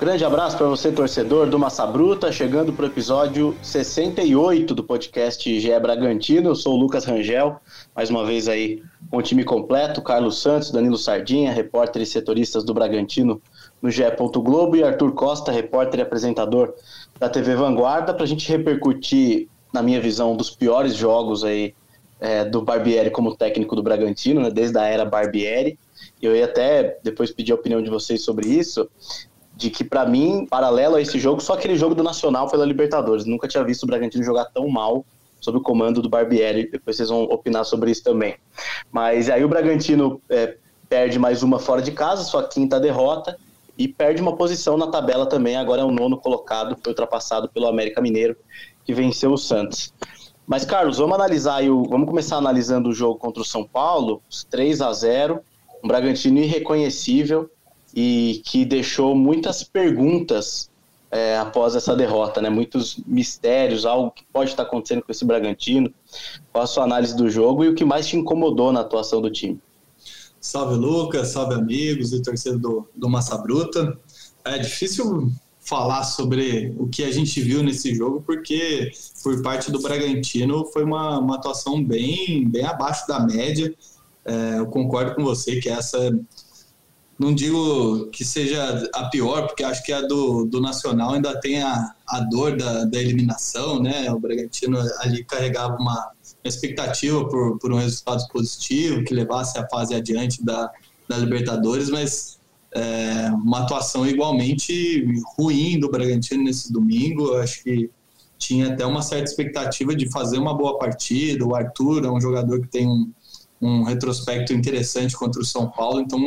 Grande 0.00 0.24
abraço 0.24 0.56
para 0.56 0.66
você, 0.66 0.90
torcedor 0.90 1.46
do 1.50 1.58
Massa 1.58 1.86
Bruta, 1.86 2.32
chegando 2.32 2.72
para 2.72 2.84
o 2.84 2.88
episódio 2.88 3.54
68 3.60 4.74
do 4.74 4.82
podcast 4.82 5.60
GE 5.60 5.78
Bragantino. 5.78 6.48
Eu 6.48 6.54
sou 6.54 6.74
o 6.74 6.76
Lucas 6.80 7.04
Rangel, 7.04 7.60
mais 7.94 8.08
uma 8.08 8.24
vez 8.24 8.48
aí 8.48 8.82
com 9.10 9.18
o 9.18 9.22
time 9.22 9.44
completo: 9.44 10.00
Carlos 10.00 10.40
Santos, 10.40 10.70
Danilo 10.70 10.96
Sardinha, 10.96 11.52
repórter 11.52 12.00
e 12.00 12.06
setoristas 12.06 12.64
do 12.64 12.72
Bragantino 12.72 13.42
no 13.82 13.90
GE. 13.90 14.02
Globo, 14.36 14.74
e 14.74 14.82
Arthur 14.82 15.12
Costa, 15.12 15.52
repórter 15.52 16.00
e 16.00 16.02
apresentador 16.02 16.74
da 17.18 17.28
TV 17.28 17.54
Vanguarda, 17.54 18.14
para 18.14 18.24
a 18.24 18.26
gente 18.26 18.48
repercutir, 18.48 19.48
na 19.70 19.82
minha 19.82 20.00
visão, 20.00 20.32
um 20.32 20.36
dos 20.36 20.48
piores 20.48 20.96
jogos 20.96 21.44
aí 21.44 21.74
é, 22.20 22.44
do 22.44 22.62
Barbieri 22.62 23.10
como 23.10 23.34
técnico 23.34 23.74
do 23.74 23.82
Bragantino, 23.82 24.40
né, 24.42 24.50
desde 24.50 24.78
a 24.78 24.84
era 24.84 25.04
Barbieri. 25.04 25.78
Eu 26.20 26.36
ia 26.36 26.44
até 26.44 26.98
depois 27.02 27.30
pedir 27.30 27.52
a 27.52 27.54
opinião 27.54 27.82
de 27.82 27.90
vocês 27.90 28.22
sobre 28.22 28.48
isso 28.48 28.88
de 29.60 29.68
que, 29.68 29.84
para 29.84 30.06
mim, 30.06 30.46
paralelo 30.48 30.96
a 30.96 31.02
esse 31.02 31.18
jogo, 31.18 31.38
só 31.42 31.52
aquele 31.52 31.76
jogo 31.76 31.94
do 31.94 32.02
Nacional 32.02 32.48
pela 32.48 32.64
Libertadores. 32.64 33.26
Nunca 33.26 33.46
tinha 33.46 33.62
visto 33.62 33.82
o 33.82 33.86
Bragantino 33.86 34.24
jogar 34.24 34.46
tão 34.46 34.66
mal 34.68 35.04
sob 35.38 35.58
o 35.58 35.60
comando 35.60 36.00
do 36.00 36.08
Barbieri. 36.08 36.70
Depois 36.70 36.96
vocês 36.96 37.10
vão 37.10 37.24
opinar 37.24 37.66
sobre 37.66 37.90
isso 37.90 38.02
também. 38.02 38.36
Mas 38.90 39.28
aí 39.28 39.44
o 39.44 39.48
Bragantino 39.48 40.18
é, 40.30 40.56
perde 40.88 41.18
mais 41.18 41.42
uma 41.42 41.58
fora 41.58 41.82
de 41.82 41.92
casa, 41.92 42.24
sua 42.24 42.48
quinta 42.48 42.80
derrota, 42.80 43.36
e 43.76 43.86
perde 43.86 44.22
uma 44.22 44.34
posição 44.34 44.78
na 44.78 44.86
tabela 44.86 45.26
também. 45.26 45.56
Agora 45.56 45.82
é 45.82 45.84
o 45.84 45.90
nono 45.90 46.16
colocado, 46.16 46.74
foi 46.82 46.92
ultrapassado 46.92 47.46
pelo 47.50 47.66
América 47.66 48.00
Mineiro, 48.00 48.36
que 48.82 48.94
venceu 48.94 49.30
o 49.30 49.36
Santos. 49.36 49.92
Mas, 50.50 50.64
Carlos, 50.64 50.98
vamos 50.98 51.14
analisar 51.14 51.62
o, 51.62 51.84
vamos 51.84 52.08
começar 52.08 52.36
analisando 52.36 52.88
o 52.88 52.92
jogo 52.92 53.16
contra 53.20 53.40
o 53.40 53.44
São 53.44 53.62
Paulo, 53.62 54.20
3 54.50 54.80
a 54.80 54.92
0 54.92 55.40
um 55.84 55.86
Bragantino 55.86 56.40
irreconhecível, 56.40 57.48
e 57.94 58.42
que 58.44 58.64
deixou 58.64 59.14
muitas 59.14 59.62
perguntas 59.62 60.68
é, 61.08 61.38
após 61.38 61.76
essa 61.76 61.94
derrota, 61.94 62.42
né? 62.42 62.50
Muitos 62.50 63.00
mistérios, 63.06 63.86
algo 63.86 64.10
que 64.10 64.24
pode 64.32 64.50
estar 64.50 64.64
acontecendo 64.64 65.02
com 65.02 65.12
esse 65.12 65.24
Bragantino. 65.24 65.94
Qual 66.52 66.64
a 66.64 66.66
sua 66.66 66.82
análise 66.82 67.16
do 67.16 67.30
jogo 67.30 67.62
e 67.62 67.68
o 67.68 67.74
que 67.76 67.84
mais 67.84 68.08
te 68.08 68.16
incomodou 68.16 68.72
na 68.72 68.80
atuação 68.80 69.22
do 69.22 69.30
time? 69.30 69.60
Salve 70.40 70.74
Lucas, 70.74 71.28
salve 71.28 71.54
amigos 71.54 72.12
e 72.12 72.20
torcedor 72.20 72.58
do, 72.58 72.88
do 72.96 73.08
Massa 73.08 73.38
Bruta. 73.38 73.96
É 74.44 74.58
difícil 74.58 75.30
falar 75.70 76.02
sobre 76.02 76.74
o 76.76 76.88
que 76.88 77.04
a 77.04 77.12
gente 77.12 77.40
viu 77.40 77.62
nesse 77.62 77.94
jogo, 77.94 78.20
porque 78.26 78.90
por 79.22 79.40
parte 79.40 79.70
do 79.70 79.80
Bragantino 79.80 80.66
foi 80.72 80.82
uma, 80.82 81.20
uma 81.20 81.36
atuação 81.36 81.82
bem, 81.82 82.48
bem 82.48 82.64
abaixo 82.64 83.06
da 83.06 83.20
média. 83.20 83.72
É, 84.24 84.58
eu 84.58 84.66
concordo 84.66 85.14
com 85.14 85.22
você 85.22 85.60
que 85.60 85.68
essa 85.68 86.12
não 87.16 87.32
digo 87.32 88.06
que 88.06 88.24
seja 88.24 88.90
a 88.94 89.08
pior, 89.10 89.46
porque 89.46 89.62
acho 89.62 89.84
que 89.84 89.92
a 89.92 90.00
do, 90.00 90.46
do 90.46 90.60
Nacional 90.60 91.12
ainda 91.12 91.38
tem 91.38 91.62
a, 91.62 91.94
a 92.08 92.20
dor 92.20 92.56
da, 92.56 92.84
da 92.84 92.98
eliminação, 92.98 93.80
né? 93.80 94.10
O 94.10 94.18
Bragantino 94.18 94.78
ali 95.00 95.22
carregava 95.24 95.76
uma, 95.76 96.10
uma 96.42 96.48
expectativa 96.48 97.28
por, 97.28 97.58
por 97.58 97.72
um 97.72 97.76
resultado 97.76 98.26
positivo, 98.32 99.04
que 99.04 99.14
levasse 99.14 99.58
a 99.58 99.68
fase 99.68 99.94
adiante 99.94 100.42
da, 100.42 100.72
da 101.06 101.18
Libertadores, 101.18 101.90
mas 101.90 102.39
é, 102.74 103.30
uma 103.32 103.60
atuação 103.60 104.06
igualmente 104.06 105.04
ruim 105.36 105.78
do 105.78 105.90
Bragantino 105.90 106.44
nesse 106.44 106.72
domingo. 106.72 107.36
Acho 107.36 107.62
que 107.62 107.90
tinha 108.38 108.72
até 108.72 108.86
uma 108.86 109.02
certa 109.02 109.24
expectativa 109.24 109.94
de 109.94 110.10
fazer 110.10 110.38
uma 110.38 110.54
boa 110.54 110.78
partida. 110.78 111.44
O 111.44 111.54
Arthur 111.54 112.04
é 112.04 112.10
um 112.10 112.20
jogador 112.20 112.60
que 112.60 112.68
tem 112.68 112.86
um, 112.86 113.12
um 113.60 113.82
retrospecto 113.82 114.52
interessante 114.52 115.16
contra 115.16 115.40
o 115.40 115.44
São 115.44 115.70
Paulo, 115.70 116.00
então 116.00 116.18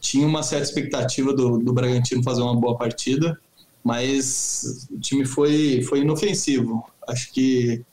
tinha 0.00 0.26
uma 0.26 0.42
certa 0.42 0.64
expectativa 0.64 1.32
do, 1.32 1.58
do 1.58 1.72
Bragantino 1.72 2.22
fazer 2.22 2.42
uma 2.42 2.56
boa 2.56 2.76
partida, 2.76 3.38
mas 3.84 4.88
o 4.90 4.98
time 4.98 5.24
foi, 5.24 5.82
foi 5.82 6.00
inofensivo. 6.00 6.84
Acho 7.06 7.32
que 7.32 7.84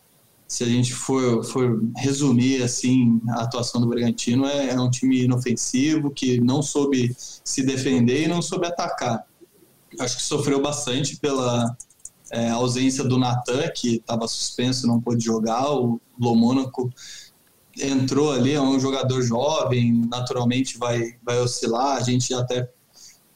se 0.48 0.64
a 0.64 0.68
gente 0.68 0.94
for, 0.94 1.44
for 1.44 1.84
resumir 1.98 2.64
assim 2.64 3.22
a 3.30 3.44
atuação 3.44 3.82
do 3.82 3.88
Bragantino, 3.88 4.46
é, 4.46 4.70
é 4.70 4.80
um 4.80 4.90
time 4.90 5.24
inofensivo 5.24 6.10
que 6.10 6.40
não 6.40 6.62
soube 6.62 7.14
se 7.18 7.64
defender 7.64 8.24
e 8.24 8.28
não 8.28 8.42
soube 8.42 8.66
atacar. 8.66 9.26
Acho 10.00 10.16
que 10.16 10.24
sofreu 10.24 10.62
bastante 10.62 11.18
pela 11.18 11.76
é, 12.32 12.50
ausência 12.50 13.04
do 13.04 13.18
Natan, 13.18 13.68
que 13.76 13.96
estava 13.96 14.28
suspenso, 14.28 14.88
não 14.88 15.02
pôde 15.02 15.26
jogar. 15.26 15.70
O 15.70 16.00
Lomônaco 16.18 16.90
entrou 17.78 18.32
ali, 18.32 18.54
é 18.54 18.62
um 18.62 18.80
jogador 18.80 19.22
jovem, 19.22 20.08
naturalmente 20.10 20.78
vai, 20.78 21.16
vai 21.24 21.40
oscilar. 21.40 21.98
A 21.98 22.02
gente 22.02 22.34
até 22.34 22.70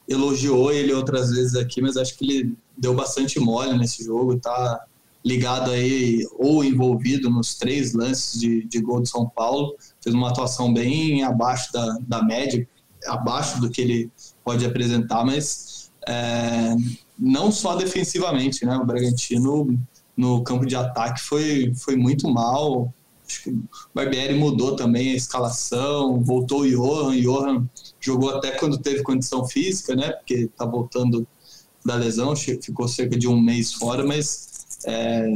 elogiou 0.08 0.72
ele 0.72 0.94
outras 0.94 1.30
vezes 1.30 1.56
aqui, 1.56 1.82
mas 1.82 1.96
acho 1.98 2.16
que 2.16 2.24
ele 2.24 2.56
deu 2.76 2.94
bastante 2.94 3.38
mole 3.38 3.76
nesse 3.78 4.02
jogo, 4.02 4.38
tá 4.38 4.84
ligado 5.24 5.70
aí 5.70 6.26
ou 6.38 6.64
envolvido 6.64 7.30
nos 7.30 7.54
três 7.54 7.92
lances 7.92 8.40
de, 8.40 8.64
de 8.66 8.80
gol 8.80 9.00
de 9.00 9.08
São 9.08 9.28
Paulo. 9.28 9.76
Fez 10.02 10.14
uma 10.14 10.30
atuação 10.30 10.72
bem 10.72 11.22
abaixo 11.22 11.72
da, 11.72 11.98
da 12.06 12.22
média, 12.22 12.66
abaixo 13.06 13.60
do 13.60 13.70
que 13.70 13.80
ele 13.80 14.10
pode 14.44 14.64
apresentar, 14.64 15.24
mas 15.24 15.90
é, 16.08 16.74
não 17.18 17.52
só 17.52 17.76
defensivamente, 17.76 18.64
né? 18.64 18.76
O 18.76 18.84
Bragantino 18.84 19.78
no 20.16 20.42
campo 20.42 20.66
de 20.66 20.76
ataque 20.76 21.20
foi, 21.20 21.72
foi 21.74 21.96
muito 21.96 22.28
mal, 22.28 22.92
Acho 23.32 23.44
que 23.44 23.50
o 23.50 23.64
Barbieri 23.94 24.34
mudou 24.34 24.76
também 24.76 25.12
a 25.12 25.16
escalação, 25.16 26.22
voltou 26.22 26.62
o 26.62 26.68
Johan. 26.68 27.18
Johan 27.20 27.66
jogou 27.98 28.30
até 28.30 28.50
quando 28.52 28.76
teve 28.78 29.02
condição 29.02 29.46
física, 29.46 29.96
né? 29.96 30.10
Porque 30.10 30.34
está 30.34 30.66
voltando 30.66 31.26
da 31.84 31.94
lesão, 31.96 32.36
ficou 32.36 32.86
cerca 32.86 33.18
de 33.18 33.26
um 33.26 33.40
mês 33.40 33.72
fora, 33.72 34.04
mas 34.04 34.51
é, 34.86 35.26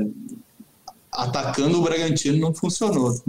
atacando 1.13 1.79
o 1.79 1.83
Bragantino 1.83 2.39
não 2.39 2.55
funcionou. 2.55 3.21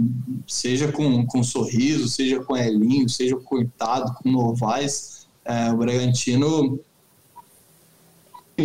Seja 0.46 0.92
com, 0.92 1.26
com 1.26 1.42
sorriso, 1.42 2.08
seja 2.08 2.40
com 2.40 2.56
Elinho, 2.56 3.08
seja 3.08 3.36
cortado, 3.36 4.14
com 4.14 4.30
Novaes. 4.30 5.26
É, 5.44 5.70
o 5.70 5.76
Bragantino 5.76 6.80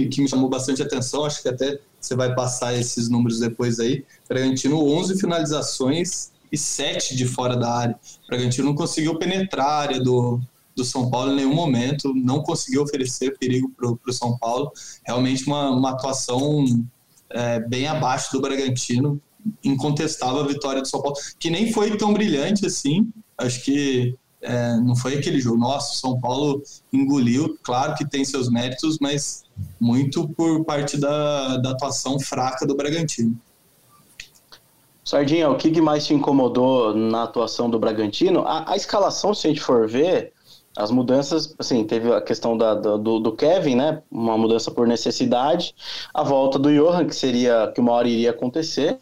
que 0.09 0.21
me 0.21 0.27
chamou 0.27 0.49
bastante 0.49 0.81
atenção, 0.81 1.23
acho 1.23 1.41
que 1.41 1.49
até 1.49 1.79
você 1.99 2.15
vai 2.15 2.33
passar 2.33 2.73
esses 2.73 3.09
números 3.09 3.39
depois 3.39 3.79
aí. 3.79 4.03
Bragantino 4.27 4.83
11 4.83 5.19
finalizações 5.19 6.31
e 6.51 6.57
7 6.57 7.15
de 7.15 7.25
fora 7.25 7.55
da 7.55 7.71
área. 7.71 7.99
Bragantino 8.27 8.67
não 8.67 8.75
conseguiu 8.75 9.17
penetrar 9.17 9.67
a 9.67 9.77
área 9.77 9.99
do, 9.99 10.41
do 10.75 10.83
São 10.83 11.09
Paulo 11.09 11.31
em 11.31 11.35
nenhum 11.35 11.53
momento, 11.53 12.13
não 12.13 12.41
conseguiu 12.41 12.81
oferecer 12.81 13.37
perigo 13.37 13.71
para 13.77 13.89
o 13.89 14.13
São 14.13 14.37
Paulo. 14.37 14.71
Realmente 15.05 15.45
uma, 15.45 15.69
uma 15.69 15.91
atuação 15.91 16.65
é, 17.33 17.59
bem 17.59 17.87
abaixo 17.87 18.31
do 18.31 18.41
Bragantino, 18.41 19.19
incontestável 19.63 20.41
a 20.41 20.47
vitória 20.47 20.81
do 20.81 20.87
São 20.87 21.01
Paulo, 21.01 21.17
que 21.39 21.49
nem 21.49 21.73
foi 21.73 21.97
tão 21.97 22.13
brilhante 22.13 22.65
assim. 22.65 23.09
Acho 23.37 23.63
que 23.63 24.15
é, 24.41 24.75
não 24.77 24.95
foi 24.95 25.15
aquele 25.15 25.39
jogo. 25.39 25.57
Nossa, 25.57 25.93
o 25.93 25.95
São 25.95 26.19
Paulo 26.19 26.61
engoliu, 26.91 27.57
claro 27.63 27.95
que 27.95 28.07
tem 28.07 28.23
seus 28.23 28.49
méritos, 28.49 28.97
mas 29.01 29.43
muito 29.79 30.27
por 30.29 30.63
parte 30.65 30.97
da, 30.97 31.57
da 31.57 31.71
atuação 31.71 32.19
fraca 32.19 32.65
do 32.65 32.75
Bragantino. 32.75 33.37
Sardinha, 35.03 35.49
o 35.49 35.57
que 35.57 35.81
mais 35.81 36.05
te 36.05 36.13
incomodou 36.13 36.93
na 36.95 37.23
atuação 37.23 37.69
do 37.69 37.77
Bragantino? 37.77 38.41
A, 38.47 38.71
a 38.71 38.75
escalação, 38.75 39.33
se 39.33 39.47
a 39.47 39.49
gente 39.49 39.61
for 39.61 39.87
ver, 39.87 40.32
as 40.75 40.89
mudanças, 40.89 41.53
assim, 41.59 41.83
teve 41.83 42.11
a 42.11 42.19
questão 42.19 42.57
da, 42.57 42.73
do, 42.73 43.19
do, 43.19 43.31
Kevin, 43.31 43.75
né? 43.75 44.01
Uma 44.11 44.37
mudança 44.37 44.71
por 44.71 44.87
necessidade, 44.87 45.75
a 46.13 46.23
volta 46.23 46.57
do 46.57 46.73
Johan, 46.73 47.05
que 47.05 47.15
seria 47.15 47.71
que 47.73 47.79
uma 47.79 47.91
hora 47.91 48.07
iria 48.07 48.31
acontecer, 48.31 48.97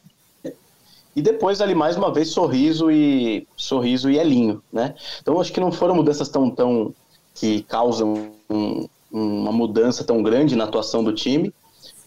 e 1.15 1.21
depois 1.21 1.61
ali 1.61 1.75
mais 1.75 1.97
uma 1.97 2.11
vez 2.11 2.29
sorriso 2.29 2.89
e 2.89 3.47
sorriso 3.55 4.09
e 4.09 4.17
Elinho, 4.17 4.61
né? 4.71 4.95
Então 5.21 5.39
acho 5.39 5.51
que 5.51 5.59
não 5.59 5.71
foram 5.71 5.95
mudanças 5.95 6.29
tão 6.29 6.49
tão 6.49 6.93
que 7.35 7.63
causam 7.63 8.31
um, 8.49 8.87
uma 9.11 9.51
mudança 9.51 10.03
tão 10.03 10.23
grande 10.23 10.55
na 10.55 10.63
atuação 10.65 11.03
do 11.03 11.13
time, 11.13 11.53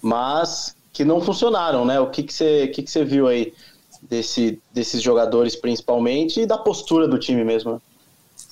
mas 0.01 0.75
que 0.93 1.05
não 1.05 1.21
funcionaram, 1.21 1.85
né? 1.85 2.01
O 2.01 2.11
que 2.11 2.23
que 2.23 2.33
você 2.33 2.69
que 2.69 2.83
que 2.83 2.91
você 2.91 3.05
viu 3.05 3.27
aí 3.27 3.53
desse 4.03 4.61
desses 4.73 5.03
jogadores 5.03 5.55
principalmente 5.55 6.41
e 6.41 6.47
da 6.47 6.57
postura 6.57 7.07
do 7.07 7.19
time 7.19 7.45
mesmo? 7.45 7.73
Né? 7.73 7.81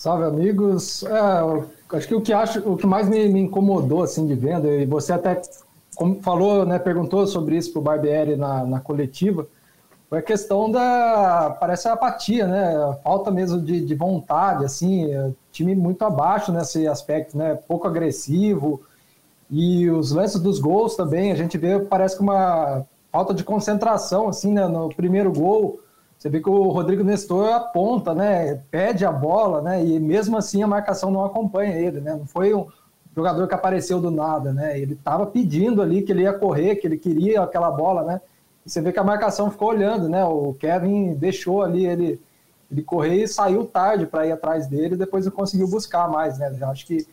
Salve 0.02 0.24
amigos, 0.24 1.04
é, 1.04 1.96
acho 1.96 2.08
que 2.08 2.14
o 2.16 2.20
que 2.20 2.32
acho 2.32 2.58
o 2.68 2.76
que 2.76 2.88
mais 2.88 3.08
me, 3.08 3.28
me 3.28 3.38
incomodou 3.38 4.02
assim 4.02 4.26
de 4.26 4.34
venda 4.34 4.66
e 4.66 4.84
você 4.84 5.12
até 5.12 5.40
falou, 6.22 6.66
né? 6.66 6.76
Perguntou 6.80 7.24
sobre 7.24 7.56
isso 7.56 7.70
para 7.70 7.78
o 7.78 7.82
Barbieri 7.82 8.34
na, 8.34 8.64
na 8.64 8.80
coletiva 8.80 9.46
foi 10.08 10.18
a 10.18 10.22
questão 10.22 10.68
da, 10.68 11.56
parece 11.60 11.86
a 11.86 11.92
apatia, 11.92 12.48
né? 12.48 12.98
Falta 13.04 13.30
mesmo 13.30 13.62
de, 13.62 13.80
de 13.80 13.94
vontade, 13.94 14.64
assim, 14.64 15.08
time 15.52 15.72
muito 15.76 16.04
abaixo 16.04 16.50
nesse 16.50 16.84
aspecto, 16.88 17.38
né? 17.38 17.54
Pouco 17.54 17.86
agressivo. 17.86 18.82
E 19.48 19.88
os 19.88 20.10
lances 20.10 20.40
dos 20.40 20.58
gols 20.58 20.96
também, 20.96 21.30
a 21.30 21.36
gente 21.36 21.56
vê, 21.56 21.78
parece 21.78 22.16
que 22.16 22.22
uma 22.22 22.84
falta 23.12 23.32
de 23.32 23.44
concentração, 23.44 24.28
assim, 24.28 24.52
né? 24.52 24.66
No 24.66 24.88
primeiro 24.88 25.32
gol, 25.32 25.78
você 26.22 26.28
vê 26.28 26.40
que 26.40 26.48
o 26.48 26.68
Rodrigo 26.68 27.02
Nestor 27.02 27.52
aponta, 27.52 28.14
né? 28.14 28.54
Pede 28.70 29.04
a 29.04 29.10
bola, 29.10 29.60
né? 29.60 29.84
E 29.84 29.98
mesmo 29.98 30.36
assim 30.36 30.62
a 30.62 30.68
marcação 30.68 31.10
não 31.10 31.24
acompanha 31.24 31.76
ele, 31.76 32.00
né? 32.00 32.14
Não 32.14 32.24
foi 32.24 32.54
um 32.54 32.68
jogador 33.12 33.48
que 33.48 33.54
apareceu 33.54 34.00
do 34.00 34.08
nada, 34.08 34.52
né? 34.52 34.78
Ele 34.78 34.92
estava 34.92 35.26
pedindo 35.26 35.82
ali 35.82 36.00
que 36.00 36.12
ele 36.12 36.22
ia 36.22 36.32
correr, 36.32 36.76
que 36.76 36.86
ele 36.86 36.96
queria 36.96 37.42
aquela 37.42 37.72
bola, 37.72 38.04
né? 38.04 38.20
E 38.64 38.70
você 38.70 38.80
vê 38.80 38.92
que 38.92 39.00
a 39.00 39.04
marcação 39.04 39.50
ficou 39.50 39.70
olhando, 39.70 40.08
né? 40.08 40.24
O 40.24 40.54
Kevin 40.54 41.14
deixou 41.14 41.60
ali 41.60 41.86
ele, 41.86 42.20
ele 42.70 42.82
correr 42.84 43.24
e 43.24 43.26
saiu 43.26 43.66
tarde 43.66 44.06
para 44.06 44.24
ir 44.24 44.30
atrás 44.30 44.68
dele, 44.68 44.94
depois 44.94 45.24
não 45.24 45.32
conseguiu 45.32 45.66
buscar 45.66 46.08
mais, 46.08 46.38
né? 46.38 46.54
Já 46.54 46.70
acho 46.70 46.86
que 46.86 47.04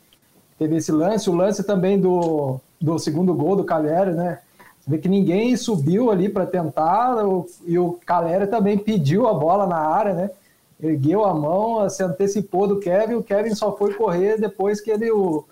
teve 0.55 0.75
esse 0.75 0.91
lance, 0.91 1.31
o 1.31 1.35
lance 1.35 1.63
também 1.63 1.99
do, 1.99 2.59
do 2.79 2.99
segundo 2.99 3.33
gol 3.33 3.55
do 3.55 3.63
Calheri, 3.63 4.11
né? 4.11 4.37
Vê 4.89 4.97
que 4.97 5.07
ninguém 5.07 5.55
subiu 5.55 6.09
ali 6.09 6.27
para 6.27 6.47
tentar, 6.47 7.15
e 7.63 7.77
o 7.77 7.93
Calera 8.03 8.47
também 8.47 8.75
pediu 8.75 9.27
a 9.27 9.33
bola 9.35 9.67
na 9.67 9.77
área, 9.77 10.15
né? 10.15 10.31
Ergueu 10.81 11.23
a 11.25 11.33
mão, 11.33 11.87
se 11.87 12.01
antecipou 12.01 12.67
do 12.67 12.79
Kevin, 12.79 13.13
o 13.13 13.23
Kevin 13.23 13.53
só 13.53 13.77
foi 13.77 13.93
correr 13.93 14.39
depois 14.39 14.81
que 14.81 14.89
ele, 14.89 15.11
o, 15.11 15.45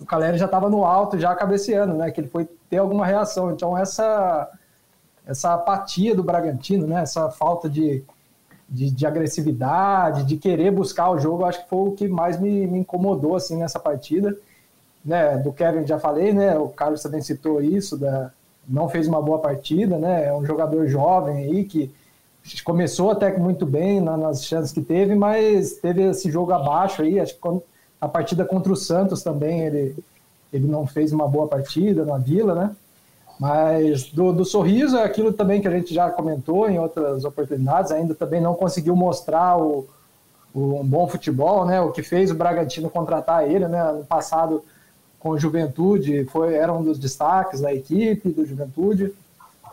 o 0.00 0.06
Calera 0.06 0.38
já 0.38 0.44
estava 0.44 0.70
no 0.70 0.84
alto, 0.84 1.18
já 1.18 1.34
cabeceando, 1.34 1.94
né? 1.94 2.12
Que 2.12 2.20
ele 2.20 2.28
foi 2.28 2.48
ter 2.70 2.76
alguma 2.76 3.04
reação. 3.04 3.50
Então, 3.50 3.76
essa, 3.76 4.48
essa 5.26 5.54
apatia 5.54 6.14
do 6.14 6.22
Bragantino, 6.22 6.86
né? 6.86 7.02
Essa 7.02 7.28
falta 7.28 7.68
de, 7.68 8.04
de, 8.68 8.88
de, 8.88 9.04
agressividade, 9.04 10.22
de 10.22 10.36
querer 10.36 10.70
buscar 10.70 11.10
o 11.10 11.18
jogo, 11.18 11.44
acho 11.44 11.64
que 11.64 11.68
foi 11.68 11.88
o 11.88 11.92
que 11.92 12.06
mais 12.06 12.38
me, 12.38 12.68
me 12.68 12.78
incomodou 12.78 13.34
assim 13.34 13.56
nessa 13.56 13.80
partida. 13.80 14.36
Né, 15.04 15.38
do 15.38 15.52
Kevin 15.52 15.86
já 15.86 15.98
falei, 15.98 16.32
né? 16.32 16.56
O 16.56 16.68
Carlos 16.68 17.02
também 17.02 17.20
citou 17.20 17.60
isso 17.60 17.96
da, 17.96 18.32
não 18.68 18.88
fez 18.88 19.06
uma 19.06 19.22
boa 19.22 19.38
partida, 19.38 19.98
né? 19.98 20.26
É 20.26 20.34
um 20.34 20.44
jogador 20.44 20.86
jovem 20.88 21.36
aí 21.36 21.64
que 21.64 21.92
começou 22.64 23.10
até 23.10 23.36
muito 23.36 23.66
bem 23.66 24.00
nas 24.00 24.44
chances 24.44 24.72
que 24.72 24.80
teve, 24.80 25.14
mas 25.14 25.74
teve 25.74 26.02
esse 26.02 26.30
jogo 26.30 26.52
abaixo 26.52 27.02
aí. 27.02 27.18
Acho 27.18 27.34
que 27.34 27.40
a 28.00 28.08
partida 28.08 28.44
contra 28.44 28.72
o 28.72 28.76
Santos 28.76 29.22
também 29.22 29.60
ele, 29.60 29.96
ele 30.52 30.66
não 30.66 30.86
fez 30.86 31.12
uma 31.12 31.26
boa 31.26 31.48
partida 31.48 32.04
na 32.04 32.18
Vila, 32.18 32.54
né? 32.54 32.76
Mas 33.38 34.04
do, 34.04 34.32
do 34.32 34.44
sorriso 34.44 34.96
é 34.96 35.04
aquilo 35.04 35.32
também 35.32 35.60
que 35.60 35.68
a 35.68 35.70
gente 35.70 35.92
já 35.92 36.10
comentou 36.10 36.68
em 36.68 36.78
outras 36.78 37.24
oportunidades, 37.24 37.92
ainda 37.92 38.14
também 38.14 38.40
não 38.40 38.54
conseguiu 38.54 38.96
mostrar 38.96 39.58
o, 39.58 39.86
o 40.54 40.80
um 40.80 40.84
bom 40.84 41.06
futebol, 41.06 41.66
né? 41.66 41.80
O 41.80 41.92
que 41.92 42.02
fez 42.02 42.30
o 42.30 42.34
Bragantino 42.34 42.88
contratar 42.88 43.48
ele, 43.48 43.68
né? 43.68 43.92
No 43.92 44.04
passado 44.04 44.64
com 45.18 45.30
o 45.30 45.38
Juventude, 45.38 46.24
foi, 46.26 46.54
era 46.54 46.72
um 46.72 46.82
dos 46.82 46.98
destaques 46.98 47.60
da 47.60 47.72
equipe 47.72 48.30
do 48.30 48.46
Juventude, 48.46 49.12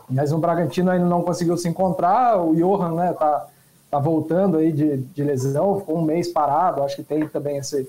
mas 0.08 0.32
o 0.32 0.38
Bragantino 0.38 0.90
ainda 0.90 1.06
não 1.06 1.22
conseguiu 1.22 1.56
se 1.56 1.68
encontrar, 1.68 2.40
o 2.40 2.54
Johan 2.54 2.94
né, 2.94 3.12
tá, 3.12 3.46
tá 3.90 3.98
voltando 3.98 4.56
aí 4.56 4.72
de, 4.72 4.98
de 4.98 5.22
lesão, 5.22 5.80
ficou 5.80 5.98
um 5.98 6.04
mês 6.04 6.28
parado, 6.28 6.82
acho 6.82 6.96
que 6.96 7.02
tem 7.02 7.26
também 7.28 7.58
esse, 7.58 7.88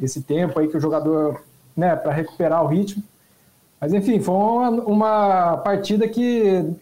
esse 0.00 0.22
tempo 0.22 0.58
aí 0.58 0.68
que 0.68 0.76
o 0.76 0.80
jogador, 0.80 1.42
né, 1.76 1.94
para 1.96 2.12
recuperar 2.12 2.64
o 2.64 2.68
ritmo, 2.68 3.02
mas 3.80 3.92
enfim, 3.92 4.20
foi 4.20 4.34
uma, 4.34 4.68
uma 4.70 5.56
partida 5.58 6.08
que 6.08 6.74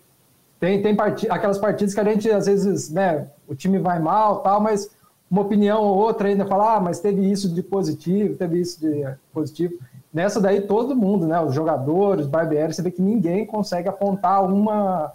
tem, 0.58 0.80
tem 0.80 0.94
part... 0.96 1.28
aquelas 1.30 1.58
partidas 1.58 1.94
que 1.94 2.00
a 2.00 2.04
gente 2.04 2.30
às 2.30 2.46
vezes, 2.46 2.90
né, 2.90 3.28
o 3.46 3.54
time 3.54 3.78
vai 3.78 3.98
mal 4.00 4.38
tal, 4.38 4.60
mas 4.60 4.90
uma 5.30 5.42
opinião 5.42 5.82
ou 5.82 5.96
outra 5.96 6.28
ainda 6.28 6.46
fala, 6.46 6.76
ah, 6.76 6.80
mas 6.80 7.00
teve 7.00 7.30
isso 7.30 7.52
de 7.52 7.62
positivo, 7.62 8.36
teve 8.36 8.60
isso 8.60 8.80
de 8.80 9.06
positivo. 9.32 9.74
Nessa 10.16 10.40
daí, 10.40 10.62
todo 10.62 10.96
mundo, 10.96 11.26
né? 11.26 11.38
Os 11.42 11.54
jogadores, 11.54 12.24
os 12.24 12.74
você 12.74 12.80
vê 12.80 12.90
que 12.90 13.02
ninguém 13.02 13.44
consegue 13.44 13.86
apontar 13.86 14.42
uma, 14.42 15.12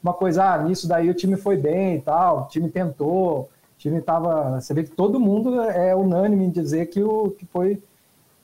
uma 0.00 0.14
coisa, 0.14 0.44
ah, 0.44 0.62
nisso 0.62 0.86
daí 0.86 1.10
o 1.10 1.14
time 1.14 1.36
foi 1.36 1.56
bem 1.56 1.96
e 1.96 2.00
tal, 2.00 2.42
o 2.42 2.46
time 2.46 2.70
tentou, 2.70 3.40
o 3.40 3.48
time 3.76 3.98
estava. 3.98 4.60
Você 4.60 4.72
vê 4.72 4.84
que 4.84 4.92
todo 4.92 5.18
mundo 5.18 5.60
é 5.60 5.92
unânime 5.96 6.44
em 6.44 6.50
dizer 6.50 6.86
que, 6.86 7.02
o, 7.02 7.30
que, 7.32 7.44
foi, 7.46 7.82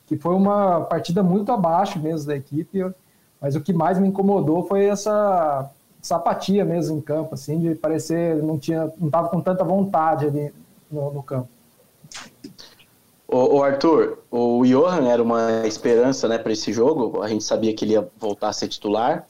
que 0.04 0.16
foi 0.16 0.34
uma 0.34 0.80
partida 0.80 1.22
muito 1.22 1.52
abaixo 1.52 2.00
mesmo 2.00 2.26
da 2.26 2.34
equipe, 2.34 2.92
mas 3.40 3.54
o 3.54 3.60
que 3.60 3.72
mais 3.72 3.96
me 3.96 4.08
incomodou 4.08 4.66
foi 4.66 4.86
essa, 4.86 5.70
essa 6.02 6.16
apatia 6.16 6.64
mesmo 6.64 6.98
em 6.98 7.00
campo, 7.00 7.34
assim, 7.34 7.60
de 7.60 7.76
parecer 7.76 8.42
não 8.42 8.58
tinha, 8.58 8.92
não 8.98 9.06
estava 9.06 9.28
com 9.28 9.40
tanta 9.40 9.62
vontade 9.62 10.26
ali 10.26 10.52
no, 10.90 11.12
no 11.12 11.22
campo. 11.22 11.48
O, 13.32 13.58
o, 13.58 13.62
Arthur, 13.62 14.18
o 14.28 14.64
Johan 14.64 15.06
era 15.06 15.22
uma 15.22 15.64
esperança 15.64 16.26
né, 16.26 16.36
para 16.36 16.52
esse 16.52 16.72
jogo. 16.72 17.22
A 17.22 17.28
gente 17.28 17.44
sabia 17.44 17.72
que 17.72 17.84
ele 17.84 17.92
ia 17.92 18.08
voltar 18.18 18.48
a 18.48 18.52
ser 18.52 18.66
titular. 18.66 19.24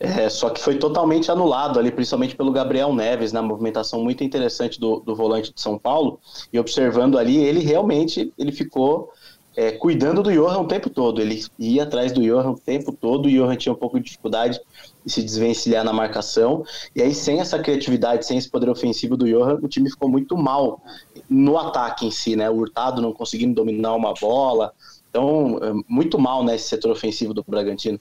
É, 0.00 0.28
só 0.28 0.50
que 0.50 0.60
foi 0.60 0.76
totalmente 0.76 1.30
anulado 1.30 1.78
ali, 1.78 1.92
principalmente 1.92 2.34
pelo 2.34 2.50
Gabriel 2.50 2.92
Neves, 2.92 3.32
na 3.32 3.40
movimentação 3.40 4.02
muito 4.02 4.24
interessante 4.24 4.80
do, 4.80 4.98
do 4.98 5.14
volante 5.14 5.54
de 5.54 5.60
São 5.60 5.78
Paulo. 5.78 6.18
E 6.52 6.58
observando 6.58 7.16
ali, 7.16 7.36
ele 7.36 7.60
realmente 7.60 8.32
ele 8.36 8.50
ficou 8.50 9.12
é, 9.56 9.70
cuidando 9.70 10.20
do 10.20 10.32
Johan 10.32 10.58
o 10.58 10.66
tempo 10.66 10.90
todo. 10.90 11.20
Ele 11.20 11.40
ia 11.56 11.84
atrás 11.84 12.10
do 12.10 12.22
Johan 12.22 12.50
o 12.50 12.58
tempo 12.58 12.90
todo. 12.90 13.26
O 13.26 13.30
Johan 13.30 13.54
tinha 13.54 13.72
um 13.72 13.76
pouco 13.76 13.98
de 14.00 14.06
dificuldade 14.06 14.60
de 15.04 15.12
se 15.12 15.22
desvencilhar 15.22 15.84
na 15.84 15.92
marcação. 15.92 16.64
E 16.94 17.02
aí, 17.02 17.14
sem 17.14 17.40
essa 17.40 17.58
criatividade, 17.58 18.26
sem 18.26 18.38
esse 18.38 18.48
poder 18.48 18.68
ofensivo 18.68 19.16
do 19.16 19.26
Johan, 19.26 19.58
o 19.62 19.68
time 19.68 19.90
ficou 19.90 20.08
muito 20.08 20.36
mal 20.36 20.82
no 21.28 21.58
ataque 21.58 22.06
em 22.06 22.10
si, 22.10 22.36
né? 22.36 22.48
O 22.48 22.56
Hurtado 22.56 23.02
não 23.02 23.12
conseguindo 23.12 23.54
dominar 23.54 23.94
uma 23.94 24.14
bola. 24.14 24.72
Então, 25.10 25.58
é, 25.62 25.72
muito 25.88 26.18
mal 26.18 26.42
nesse 26.42 26.64
né, 26.64 26.68
setor 26.70 26.90
ofensivo 26.90 27.32
do 27.32 27.44
Bragantino. 27.46 28.00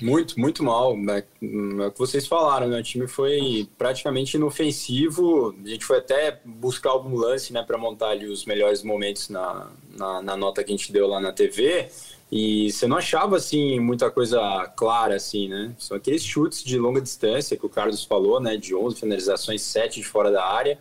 Muito, 0.00 0.38
muito 0.38 0.62
mal. 0.62 0.94
É, 1.10 1.18
é 1.18 1.86
o 1.86 1.90
que 1.90 1.98
vocês 1.98 2.26
falaram, 2.26 2.68
né? 2.68 2.78
O 2.78 2.82
time 2.82 3.06
foi 3.06 3.68
praticamente 3.78 4.36
inofensivo. 4.36 5.54
A 5.64 5.68
gente 5.68 5.84
foi 5.84 5.98
até 5.98 6.40
buscar 6.44 6.90
algum 6.90 7.16
lance, 7.16 7.52
né, 7.52 7.62
para 7.62 7.78
montar 7.78 8.08
ali 8.08 8.26
os 8.26 8.44
melhores 8.44 8.82
momentos 8.82 9.28
na, 9.28 9.70
na, 9.96 10.22
na, 10.22 10.36
nota 10.36 10.62
que 10.62 10.72
a 10.72 10.76
gente 10.76 10.92
deu 10.92 11.06
lá 11.06 11.20
na 11.20 11.32
TV. 11.32 11.88
E 12.30 12.72
você 12.72 12.86
não 12.86 12.96
achava, 12.96 13.36
assim, 13.36 13.78
muita 13.78 14.10
coisa 14.10 14.40
clara, 14.76 15.14
assim, 15.14 15.48
né? 15.48 15.74
São 15.78 15.96
aqueles 15.96 16.24
chutes 16.24 16.64
de 16.64 16.76
longa 16.78 17.00
distância 17.00 17.56
que 17.56 17.64
o 17.64 17.68
Carlos 17.68 18.04
falou, 18.04 18.40
né? 18.40 18.56
De 18.56 18.74
11 18.74 18.96
finalizações, 18.96 19.62
7 19.62 20.00
de 20.00 20.06
fora 20.06 20.30
da 20.30 20.44
área. 20.44 20.78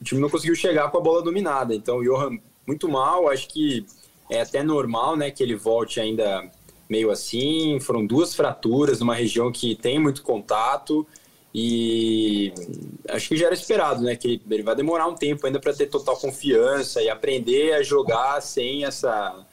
O 0.00 0.04
time 0.04 0.20
não 0.20 0.28
conseguiu 0.28 0.56
chegar 0.56 0.90
com 0.90 0.98
a 0.98 1.00
bola 1.00 1.22
dominada. 1.22 1.74
Então, 1.74 1.98
o 1.98 2.04
Johan, 2.04 2.38
muito 2.66 2.88
mal. 2.88 3.28
Acho 3.28 3.48
que 3.48 3.86
é 4.28 4.40
até 4.40 4.62
normal, 4.62 5.16
né? 5.16 5.30
Que 5.30 5.42
ele 5.42 5.54
volte 5.54 6.00
ainda 6.00 6.50
meio 6.88 7.10
assim. 7.10 7.78
Foram 7.80 8.04
duas 8.04 8.34
fraturas 8.34 8.98
numa 8.98 9.14
região 9.14 9.52
que 9.52 9.76
tem 9.76 10.00
muito 10.00 10.22
contato 10.22 11.06
e 11.54 12.52
acho 13.08 13.28
que 13.28 13.36
já 13.36 13.46
era 13.46 13.54
esperado, 13.54 14.02
né? 14.02 14.16
Que 14.16 14.40
ele 14.50 14.62
vai 14.62 14.74
demorar 14.76 15.06
um 15.06 15.14
tempo 15.14 15.46
ainda 15.46 15.58
para 15.58 15.72
ter 15.72 15.86
total 15.86 16.16
confiança 16.16 17.02
e 17.02 17.08
aprender 17.08 17.72
a 17.74 17.82
jogar 17.82 18.40
sem 18.40 18.84
essa, 18.84 19.46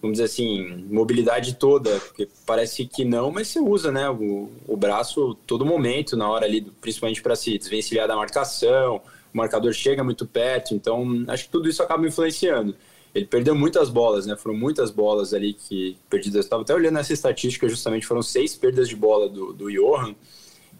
vamos 0.00 0.18
dizer 0.18 0.24
assim, 0.24 0.86
mobilidade 0.90 1.54
toda, 1.56 1.98
porque 2.00 2.28
parece 2.46 2.86
que 2.86 3.04
não, 3.04 3.30
mas 3.30 3.48
você 3.48 3.60
usa, 3.60 3.92
né? 3.92 4.08
O, 4.08 4.50
o 4.66 4.76
braço 4.76 5.34
todo 5.46 5.64
momento 5.64 6.16
na 6.16 6.28
hora 6.28 6.46
ali, 6.46 6.62
principalmente 6.80 7.22
para 7.22 7.36
se 7.36 7.58
desvencilhar 7.58 8.08
da 8.08 8.16
marcação. 8.16 9.02
O 9.32 9.36
marcador 9.36 9.72
chega 9.72 10.02
muito 10.02 10.26
perto, 10.26 10.74
então 10.74 11.24
acho 11.28 11.44
que 11.44 11.50
tudo 11.50 11.68
isso 11.68 11.82
acaba 11.82 12.06
influenciando 12.06 12.74
ele 13.14 13.24
perdeu 13.24 13.54
muitas 13.54 13.90
bolas, 13.90 14.26
né? 14.26 14.36
Foram 14.36 14.56
muitas 14.56 14.90
bolas 14.90 15.34
ali 15.34 15.52
que 15.52 15.96
perdidas. 16.08 16.44
Estava 16.44 16.62
até 16.62 16.74
olhando 16.74 16.98
essa 16.98 17.12
estatística, 17.12 17.68
justamente 17.68 18.06
foram 18.06 18.22
seis 18.22 18.54
perdas 18.54 18.88
de 18.88 18.94
bola 18.94 19.28
do, 19.28 19.52
do 19.52 19.70
Johan. 19.70 20.14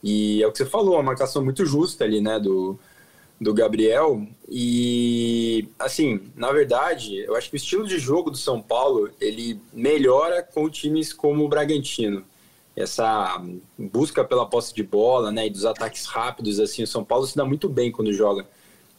E 0.02 0.42
é 0.42 0.46
o 0.46 0.52
que 0.52 0.58
você 0.58 0.66
falou, 0.66 0.94
uma 0.94 1.02
marcação 1.02 1.44
muito 1.44 1.66
justa 1.66 2.04
ali, 2.04 2.20
né? 2.20 2.38
Do, 2.38 2.78
do 3.40 3.54
Gabriel. 3.54 4.26
E, 4.48 5.68
assim, 5.78 6.20
na 6.36 6.52
verdade, 6.52 7.16
eu 7.16 7.34
acho 7.34 7.48
que 7.48 7.56
o 7.56 7.56
estilo 7.56 7.86
de 7.86 7.98
jogo 7.98 8.30
do 8.30 8.36
São 8.36 8.60
Paulo 8.60 9.10
ele 9.20 9.58
melhora 9.72 10.42
com 10.42 10.68
times 10.68 11.12
como 11.12 11.44
o 11.44 11.48
Bragantino. 11.48 12.24
Essa 12.76 13.42
busca 13.78 14.22
pela 14.22 14.46
posse 14.46 14.74
de 14.74 14.82
bola, 14.82 15.32
né? 15.32 15.46
E 15.46 15.50
dos 15.50 15.64
ataques 15.64 16.04
rápidos, 16.04 16.60
assim, 16.60 16.82
o 16.82 16.86
São 16.86 17.02
Paulo 17.02 17.26
se 17.26 17.36
dá 17.36 17.44
muito 17.44 17.68
bem 17.68 17.90
quando 17.90 18.12
joga 18.12 18.46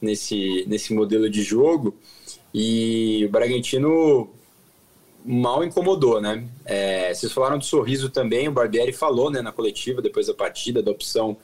nesse, 0.02 0.66
nesse 0.68 0.94
modelo 0.94 1.30
de 1.30 1.44
jogo. 1.44 1.96
E 2.54 3.24
o 3.26 3.30
Bragantino 3.30 4.30
mal 5.24 5.64
incomodou, 5.64 6.20
né? 6.20 6.48
É, 6.66 7.14
vocês 7.14 7.32
falaram 7.32 7.60
do 7.60 7.66
sorriso 7.66 8.10
também, 8.10 8.48
o 8.48 8.52
Barbieri 8.52 8.92
falou 8.92 9.30
né, 9.30 9.42
na 9.42 9.52
coletiva 9.52 10.02
depois 10.02 10.28
da 10.28 10.34
partida 10.34 10.82
da 10.82 10.92
opção 10.92 11.38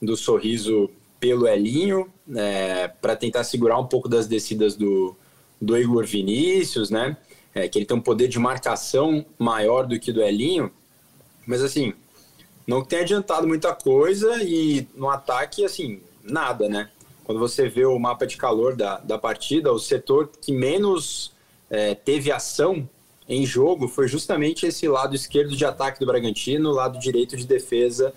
do 0.00 0.16
sorriso 0.16 0.88
pelo 1.24 1.48
Elinho, 1.48 2.12
né, 2.26 2.86
para 2.86 3.16
tentar 3.16 3.44
segurar 3.44 3.78
um 3.78 3.86
pouco 3.86 4.10
das 4.10 4.26
descidas 4.26 4.76
do, 4.76 5.16
do 5.58 5.74
Igor 5.74 6.04
Vinícius, 6.04 6.90
né? 6.90 7.16
É, 7.54 7.66
que 7.66 7.78
ele 7.78 7.86
tem 7.86 7.96
um 7.96 8.00
poder 8.00 8.28
de 8.28 8.38
marcação 8.38 9.24
maior 9.38 9.86
do 9.86 9.98
que 9.98 10.12
do 10.12 10.20
Elinho, 10.20 10.70
mas 11.46 11.62
assim, 11.62 11.94
não 12.66 12.84
tem 12.84 12.98
adiantado 12.98 13.46
muita 13.48 13.74
coisa 13.74 14.42
e 14.42 14.86
no 14.94 15.08
ataque, 15.08 15.64
assim, 15.64 16.02
nada, 16.22 16.68
né? 16.68 16.90
quando 17.24 17.38
você 17.38 17.70
vê 17.70 17.86
o 17.86 17.98
mapa 17.98 18.26
de 18.26 18.36
calor 18.36 18.76
da, 18.76 18.98
da 18.98 19.16
partida, 19.16 19.72
o 19.72 19.78
setor 19.78 20.30
que 20.42 20.52
menos 20.52 21.32
é, 21.70 21.94
teve 21.94 22.30
ação 22.30 22.86
em 23.26 23.46
jogo 23.46 23.88
foi 23.88 24.06
justamente 24.06 24.66
esse 24.66 24.86
lado 24.86 25.14
esquerdo 25.14 25.56
de 25.56 25.64
ataque 25.64 25.98
do 25.98 26.04
Bragantino, 26.04 26.70
lado 26.70 26.98
direito 26.98 27.34
de 27.34 27.46
defesa 27.46 28.12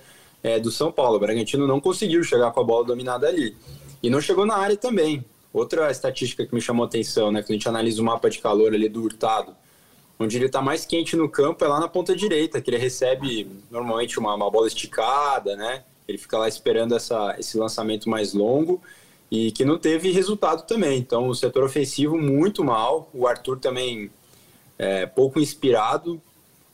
é, 0.47 0.59
do 0.59 0.71
São 0.71 0.91
Paulo. 0.91 1.17
O 1.17 1.19
Bragantino 1.19 1.67
não 1.67 1.81
conseguiu 1.81 2.23
chegar 2.23 2.51
com 2.51 2.61
a 2.61 2.63
bola 2.63 2.85
dominada 2.85 3.27
ali. 3.27 3.55
E 4.01 4.09
não 4.09 4.21
chegou 4.21 4.45
na 4.45 4.55
área 4.55 4.77
também. 4.77 5.25
Outra 5.51 5.91
estatística 5.91 6.45
que 6.45 6.55
me 6.55 6.61
chamou 6.61 6.83
a 6.83 6.87
atenção, 6.87 7.31
né? 7.31 7.41
Quando 7.41 7.51
a 7.51 7.53
gente 7.53 7.67
analisa 7.67 8.01
o 8.01 8.05
mapa 8.05 8.29
de 8.29 8.39
calor 8.39 8.73
ali 8.73 8.87
do 8.87 9.01
Hurtado, 9.01 9.53
onde 10.17 10.37
ele 10.37 10.45
está 10.45 10.61
mais 10.61 10.85
quente 10.85 11.15
no 11.15 11.27
campo 11.27 11.63
é 11.65 11.67
lá 11.67 11.79
na 11.79 11.87
ponta 11.87 12.15
direita, 12.15 12.61
que 12.61 12.69
ele 12.69 12.77
recebe 12.77 13.47
normalmente 13.69 14.17
uma, 14.19 14.33
uma 14.35 14.49
bola 14.49 14.67
esticada, 14.67 15.55
né? 15.55 15.83
Ele 16.07 16.17
fica 16.17 16.37
lá 16.37 16.47
esperando 16.47 16.95
essa, 16.95 17.35
esse 17.37 17.57
lançamento 17.57 18.09
mais 18.09 18.33
longo 18.33 18.81
e 19.29 19.51
que 19.51 19.65
não 19.65 19.77
teve 19.77 20.11
resultado 20.11 20.65
também. 20.65 20.97
Então, 20.97 21.27
o 21.27 21.35
setor 21.35 21.63
ofensivo 21.63 22.17
muito 22.17 22.63
mal, 22.63 23.09
o 23.13 23.27
Arthur 23.27 23.59
também 23.59 24.09
é, 24.77 25.05
pouco 25.05 25.39
inspirado 25.39 26.21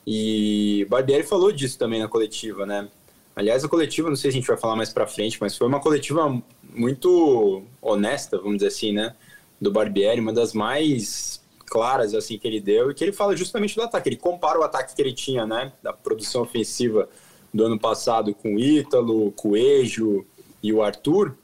e 0.06 0.86
Barbieri 0.88 1.24
falou 1.24 1.50
disso 1.50 1.78
também 1.78 2.00
na 2.00 2.08
coletiva, 2.08 2.64
né? 2.64 2.88
Aliás, 3.36 3.64
a 3.64 3.68
coletiva, 3.68 4.08
não 4.08 4.16
sei 4.16 4.30
se 4.30 4.36
a 4.36 4.40
gente 4.40 4.46
vai 4.46 4.56
falar 4.56 4.76
mais 4.76 4.92
para 4.92 5.06
frente, 5.06 5.38
mas 5.40 5.56
foi 5.56 5.66
uma 5.66 5.80
coletiva 5.80 6.40
muito 6.72 7.62
honesta, 7.82 8.38
vamos 8.38 8.56
dizer 8.56 8.68
assim, 8.68 8.92
né? 8.92 9.14
Do 9.60 9.72
Barbieri, 9.72 10.20
uma 10.20 10.32
das 10.32 10.52
mais 10.52 11.42
claras 11.66 12.14
assim 12.14 12.38
que 12.38 12.46
ele 12.46 12.60
deu 12.60 12.90
e 12.90 12.94
que 12.94 13.02
ele 13.02 13.12
fala 13.12 13.36
justamente 13.36 13.74
do 13.74 13.82
ataque. 13.82 14.08
Ele 14.08 14.16
compara 14.16 14.58
o 14.58 14.62
ataque 14.62 14.94
que 14.94 15.02
ele 15.02 15.12
tinha, 15.12 15.46
né, 15.46 15.72
da 15.82 15.92
produção 15.92 16.42
ofensiva 16.42 17.08
do 17.52 17.64
ano 17.64 17.78
passado 17.78 18.34
com 18.34 18.54
o 18.54 18.60
Ítalo, 18.60 19.32
com 19.32 19.50
o 19.50 19.56
Ejo 19.56 20.24
e 20.62 20.72
o 20.72 20.82
Arthur. 20.82 21.36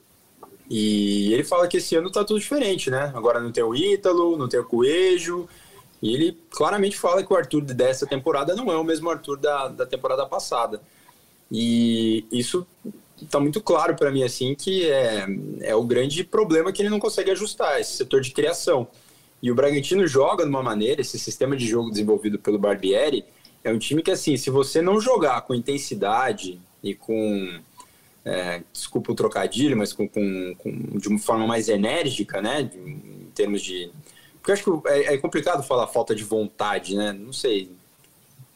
E 0.68 1.32
ele 1.32 1.42
fala 1.42 1.66
que 1.66 1.78
esse 1.78 1.96
ano 1.96 2.12
tá 2.12 2.24
tudo 2.24 2.38
diferente, 2.38 2.90
né? 2.90 3.10
Agora 3.14 3.40
não 3.40 3.50
tem 3.50 3.64
o 3.64 3.74
Ítalo, 3.74 4.36
não 4.36 4.48
tem 4.48 4.60
o 4.60 4.64
Coelho. 4.64 5.48
E 6.00 6.14
ele 6.14 6.38
claramente 6.50 6.96
fala 6.96 7.24
que 7.24 7.32
o 7.32 7.36
Arthur 7.36 7.62
dessa 7.62 8.06
temporada 8.06 8.54
não 8.54 8.70
é 8.70 8.76
o 8.76 8.84
mesmo 8.84 9.10
Arthur 9.10 9.36
da, 9.36 9.68
da 9.68 9.84
temporada 9.84 10.24
passada. 10.26 10.80
E 11.50 12.24
isso 12.30 12.66
está 13.20 13.38
muito 13.38 13.60
claro 13.60 13.94
para 13.94 14.10
mim 14.10 14.22
assim 14.22 14.54
que 14.54 14.88
é, 14.88 15.26
é 15.60 15.74
o 15.74 15.82
grande 15.84 16.24
problema 16.24 16.72
que 16.72 16.80
ele 16.80 16.88
não 16.88 17.00
consegue 17.00 17.30
ajustar 17.30 17.80
esse 17.80 17.96
setor 17.96 18.20
de 18.20 18.30
criação. 18.30 18.88
E 19.42 19.50
o 19.50 19.54
Bragantino 19.54 20.06
joga 20.06 20.44
de 20.44 20.50
uma 20.50 20.62
maneira, 20.62 21.00
esse 21.00 21.18
sistema 21.18 21.56
de 21.56 21.66
jogo 21.66 21.90
desenvolvido 21.90 22.38
pelo 22.38 22.58
Barbieri, 22.58 23.24
é 23.62 23.72
um 23.72 23.78
time 23.78 24.02
que, 24.02 24.10
assim, 24.10 24.36
se 24.36 24.50
você 24.50 24.80
não 24.80 25.00
jogar 25.00 25.42
com 25.42 25.54
intensidade 25.54 26.60
e 26.82 26.94
com. 26.94 27.60
É, 28.22 28.62
desculpa 28.70 29.12
o 29.12 29.14
trocadilho, 29.14 29.76
mas 29.76 29.94
com, 29.94 30.06
com, 30.06 30.54
com, 30.58 30.98
de 30.98 31.08
uma 31.08 31.18
forma 31.18 31.46
mais 31.46 31.68
enérgica, 31.68 32.42
né? 32.42 32.64
De, 32.64 32.78
em 32.78 33.30
termos 33.34 33.62
de. 33.62 33.90
Porque 34.34 34.50
eu 34.50 34.54
acho 34.54 34.80
que 34.80 34.88
é, 34.88 35.14
é, 35.14 35.18
complicado 35.18 35.62
falar 35.62 35.86
falta 35.86 36.14
de 36.14 36.24
vontade, 36.24 36.94
né? 36.94 37.12
Não 37.12 37.32
sei. 37.32 37.70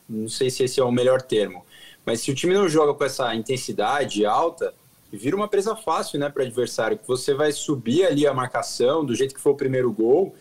Não 0.09 0.29
sei 0.29 0.51
se 0.51 0.65
esse 0.65 0.81
é 0.81 0.85
o 0.85 0.93
melhor 0.93 1.23
termo. 1.23 1.64
Mas 2.05 2.21
se 2.21 2.31
o 2.31 2.35
time 2.35 2.55
não 2.55 2.69
joga 2.69 2.95
com 2.95 3.05
essa 3.05 3.35
intensidade 3.35 4.27
alta, 4.27 4.75
vira 5.13 5.37
uma 5.37 5.49
presa 5.49 5.75
fácil, 5.75 6.19
né, 6.19 6.29
para 6.29 6.43
o 6.43 6.47
adversário. 6.47 6.99
Você 7.07 7.35
vai 7.35 7.53
subir 7.53 8.05
ali 8.05 8.27
a 8.27 8.35
marcação 8.35 9.05
do 9.05 9.15
jeito 9.15 9.35
que 9.35 9.41
foi 9.41 9.53
o 9.53 9.57
primeiro 9.57 9.91
gol 9.93 10.35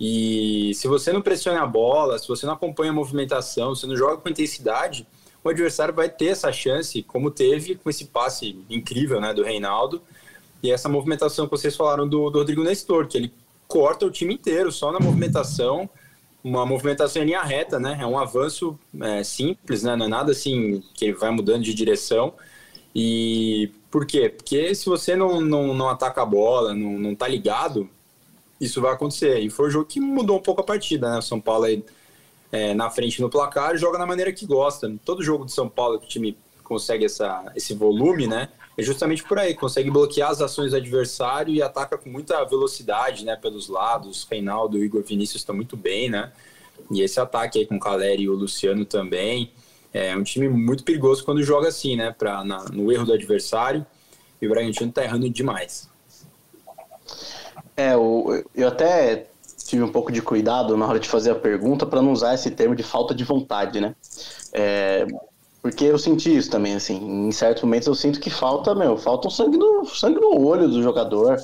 e 0.00 0.72
se 0.74 0.86
você 0.86 1.12
não 1.12 1.20
pressiona 1.20 1.62
a 1.62 1.66
bola, 1.66 2.18
se 2.18 2.28
você 2.28 2.46
não 2.46 2.52
acompanha 2.52 2.92
a 2.92 2.94
movimentação, 2.94 3.74
se 3.74 3.86
não 3.86 3.96
joga 3.96 4.18
com 4.18 4.28
intensidade, 4.28 5.06
o 5.42 5.48
adversário 5.48 5.92
vai 5.92 6.08
ter 6.08 6.26
essa 6.26 6.52
chance, 6.52 7.02
como 7.02 7.30
teve 7.30 7.74
com 7.74 7.90
esse 7.90 8.04
passe 8.04 8.58
incrível 8.70 9.20
né, 9.20 9.34
do 9.34 9.42
Reinaldo. 9.42 10.00
E 10.62 10.70
essa 10.70 10.88
movimentação 10.88 11.46
que 11.46 11.50
vocês 11.50 11.76
falaram 11.76 12.08
do, 12.08 12.30
do 12.30 12.38
Rodrigo 12.38 12.62
Nestor, 12.62 13.08
que 13.08 13.16
ele 13.16 13.32
corta 13.66 14.06
o 14.06 14.10
time 14.10 14.34
inteiro 14.34 14.70
só 14.70 14.92
na 14.92 15.00
movimentação, 15.00 15.88
uma 16.42 16.64
movimentação 16.64 17.22
em 17.22 17.26
linha 17.26 17.42
reta, 17.42 17.78
né? 17.78 17.98
É 18.00 18.06
um 18.06 18.18
avanço 18.18 18.78
é, 19.00 19.22
simples, 19.22 19.82
né? 19.82 19.96
Não 19.96 20.06
é 20.06 20.08
nada 20.08 20.32
assim 20.32 20.82
que 20.94 21.12
vai 21.12 21.30
mudando 21.30 21.62
de 21.62 21.74
direção. 21.74 22.34
E 22.94 23.70
por 23.90 24.06
quê? 24.06 24.28
Porque 24.28 24.74
se 24.74 24.86
você 24.86 25.16
não, 25.16 25.40
não, 25.40 25.74
não 25.74 25.88
ataca 25.88 26.22
a 26.22 26.26
bola, 26.26 26.74
não, 26.74 26.98
não 26.98 27.14
tá 27.14 27.28
ligado, 27.28 27.88
isso 28.60 28.80
vai 28.80 28.92
acontecer. 28.92 29.40
E 29.40 29.50
foi 29.50 29.68
um 29.68 29.70
jogo 29.70 29.86
que 29.86 30.00
mudou 30.00 30.38
um 30.38 30.42
pouco 30.42 30.60
a 30.60 30.64
partida, 30.64 31.10
né? 31.10 31.18
O 31.18 31.22
São 31.22 31.40
Paulo 31.40 31.64
aí 31.64 31.84
é, 32.50 32.74
na 32.74 32.90
frente 32.90 33.20
no 33.20 33.28
placar 33.28 33.76
joga 33.76 33.98
da 33.98 34.06
maneira 34.06 34.32
que 34.32 34.46
gosta. 34.46 34.92
Todo 35.04 35.22
jogo 35.22 35.44
de 35.44 35.52
São 35.52 35.68
Paulo 35.68 35.98
que 35.98 36.06
o 36.06 36.08
time 36.08 36.36
consegue 36.64 37.04
essa, 37.04 37.50
esse 37.56 37.74
volume, 37.74 38.26
né? 38.26 38.48
É 38.78 38.82
justamente 38.82 39.24
por 39.24 39.40
aí, 39.40 39.54
consegue 39.54 39.90
bloquear 39.90 40.30
as 40.30 40.40
ações 40.40 40.70
do 40.70 40.76
adversário 40.76 41.52
e 41.52 41.60
ataca 41.60 41.98
com 41.98 42.08
muita 42.08 42.44
velocidade, 42.44 43.24
né? 43.24 43.34
Pelos 43.34 43.68
lados. 43.68 44.24
Reinaldo 44.30 44.78
Igor 44.78 45.02
Vinícius 45.02 45.42
estão 45.42 45.52
muito 45.52 45.76
bem, 45.76 46.08
né? 46.08 46.30
E 46.88 47.02
esse 47.02 47.18
ataque 47.18 47.58
aí 47.58 47.66
com 47.66 47.74
o 47.74 47.80
Caleri 47.80 48.22
e 48.22 48.28
o 48.28 48.34
Luciano 48.34 48.84
também. 48.84 49.50
É 49.92 50.16
um 50.16 50.22
time 50.22 50.48
muito 50.48 50.84
perigoso 50.84 51.24
quando 51.24 51.42
joga 51.42 51.66
assim, 51.66 51.96
né? 51.96 52.14
Pra, 52.16 52.44
na, 52.44 52.66
no 52.66 52.92
erro 52.92 53.04
do 53.04 53.12
adversário. 53.12 53.84
E 54.40 54.46
o 54.46 54.50
Bragantino 54.50 54.92
tá 54.92 55.02
errando 55.02 55.28
demais. 55.28 55.90
É, 57.76 57.94
eu, 57.94 58.44
eu 58.54 58.68
até 58.68 59.26
tive 59.66 59.82
um 59.82 59.90
pouco 59.90 60.12
de 60.12 60.22
cuidado 60.22 60.76
na 60.76 60.86
hora 60.86 61.00
de 61.00 61.08
fazer 61.08 61.32
a 61.32 61.34
pergunta 61.34 61.84
para 61.84 62.00
não 62.00 62.12
usar 62.12 62.34
esse 62.34 62.48
termo 62.52 62.76
de 62.76 62.84
falta 62.84 63.12
de 63.12 63.24
vontade, 63.24 63.80
né? 63.80 63.96
É, 64.52 65.04
porque 65.60 65.84
eu 65.84 65.98
senti 65.98 66.36
isso 66.36 66.50
também, 66.50 66.74
assim, 66.74 66.96
em 67.28 67.32
certos 67.32 67.62
momentos 67.62 67.88
eu 67.88 67.94
sinto 67.94 68.20
que 68.20 68.30
falta, 68.30 68.74
meu, 68.74 68.96
falta 68.96 69.26
um 69.26 69.30
sangue 69.30 69.56
no, 69.56 69.84
sangue 69.84 70.20
no 70.20 70.46
olho 70.46 70.68
do 70.68 70.82
jogador 70.82 71.36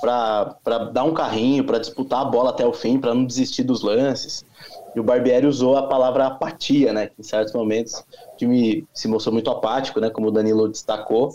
para 0.00 0.78
dar 0.92 1.04
um 1.04 1.14
carrinho, 1.14 1.64
para 1.64 1.78
disputar 1.78 2.20
a 2.20 2.24
bola 2.24 2.50
até 2.50 2.66
o 2.66 2.72
fim, 2.72 2.98
para 2.98 3.14
não 3.14 3.24
desistir 3.24 3.62
dos 3.62 3.82
lances. 3.82 4.44
E 4.94 5.00
o 5.00 5.02
Barbieri 5.02 5.46
usou 5.46 5.76
a 5.76 5.86
palavra 5.86 6.26
apatia, 6.26 6.92
né? 6.92 7.06
Que 7.06 7.14
em 7.20 7.22
certos 7.22 7.54
momentos 7.54 8.04
o 8.34 8.36
time 8.36 8.86
se 8.92 9.08
mostrou 9.08 9.32
muito 9.32 9.50
apático, 9.50 9.98
né? 10.00 10.10
Como 10.10 10.28
o 10.28 10.30
Danilo 10.30 10.68
destacou. 10.68 11.30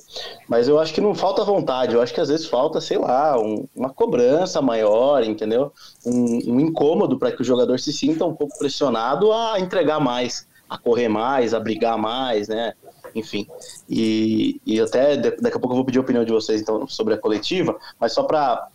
Mas 0.48 0.68
eu 0.68 0.80
acho 0.80 0.94
que 0.94 1.02
não 1.02 1.16
falta 1.16 1.44
vontade, 1.44 1.96
eu 1.96 2.02
acho 2.02 2.14
que 2.14 2.22
às 2.22 2.30
vezes 2.30 2.46
falta, 2.46 2.80
sei 2.80 3.00
lá, 3.00 3.40
um, 3.40 3.68
uma 3.76 3.90
cobrança 3.90 4.62
maior, 4.62 5.24
entendeu? 5.24 5.72
Um, 6.06 6.54
um 6.54 6.60
incômodo 6.60 7.18
para 7.18 7.32
que 7.32 7.42
o 7.42 7.46
jogador 7.46 7.80
se 7.80 7.92
sinta 7.92 8.26
um 8.26 8.36
pouco 8.36 8.58
pressionado 8.60 9.34
a 9.34 9.60
entregar 9.60 10.00
mais, 10.00 10.48
a 10.70 10.78
correr 10.78 11.08
mais, 11.08 11.54
a 11.54 11.60
brigar 11.60 11.98
mais, 11.98 12.48
né? 12.48 12.74
enfim. 13.16 13.48
E, 13.90 14.62
e 14.66 14.80
até 14.80 15.18
daqui 15.18 15.58
a 15.58 15.60
pouco 15.60 15.72
eu 15.72 15.78
vou 15.78 15.86
pedir 15.86 15.98
a 15.98 16.02
opinião 16.02 16.24
de 16.24 16.32
vocês 16.32 16.62
então 16.62 16.88
sobre 16.88 17.14
a 17.14 17.18
coletiva, 17.18 17.78
mas 18.00 18.14
só 18.14 18.24
para 18.24 18.70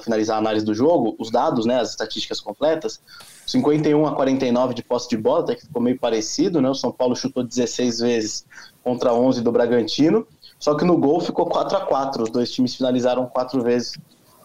finalizar 0.00 0.36
a 0.36 0.38
análise 0.38 0.64
do 0.64 0.74
jogo, 0.74 1.14
os 1.18 1.30
dados, 1.30 1.66
né, 1.66 1.80
as 1.80 1.90
estatísticas 1.90 2.40
completas, 2.40 3.00
51 3.46 4.06
a 4.06 4.14
49 4.14 4.74
de 4.74 4.82
posse 4.82 5.08
de 5.08 5.16
bola, 5.16 5.44
até 5.44 5.54
que 5.54 5.62
ficou 5.62 5.80
meio 5.80 5.98
parecido, 5.98 6.60
né? 6.60 6.68
O 6.68 6.74
São 6.74 6.90
Paulo 6.90 7.14
chutou 7.14 7.44
16 7.44 8.00
vezes 8.00 8.46
contra 8.82 9.14
11 9.14 9.40
do 9.40 9.52
Bragantino, 9.52 10.26
só 10.58 10.74
que 10.74 10.84
no 10.84 10.98
gol 10.98 11.20
ficou 11.20 11.46
4 11.46 11.76
a 11.76 11.80
4 11.80 12.24
os 12.24 12.30
dois 12.30 12.50
times 12.50 12.74
finalizaram 12.74 13.26
quatro 13.26 13.62
vezes 13.62 13.92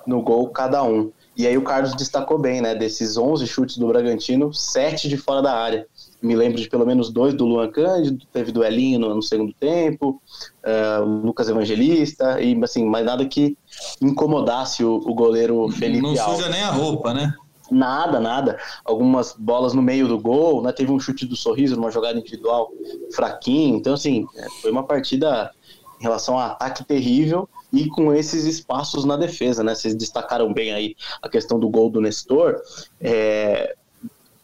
no 0.05 0.21
gol 0.21 0.49
cada 0.49 0.83
um. 0.83 1.11
E 1.35 1.47
aí 1.47 1.57
o 1.57 1.63
Carlos 1.63 1.95
destacou 1.95 2.37
bem, 2.37 2.61
né? 2.61 2.75
Desses 2.75 3.17
11 3.17 3.47
chutes 3.47 3.77
do 3.77 3.87
Bragantino, 3.87 4.53
7 4.53 5.07
de 5.07 5.17
fora 5.17 5.41
da 5.41 5.53
área 5.53 5.87
me 6.21 6.35
lembro 6.35 6.61
de 6.61 6.69
pelo 6.69 6.85
menos 6.85 7.09
dois 7.09 7.33
do 7.33 7.45
Luan 7.45 7.69
Cândido, 7.69 8.25
teve 8.31 8.51
do 8.51 8.63
Elinho 8.63 8.99
no, 8.99 9.15
no 9.15 9.23
segundo 9.23 9.53
tempo, 9.53 10.21
uh, 10.63 11.03
o 11.03 11.25
Lucas 11.25 11.49
Evangelista, 11.49 12.39
e 12.41 12.57
assim, 12.63 12.85
mais 12.85 13.05
nada 13.05 13.25
que 13.25 13.57
incomodasse 14.01 14.83
o, 14.83 14.95
o 14.97 15.13
goleiro 15.13 15.69
Felipe 15.69 16.01
Não 16.01 16.09
Alves. 16.09 16.37
suja 16.37 16.49
nem 16.49 16.61
a 16.61 16.69
roupa, 16.69 17.13
né? 17.13 17.33
Nada, 17.71 18.19
nada. 18.19 18.59
Algumas 18.83 19.33
bolas 19.33 19.73
no 19.73 19.81
meio 19.81 20.07
do 20.07 20.19
gol, 20.19 20.61
né? 20.61 20.73
Teve 20.73 20.91
um 20.91 20.99
chute 20.99 21.25
do 21.25 21.37
sorriso 21.37 21.75
numa 21.75 21.89
jogada 21.89 22.19
individual 22.19 22.69
fraquinho. 23.15 23.77
Então, 23.77 23.93
assim, 23.93 24.27
é, 24.35 24.45
foi 24.61 24.69
uma 24.69 24.83
partida 24.83 25.51
em 25.99 26.03
relação 26.03 26.37
a 26.37 26.47
ataque 26.47 26.83
terrível 26.83 27.47
e 27.71 27.87
com 27.87 28.13
esses 28.13 28.43
espaços 28.43 29.05
na 29.05 29.15
defesa, 29.15 29.63
né? 29.63 29.73
Vocês 29.73 29.95
destacaram 29.95 30.51
bem 30.51 30.73
aí 30.73 30.95
a 31.21 31.29
questão 31.29 31.57
do 31.57 31.69
gol 31.69 31.89
do 31.89 32.01
Nestor. 32.01 32.59
É, 32.99 33.73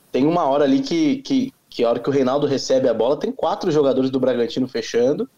tem 0.10 0.26
uma 0.26 0.46
hora 0.46 0.64
ali 0.64 0.80
que, 0.80 1.18
que, 1.18 1.54
que 1.78 1.84
a 1.84 1.90
hora 1.90 2.00
que 2.00 2.10
o 2.10 2.12
Reinaldo 2.12 2.48
recebe 2.48 2.90
a 2.90 2.94
bola, 2.94 3.20
tem 3.20 3.32
quatro 3.32 3.70
jogadores 3.70 4.10
do 4.10 4.20
Bragantino 4.20 4.68
fechando, 4.68 5.30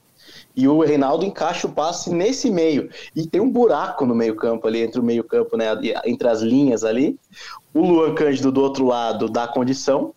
e 0.55 0.69
o 0.69 0.79
Reinaldo 0.79 1.25
encaixa 1.25 1.67
o 1.67 1.72
passe 1.74 2.10
nesse 2.12 2.50
meio. 2.50 2.89
E 3.13 3.27
tem 3.27 3.41
um 3.41 3.51
buraco 3.51 4.05
no 4.05 4.15
meio-campo 4.15 4.65
ali, 4.65 4.79
entre 4.79 5.01
o 5.01 5.03
meio-campo, 5.03 5.58
né, 5.58 5.65
entre 6.05 6.29
as 6.29 6.39
linhas 6.39 6.86
ali. 6.86 7.19
O 7.74 7.81
Luan 7.81 8.15
Cândido 8.15 8.53
do 8.53 8.62
outro 8.62 8.86
lado 8.86 9.27
dá 9.27 9.50
condição. 9.50 10.13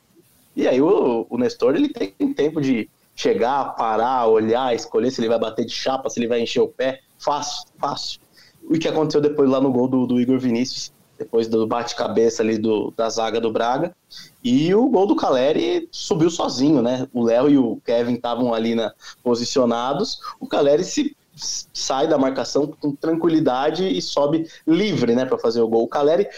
E 0.55 0.69
aí 0.69 0.81
o, 0.81 1.27
o 1.29 1.37
Nestor 1.37 1.75
ele 1.75 1.89
tem 1.89 2.13
tempo 2.33 2.61
de 2.61 2.89
chegar, 3.17 3.75
parar, 3.75 4.29
olhar, 4.29 4.73
escolher 4.77 5.11
se 5.11 5.21
ele 5.21 5.29
vai 5.29 5.41
bater 5.41 5.65
de 5.65 5.73
chapa, 5.73 6.09
se 6.09 6.21
ele 6.21 6.29
vai 6.29 6.41
encher 6.41 6.61
o 6.61 6.69
pé. 6.69 7.01
Fácil, 7.19 7.65
fácil. 7.81 8.21
O 8.63 8.79
que 8.79 8.87
aconteceu 8.87 9.21
depois 9.21 9.51
lá 9.51 9.61
no 9.61 9.73
gol 9.73 9.89
do, 9.89 10.07
do 10.07 10.21
Igor 10.21 10.39
Vinícius, 10.39 10.93
depois 11.19 11.49
do 11.49 11.67
bate-cabeça 11.67 12.45
ali 12.45 12.59
do, 12.59 12.93
da 12.97 13.11
zaga 13.11 13.41
do 13.41 13.51
Braga. 13.51 13.93
E 14.43 14.75
o 14.75 14.89
gol 14.89 15.07
do 15.07 15.17
Caleri 15.17 15.89
subiu 15.91 16.31
sozinho, 16.31 16.83
né? 16.83 17.07
O 17.13 17.23
Léo 17.23 17.49
e 17.49 17.59
o 17.59 17.81
Kevin 17.85 18.15
estavam 18.15 18.53
ali 18.53 18.75
na, 18.75 18.93
posicionados. 19.23 20.19
O 20.41 20.47
Caleri 20.47 20.85
se 20.85 21.17
sai 21.35 22.07
da 22.07 22.19
marcação 22.19 22.67
com 22.67 22.95
tranquilidade 22.95 23.87
e 23.87 24.03
sobe 24.03 24.47
livre, 24.67 25.15
né, 25.15 25.25
para 25.25 25.39
fazer 25.39 25.61
o 25.61 25.69
gol. 25.69 25.85
O 25.85 25.89
Caleri 25.89 26.29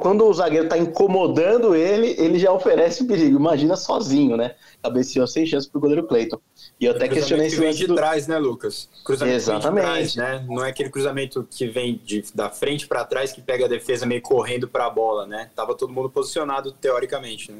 quando 0.00 0.26
o 0.26 0.34
zagueiro 0.34 0.64
está 0.64 0.76
incomodando 0.76 1.74
ele, 1.74 2.16
ele 2.18 2.38
já 2.38 2.52
oferece 2.52 3.04
perigo. 3.04 3.38
Imagina 3.38 3.76
sozinho, 3.76 4.36
né? 4.36 4.56
Cabeceou 4.82 5.26
sem 5.26 5.46
chance 5.46 5.68
pro 5.68 5.80
goleiro 5.80 6.06
Cleiton. 6.06 6.40
E 6.80 6.84
eu 6.84 6.92
até 6.92 7.06
questionei 7.06 7.48
que 7.48 7.56
vem 7.56 7.72
de 7.72 7.86
do... 7.86 7.94
trás, 7.94 8.26
né, 8.26 8.38
Lucas? 8.38 8.88
Cruzamento 9.04 9.36
Exatamente. 9.36 9.84
Trás, 9.84 10.16
né? 10.16 10.44
Não 10.48 10.64
é 10.64 10.70
aquele 10.70 10.90
cruzamento 10.90 11.46
que 11.48 11.68
vem 11.68 12.00
de, 12.04 12.24
da 12.34 12.50
frente 12.50 12.88
para 12.88 13.04
trás 13.04 13.32
que 13.32 13.40
pega 13.40 13.66
a 13.66 13.68
defesa 13.68 14.04
meio 14.04 14.20
correndo 14.20 14.66
para 14.66 14.86
a 14.86 14.90
bola, 14.90 15.26
né? 15.26 15.50
Tava 15.54 15.74
todo 15.74 15.92
mundo 15.92 16.10
posicionado 16.10 16.72
teoricamente, 16.72 17.52
né? 17.52 17.58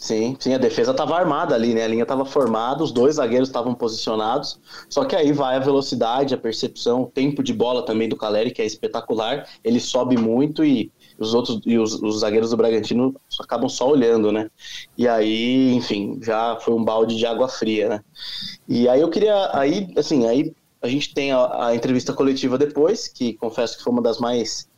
Sim, 0.00 0.34
sim, 0.40 0.54
a 0.54 0.58
defesa 0.58 0.92
estava 0.92 1.14
armada 1.14 1.54
ali, 1.54 1.74
né? 1.74 1.84
A 1.84 1.86
linha 1.86 2.04
estava 2.04 2.24
formada, 2.24 2.82
os 2.82 2.90
dois 2.90 3.16
zagueiros 3.16 3.50
estavam 3.50 3.74
posicionados. 3.74 4.58
Só 4.88 5.04
que 5.04 5.14
aí 5.14 5.30
vai 5.30 5.56
a 5.56 5.60
velocidade, 5.60 6.34
a 6.34 6.38
percepção, 6.38 7.02
o 7.02 7.06
tempo 7.06 7.42
de 7.42 7.52
bola 7.52 7.84
também 7.84 8.08
do 8.08 8.16
Caleri, 8.16 8.50
que 8.50 8.62
é 8.62 8.64
espetacular. 8.64 9.46
Ele 9.62 9.78
sobe 9.78 10.16
muito 10.16 10.64
e 10.64 10.90
os 11.20 11.34
outros 11.34 11.60
e 11.66 11.78
os, 11.78 11.94
os, 12.02 12.20
zagueiros 12.20 12.50
do 12.50 12.56
Bragantino 12.56 13.14
acabam 13.38 13.68
só 13.68 13.88
olhando, 13.88 14.32
né? 14.32 14.50
E 14.96 15.06
aí, 15.06 15.74
enfim, 15.74 16.18
já 16.22 16.56
foi 16.56 16.72
um 16.72 16.82
balde 16.82 17.14
de 17.16 17.26
água 17.26 17.46
fria, 17.46 17.90
né? 17.90 18.00
E 18.66 18.88
aí 18.88 19.00
eu 19.02 19.10
queria, 19.10 19.50
aí, 19.52 19.92
assim, 19.96 20.26
aí 20.26 20.52
a 20.80 20.88
gente 20.88 21.12
tem 21.12 21.30
a, 21.30 21.66
a 21.66 21.74
entrevista 21.74 22.14
coletiva 22.14 22.56
depois, 22.56 23.06
que 23.06 23.34
confesso 23.34 23.76
que 23.76 23.84
foi 23.84 23.92
uma 23.92 24.02
das 24.02 24.18
mais 24.18 24.68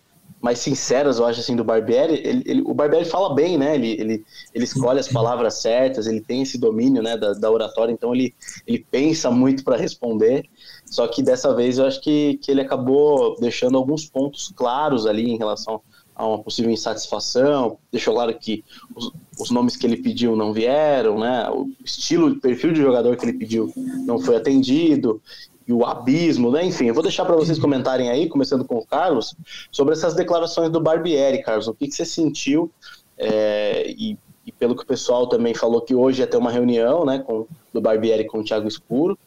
mais 0.40 0.58
sinceras, 0.58 1.20
eu 1.20 1.25
acho, 1.25 1.38
assim, 1.38 1.54
do 1.54 1.62
Barbieri, 1.62 2.14
ele, 2.14 2.42
ele, 2.44 2.62
o 2.62 2.75
Barbieri 2.75 3.04
fala 3.04 3.32
bem, 3.32 3.56
né? 3.56 3.76
Ele, 3.76 3.92
ele, 3.92 4.25
ele 4.52 4.64
escolhe 4.64 4.99
as 4.99 5.06
palavras 5.06 5.62
certas, 5.62 6.08
ele 6.08 6.20
tem 6.20 6.42
esse 6.42 6.58
domínio, 6.58 7.00
né, 7.00 7.16
da, 7.16 7.32
da 7.32 7.49
oratória, 7.49 7.92
então 7.92 8.12
ele, 8.12 8.34
ele 8.66 8.84
pensa 8.90 9.30
muito 9.30 9.62
para 9.62 9.76
responder. 9.76 10.44
Só 10.84 11.06
que 11.06 11.22
dessa 11.22 11.54
vez 11.54 11.78
eu 11.78 11.87
acho 11.87 12.00
que, 12.00 12.38
que 12.42 12.50
ele 12.50 12.61
acabou 12.61 13.37
deixando 13.38 13.78
alguns 13.78 14.04
pontos 14.06 14.52
claros 14.56 15.06
ali 15.06 15.30
em 15.30 15.38
relação 15.38 15.80
a 16.23 16.26
uma 16.26 16.38
possível 16.38 16.71
insatisfação, 16.71 17.79
deixou 17.91 18.14
claro 18.14 18.33
que 18.38 18.64
os, 18.95 19.11
os, 19.38 19.50
nomes 19.50 19.76
que 19.76 19.85
ele 19.85 19.97
pediu 19.97 20.37
não 20.37 20.52
vieram, 20.52 21.19
né? 21.19 21.50
O 21.50 21.69
estilo, 21.85 22.29
o 22.29 22.41
perfil 22.41 22.73
de 22.73 22.81
jogador 22.81 23.17
que 23.17 23.25
ele 23.25 23.33
pediu 23.33 23.73
não 24.07 24.21
foi 24.21 24.37
atendido 24.37 25.21
e 25.67 25.73
o 25.73 25.85
abismo, 25.85 26.52
né? 26.52 26.64
Enfim, 26.64 26.87
eu 26.87 26.95
vou 26.95 27.02
deixar 27.02 27.25
para 27.25 27.35
vocês 27.35 27.59
comentarem 27.59 28.09
aí, 28.09 28.29
começando 28.29 28.64
com 28.64 28.76
o 28.76 28.87
Carlos, 28.87 29.35
sobre 29.73 29.95
essas 29.95 30.14
declarações 30.14 30.71
do 30.71 30.81
Barbieri, 30.81 31.43
Carlos. 31.43 31.67
O 31.67 31.75
que, 31.75 31.88
que 31.88 31.95
você 31.95 32.05
sentiu? 32.05 32.71
É, 33.19 33.91
e, 33.91 34.17
e, 34.47 34.52
pelo 34.52 34.76
que 34.76 34.85
o 34.85 34.87
pessoal 34.87 35.26
também 35.26 35.55
falou 35.55 35.81
que 35.81 35.95
hoje 35.95 36.23
ia 36.23 36.26
ter 36.26 36.37
uma 36.37 36.52
reunião, 36.52 37.05
né, 37.05 37.19
com, 37.19 37.49
do 37.73 37.81
Barbieri 37.81 38.26
com 38.26 38.38
o 38.38 38.45
Thiago 38.45 38.69
Escuro, 38.69 39.19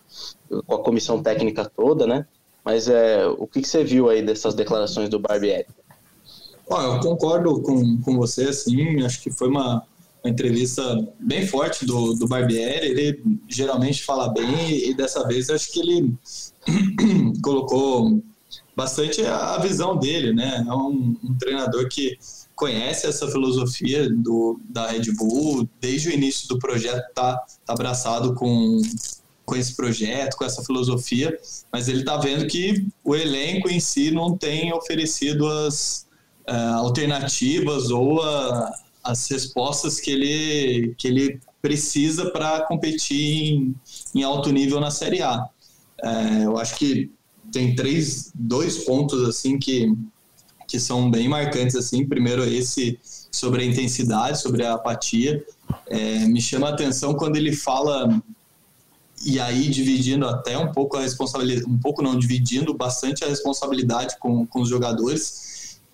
com 0.66 0.76
a 0.76 0.80
comissão 0.80 1.22
técnica 1.22 1.66
toda, 1.66 2.08
né? 2.08 2.26
Mas 2.64 2.88
é, 2.88 3.28
o 3.28 3.46
que, 3.46 3.62
que 3.62 3.68
você 3.68 3.84
viu 3.84 4.10
aí 4.10 4.22
dessas 4.22 4.54
declarações 4.54 5.10
do 5.10 5.20
Barbieri? 5.20 5.68
Eu 6.70 7.00
concordo 7.00 7.62
com, 7.62 8.02
com 8.02 8.18
você, 8.18 8.46
assim, 8.46 9.04
acho 9.04 9.22
que 9.22 9.32
foi 9.32 9.48
uma, 9.48 9.84
uma 10.24 10.32
entrevista 10.32 11.08
bem 11.20 11.46
forte 11.46 11.86
do, 11.86 12.14
do 12.14 12.28
Barbieri, 12.28 12.88
ele 12.88 13.24
geralmente 13.48 14.04
fala 14.04 14.30
bem 14.30 14.90
e 14.90 14.94
dessa 14.94 15.28
vez 15.28 15.50
acho 15.50 15.72
que 15.72 15.80
ele 15.80 16.14
colocou 17.44 18.22
bastante 18.76 19.26
a 19.26 19.58
visão 19.60 19.98
dele, 19.98 20.34
né? 20.34 20.66
É 20.68 20.74
um, 20.74 21.16
um, 21.24 21.36
treinador 21.40 21.88
que 21.88 22.18
conhece 22.56 23.08
essa 23.08 23.28
filosofia 23.28 24.10
do, 24.10 24.60
da 24.70 24.88
Red 24.88 25.14
Bull, 25.14 25.68
desde 25.80 26.10
o 26.10 26.12
início 26.12 26.48
do 26.48 26.60
projeto 26.60 27.06
tá, 27.14 27.38
tá 27.66 27.74
abraçado 27.74 28.34
com, 28.34 28.82
com 29.46 29.56
esse 29.56 29.76
projeto, 29.76 30.36
com 30.36 30.44
essa 30.44 30.64
filosofia, 30.64 31.38
mas 31.72 31.88
ele 31.88 32.04
tá 32.04 32.18
vendo 32.18 32.48
que 32.48 32.88
o 33.04 33.16
elenco 33.16 33.70
em 33.70 33.80
si 33.80 34.12
não 34.12 34.38
tem 34.38 34.74
oferecido 34.74 35.48
as, 35.48 36.06
uh, 36.50 36.76
alternativas 36.76 37.90
ou 37.90 38.22
a, 38.22 38.72
as 39.04 39.28
respostas 39.30 40.00
que 40.00 40.12
ele, 40.12 40.96
que 40.98 41.08
ele 41.08 41.40
precisa 41.62 42.30
para 42.32 42.62
competir 42.62 43.54
em, 43.54 43.76
em, 44.14 44.24
alto 44.24 44.52
nível 44.52 44.80
na 44.80 44.92
Série 44.92 45.22
A. 45.22 45.44
Uh, 46.04 46.44
eu 46.44 46.58
acho 46.58 46.76
que 46.76 47.12
tem 47.52 47.76
três, 47.76 48.32
dois 48.34 48.80
pontos 48.84 49.28
assim 49.28 49.58
que, 49.58 49.92
que 50.68 50.80
são 50.80 51.10
bem 51.10 51.28
marcantes 51.28 51.76
assim. 51.76 52.06
Primeiro 52.06 52.44
esse 52.44 53.00
sobre 53.32 53.64
a 53.64 53.66
intensidade, 53.66 54.42
sobre 54.42 54.66
a 54.66 54.74
apatia. 54.74 55.44
É, 55.88 56.20
me 56.26 56.42
chama 56.42 56.68
a 56.68 56.74
atenção 56.74 57.14
quando 57.14 57.36
ele 57.36 57.54
fala 57.54 58.22
e 59.26 59.40
aí 59.40 59.70
dividindo 59.70 60.28
até 60.28 60.58
um 60.58 60.72
pouco 60.72 60.98
a 60.98 61.02
responsabilidade, 61.02 61.70
um 61.70 61.78
pouco 61.78 62.02
não 62.02 62.18
dividindo 62.18 62.74
bastante 62.74 63.24
a 63.24 63.28
responsabilidade 63.28 64.18
com, 64.20 64.46
com 64.46 64.62
os 64.62 64.70
jogadores 64.70 65.45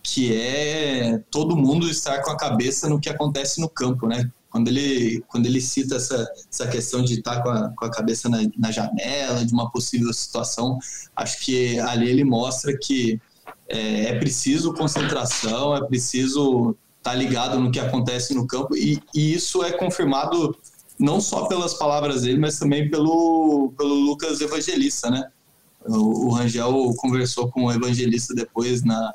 que 0.04 0.36
é 0.36 1.22
todo 1.30 1.56
mundo 1.56 1.90
estar 1.90 2.22
com 2.22 2.32
a 2.32 2.38
cabeça 2.38 2.90
no 2.90 3.00
que 3.00 3.10
acontece 3.10 3.62
no 3.62 3.70
campo, 3.70 4.08
né? 4.08 4.30
Quando 4.50 4.68
ele, 4.68 5.24
quando 5.30 5.46
ele 5.46 5.62
cita 5.62 5.96
essa, 5.96 6.28
essa 6.50 6.68
questão 6.68 7.02
de 7.02 7.14
estar 7.14 7.42
com 7.42 7.50
a, 7.50 7.70
com 7.70 7.86
a 7.86 7.90
cabeça 7.90 8.28
na, 8.28 8.40
na 8.58 8.72
janela, 8.72 9.46
de 9.46 9.54
uma 9.54 9.72
possível 9.72 10.12
situação, 10.12 10.78
acho 11.16 11.40
que 11.40 11.80
ali 11.80 12.10
ele 12.10 12.26
mostra 12.26 12.78
que 12.78 13.20
é, 13.70 14.08
é 14.08 14.20
preciso 14.20 14.74
concentração, 14.74 15.76
é 15.76 15.86
preciso 15.86 16.76
estar 16.98 17.16
ligado 17.16 17.60
no 17.60 17.72
que 17.72 17.80
acontece 17.80 18.34
no 18.34 18.46
campo, 18.46 18.76
e, 18.76 19.02
e 19.16 19.34
isso 19.34 19.64
é 19.64 19.72
confirmado 19.72 20.56
não 21.00 21.20
só 21.20 21.48
pelas 21.48 21.74
palavras 21.74 22.24
dele, 22.24 22.38
mas 22.38 22.60
também 22.60 22.90
pelo, 22.90 23.74
pelo 23.78 23.96
Lucas 23.96 24.42
Evangelista, 24.42 25.10
né? 25.10 25.30
O, 25.88 26.28
o 26.28 26.30
Rangel 26.30 26.94
conversou 26.98 27.50
com 27.50 27.66
o 27.66 27.72
Evangelista 27.72 28.36
depois 28.36 28.84
na, 28.84 29.14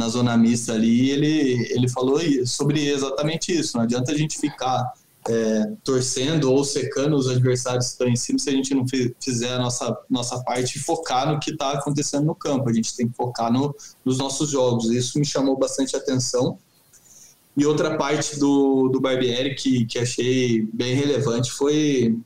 na 0.00 0.08
zona 0.08 0.34
mista 0.36 0.72
ali, 0.72 1.10
ele, 1.10 1.68
ele 1.70 1.88
falou 1.88 2.18
sobre 2.46 2.88
exatamente 2.88 3.52
isso. 3.52 3.76
Não 3.76 3.84
adianta 3.84 4.12
a 4.12 4.16
gente 4.16 4.38
ficar 4.38 4.92
é, 5.28 5.72
torcendo 5.84 6.50
ou 6.50 6.64
secando 6.64 7.14
os 7.14 7.28
adversários 7.28 7.86
que 7.86 7.92
estão 7.92 8.08
em 8.08 8.16
cima 8.16 8.38
se 8.38 8.48
a 8.48 8.52
gente 8.52 8.74
não 8.74 8.86
fizer 9.20 9.52
a 9.52 9.58
nossa, 9.58 9.94
nossa 10.08 10.42
parte 10.42 10.76
e 10.76 10.80
focar 10.80 11.30
no 11.30 11.38
que 11.38 11.50
está 11.50 11.72
acontecendo 11.72 12.24
no 12.24 12.34
campo. 12.34 12.70
A 12.70 12.72
gente 12.72 12.96
tem 12.96 13.06
que 13.08 13.14
focar 13.14 13.52
no, 13.52 13.74
nos 14.02 14.16
nossos 14.16 14.48
jogos. 14.48 14.90
Isso 14.90 15.18
me 15.18 15.26
chamou 15.26 15.58
bastante 15.58 15.94
atenção. 15.94 16.58
E 17.54 17.66
outra 17.66 17.98
parte 17.98 18.38
do, 18.38 18.88
do 18.88 19.00
Barbieri 19.00 19.54
que, 19.54 19.84
que 19.84 19.98
achei 19.98 20.66
bem 20.72 20.94
relevante 20.94 21.52
foi 21.52 22.18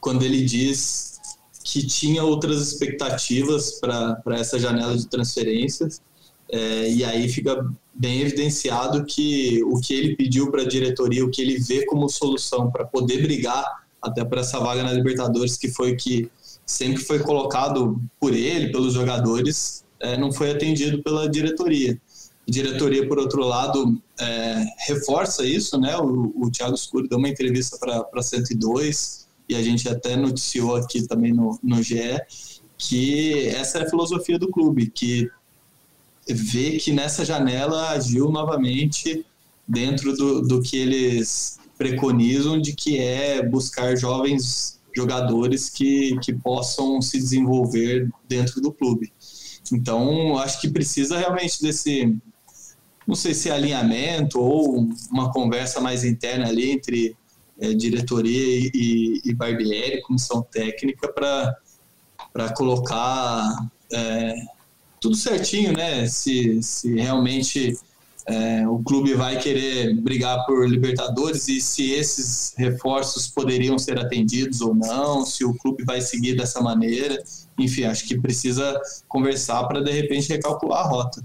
quando 0.00 0.24
ele 0.24 0.44
diz 0.44 1.20
que 1.62 1.86
tinha 1.86 2.24
outras 2.24 2.60
expectativas 2.60 3.78
para 3.78 4.18
essa 4.30 4.58
janela 4.58 4.96
de 4.96 5.06
transferências 5.06 6.00
é, 6.50 6.90
e 6.90 7.04
aí 7.04 7.28
fica 7.28 7.66
bem 7.94 8.20
evidenciado 8.20 9.04
que 9.04 9.62
o 9.64 9.80
que 9.80 9.92
ele 9.92 10.16
pediu 10.16 10.50
para 10.50 10.62
a 10.62 10.68
diretoria, 10.68 11.24
o 11.24 11.30
que 11.30 11.42
ele 11.42 11.58
vê 11.58 11.84
como 11.84 12.08
solução 12.08 12.70
para 12.70 12.84
poder 12.84 13.22
brigar 13.22 13.86
até 14.00 14.24
para 14.24 14.40
essa 14.40 14.58
vaga 14.60 14.82
na 14.82 14.92
Libertadores, 14.92 15.56
que 15.56 15.68
foi 15.68 15.96
que 15.96 16.30
sempre 16.64 17.02
foi 17.02 17.18
colocado 17.18 18.00
por 18.20 18.34
ele, 18.34 18.70
pelos 18.70 18.94
jogadores, 18.94 19.84
é, 20.00 20.16
não 20.16 20.32
foi 20.32 20.52
atendido 20.52 21.02
pela 21.02 21.28
diretoria. 21.28 22.00
A 22.46 22.50
diretoria, 22.50 23.06
por 23.06 23.18
outro 23.18 23.42
lado, 23.42 24.00
é, 24.18 24.64
reforça 24.86 25.44
isso, 25.44 25.78
né? 25.78 25.96
O, 25.98 26.32
o 26.36 26.50
Thiago 26.50 26.74
Escuro 26.74 27.08
deu 27.08 27.18
uma 27.18 27.28
entrevista 27.28 27.76
para 27.78 28.22
102 28.22 29.26
e 29.48 29.54
a 29.54 29.62
gente 29.62 29.88
até 29.88 30.16
noticiou 30.16 30.76
aqui 30.76 31.06
também 31.06 31.32
no, 31.32 31.58
no 31.62 31.82
GE 31.82 32.20
que 32.78 33.48
essa 33.48 33.78
é 33.78 33.82
a 33.82 33.90
filosofia 33.90 34.38
do 34.38 34.48
clube, 34.48 34.88
que 34.88 35.28
vê 36.28 36.78
que 36.78 36.92
nessa 36.92 37.24
janela 37.24 37.90
agiu 37.90 38.30
novamente 38.30 39.24
dentro 39.66 40.16
do, 40.16 40.42
do 40.42 40.62
que 40.62 40.76
eles 40.76 41.58
preconizam 41.76 42.60
de 42.60 42.74
que 42.74 42.98
é 42.98 43.42
buscar 43.42 43.96
jovens 43.96 44.78
jogadores 44.94 45.70
que, 45.70 46.18
que 46.18 46.32
possam 46.32 47.00
se 47.00 47.18
desenvolver 47.18 48.10
dentro 48.28 48.60
do 48.60 48.72
clube. 48.72 49.12
Então, 49.72 50.36
acho 50.38 50.60
que 50.60 50.68
precisa 50.68 51.18
realmente 51.18 51.62
desse, 51.62 52.16
não 53.06 53.14
sei 53.14 53.32
se 53.34 53.48
é 53.48 53.52
alinhamento 53.52 54.40
ou 54.40 54.88
uma 55.10 55.30
conversa 55.32 55.80
mais 55.80 56.04
interna 56.04 56.48
ali 56.48 56.72
entre 56.72 57.16
é, 57.60 57.72
diretoria 57.74 58.70
e, 58.74 59.20
e 59.24 59.34
Barbieri, 59.34 60.02
comissão 60.02 60.42
técnica, 60.42 61.12
para 61.12 62.52
colocar 62.56 63.68
é, 63.92 64.34
tudo 65.00 65.16
certinho, 65.16 65.72
né? 65.72 66.06
Se, 66.06 66.62
se 66.62 66.94
realmente 66.94 67.78
é, 68.26 68.68
o 68.68 68.78
clube 68.80 69.14
vai 69.14 69.38
querer 69.38 69.94
brigar 69.94 70.44
por 70.44 70.68
Libertadores 70.68 71.48
e 71.48 71.60
se 71.60 71.92
esses 71.92 72.54
reforços 72.58 73.26
poderiam 73.26 73.78
ser 73.78 73.98
atendidos 73.98 74.60
ou 74.60 74.74
não, 74.74 75.24
se 75.24 75.44
o 75.44 75.54
clube 75.54 75.82
vai 75.84 76.00
seguir 76.00 76.36
dessa 76.36 76.60
maneira. 76.60 77.22
Enfim, 77.58 77.84
acho 77.84 78.06
que 78.06 78.20
precisa 78.20 78.80
conversar 79.08 79.64
para 79.64 79.80
de 79.80 79.90
repente 79.90 80.28
recalcular 80.28 80.80
a 80.80 80.88
rota. 80.88 81.24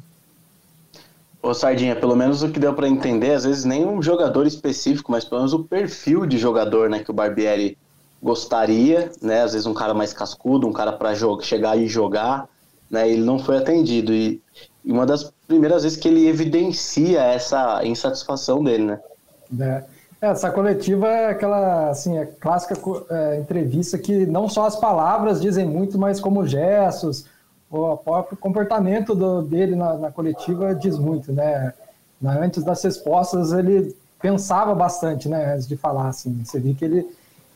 Ô 1.41 1.53
Sardinha, 1.53 1.93
pelo 1.93 2.15
menos 2.15 2.41
o 2.41 2.49
que 2.49 2.57
deu 2.57 2.73
para 2.73 2.87
entender, 2.87 3.33
às 3.33 3.43
vezes 3.43 3.65
nem 3.65 3.85
um 3.85 4.01
jogador 4.01 4.47
específico, 4.47 5.11
mas 5.11 5.25
pelo 5.25 5.41
menos 5.41 5.51
o 5.51 5.65
perfil 5.65 6.25
de 6.25 6.37
jogador, 6.37 6.89
né, 6.89 7.03
que 7.03 7.11
o 7.11 7.13
Barbieri 7.13 7.77
gostaria, 8.21 9.11
né, 9.21 9.41
às 9.41 9.51
vezes 9.51 9.67
um 9.67 9.73
cara 9.73 9.93
mais 9.93 10.13
cascudo, 10.13 10.65
um 10.65 10.71
cara 10.71 10.93
para 10.93 11.13
chegar 11.41 11.77
e 11.77 11.85
jogar, 11.85 12.47
né? 12.93 13.09
Ele 13.09 13.23
não 13.23 13.39
foi 13.39 13.57
atendido 13.57 14.13
e, 14.13 14.39
uma 14.85 15.05
das 15.05 15.33
primeiras 15.47 15.83
vezes 15.83 15.97
que 15.97 16.07
ele 16.07 16.27
evidencia 16.27 17.21
essa 17.21 17.83
insatisfação 17.83 18.63
dele, 18.63 18.85
né? 18.85 18.99
É. 19.59 19.83
Essa 20.21 20.49
coletiva 20.49 21.05
é 21.09 21.31
aquela 21.31 21.89
assim, 21.89 22.17
é 22.17 22.25
clássica 22.25 22.75
é, 23.09 23.39
entrevista 23.39 23.97
que 23.97 24.25
não 24.25 24.47
só 24.47 24.65
as 24.65 24.77
palavras 24.77 25.41
dizem 25.41 25.65
muito, 25.65 25.99
mas 25.99 26.17
como 26.17 26.47
gestos, 26.47 27.25
o 27.69 27.97
próprio 27.97 28.37
comportamento 28.37 29.13
do, 29.13 29.41
dele 29.41 29.75
na, 29.75 29.97
na, 29.97 30.11
coletiva 30.11 30.73
diz 30.73 30.97
muito, 30.97 31.33
né? 31.33 31.73
Antes 32.23 32.63
das 32.63 32.81
respostas, 32.81 33.51
ele 33.51 33.93
pensava 34.21 34.73
bastante, 34.73 35.27
né? 35.27 35.55
Antes 35.55 35.67
de 35.67 35.75
falar, 35.75 36.07
assim. 36.07 36.41
Você 36.45 36.57
vê 36.57 36.73
que 36.73 36.85
ele 36.85 37.05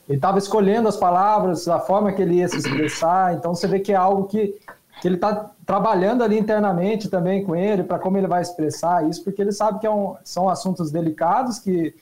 estava 0.09 0.37
escolhendo 0.37 0.89
as 0.89 0.97
palavras, 0.97 1.69
a 1.69 1.79
forma 1.79 2.11
que 2.11 2.21
ele 2.21 2.35
ia 2.35 2.49
se 2.49 2.57
expressar. 2.57 3.33
Então, 3.35 3.55
você 3.55 3.65
vê 3.65 3.79
que 3.79 3.93
é 3.93 3.95
algo 3.95 4.25
que, 4.25 4.55
que 5.07 5.09
ele 5.09 5.15
está 5.15 5.51
trabalhando 5.65 6.21
ali 6.21 6.37
internamente 6.37 7.09
também 7.09 7.43
com 7.43 7.55
ele, 7.55 7.83
para 7.83 7.97
como 7.97 8.17
ele 8.17 8.27
vai 8.27 8.41
expressar 8.41 9.07
isso, 9.07 9.23
porque 9.23 9.41
ele 9.41 9.53
sabe 9.53 9.79
que 9.79 9.87
é 9.87 9.89
um, 9.89 10.15
são 10.23 10.49
assuntos 10.49 10.91
delicados 10.91 11.59
que 11.59 11.95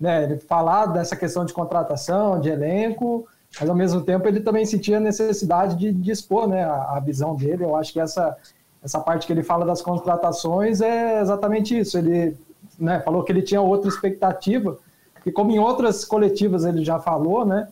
né, 0.00 0.24
ele 0.24 0.38
falar 0.38 0.86
dessa 0.86 1.14
questão 1.14 1.44
de 1.44 1.52
contratação, 1.52 2.40
de 2.40 2.48
elenco, 2.48 3.28
mas 3.60 3.68
ao 3.68 3.76
mesmo 3.76 4.00
tempo 4.00 4.26
ele 4.26 4.40
também 4.40 4.66
sentia 4.66 4.96
a 4.96 5.00
necessidade 5.00 5.76
de, 5.76 5.92
de 5.92 6.10
expor 6.10 6.48
né, 6.48 6.64
a, 6.64 6.96
a, 6.96 7.00
visão 7.00 7.36
dele. 7.36 7.62
Eu 7.62 7.76
acho 7.76 7.92
que 7.92 8.00
essa, 8.00 8.36
essa 8.82 8.98
parte 8.98 9.26
que 9.26 9.32
ele 9.32 9.44
fala 9.44 9.64
das 9.64 9.80
contratações 9.80 10.80
é 10.80 11.20
exatamente 11.20 11.78
isso. 11.78 11.96
Ele 11.96 12.36
né, 12.76 13.00
falou 13.00 13.22
que 13.22 13.30
ele 13.30 13.42
tinha 13.42 13.60
outra 13.60 13.88
expectativa, 13.88 14.76
e 15.24 15.30
como 15.30 15.52
em 15.52 15.60
outras 15.60 16.04
coletivas 16.04 16.64
ele 16.64 16.84
já 16.84 16.98
falou, 16.98 17.46
né, 17.46 17.68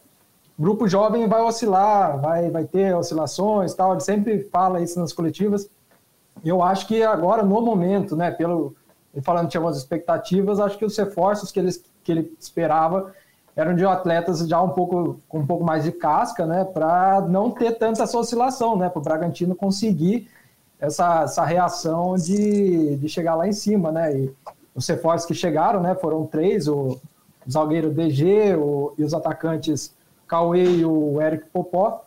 grupo 0.60 0.86
jovem 0.86 1.26
vai 1.26 1.40
oscilar, 1.40 2.20
vai, 2.20 2.50
vai 2.50 2.64
ter 2.64 2.94
oscilações 2.94 3.72
tal, 3.72 3.92
ele 3.92 4.00
sempre 4.00 4.44
fala 4.52 4.80
isso 4.80 5.00
nas 5.00 5.12
coletivas. 5.12 5.70
Eu 6.44 6.62
acho 6.62 6.86
que 6.86 7.02
agora, 7.02 7.42
no 7.42 7.62
momento, 7.62 8.14
né, 8.14 8.30
pelo, 8.30 8.74
ele 9.14 9.24
falando 9.24 9.48
tinha 9.48 9.58
algumas 9.58 9.78
expectativas, 9.78 10.60
acho 10.60 10.76
que 10.76 10.84
os 10.84 10.96
reforços 10.96 11.50
que 11.50 11.58
eles 11.58 11.82
que 12.02 12.12
ele 12.12 12.34
esperava 12.38 13.12
eram 13.54 13.74
de 13.74 13.84
atletas 13.84 14.40
já 14.48 14.60
um 14.62 14.70
pouco 14.70 15.20
com 15.28 15.40
um 15.40 15.46
pouco 15.46 15.64
mais 15.64 15.84
de 15.84 15.92
casca, 15.92 16.46
né, 16.46 16.64
para 16.64 17.22
não 17.22 17.50
ter 17.50 17.72
tanta 17.72 18.02
essa 18.02 18.18
oscilação, 18.18 18.76
né, 18.76 18.88
para 18.88 18.98
o 18.98 19.02
Bragantino 19.02 19.54
conseguir 19.54 20.28
essa, 20.78 21.22
essa 21.24 21.44
reação 21.44 22.14
de, 22.16 22.96
de 22.96 23.08
chegar 23.08 23.34
lá 23.34 23.46
em 23.46 23.52
cima, 23.52 23.92
né, 23.92 24.16
e 24.16 24.32
os 24.74 24.86
reforços 24.86 25.26
que 25.26 25.34
chegaram, 25.34 25.80
né, 25.80 25.94
foram 25.94 26.26
três, 26.26 26.68
o, 26.68 26.98
o 27.46 27.50
Zalgueiro 27.50 27.90
DG 27.90 28.56
o, 28.56 28.94
e 28.96 29.04
os 29.04 29.12
atacantes 29.12 29.94
Cauê 30.30 30.64
e 30.64 30.84
o 30.84 31.20
Eric 31.20 31.46
Popó, 31.52 32.04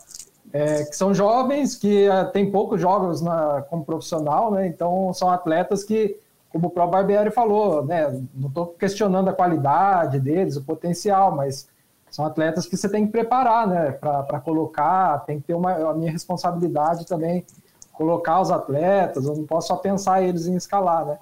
é, 0.53 0.86
que 0.86 0.95
são 0.95 1.13
jovens, 1.13 1.75
que 1.75 2.07
uh, 2.07 2.31
têm 2.31 2.49
poucos 2.49 2.79
jogos 2.79 3.21
na, 3.21 3.63
como 3.69 3.83
profissional, 3.83 4.51
né, 4.51 4.65
então 4.65 5.13
são 5.13 5.29
atletas 5.29 5.83
que 5.83 6.17
como 6.53 6.67
o 6.67 6.69
próprio 6.69 6.99
Barbieri 6.99 7.31
falou, 7.31 7.83
né? 7.83 8.07
Não 8.36 8.47
estou 8.47 8.67
questionando 8.67 9.27
a 9.27 9.33
qualidade 9.33 10.19
deles, 10.19 10.55
o 10.55 10.63
potencial, 10.63 11.36
mas 11.36 11.67
são 12.12 12.23
atletas 12.23 12.67
que 12.67 12.77
você 12.77 12.88
tem 12.88 13.07
que 13.07 13.12
preparar, 13.12 13.67
né? 13.67 13.91
Para 13.93 14.39
colocar, 14.39 15.25
tem 15.25 15.39
que 15.39 15.47
ter 15.47 15.55
uma 15.55 15.73
a 15.73 15.93
minha 15.95 16.12
responsabilidade 16.12 17.07
também 17.07 17.43
colocar 17.91 18.39
os 18.39 18.51
atletas. 18.51 19.25
Eu 19.25 19.36
não 19.36 19.47
posso 19.47 19.69
só 19.69 19.77
pensar 19.77 20.21
eles 20.21 20.45
em 20.45 20.55
escalar, 20.55 21.03
né? 21.07 21.17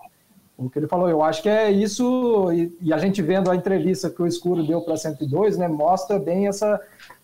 O 0.61 0.69
que 0.69 0.77
ele 0.77 0.87
falou, 0.87 1.09
eu 1.09 1.23
acho 1.23 1.41
que 1.41 1.49
é 1.49 1.71
isso 1.71 2.51
e, 2.51 2.77
e 2.81 2.93
a 2.93 2.97
gente 2.97 3.21
vendo 3.21 3.49
a 3.49 3.55
entrevista 3.55 4.09
que 4.09 4.21
o 4.21 4.27
Escuro 4.27 4.63
deu 4.63 4.81
para 4.81 4.95
102, 4.95 5.57
né? 5.57 5.67
Mostra 5.67 6.19
bem 6.19 6.47
essa 6.47 6.79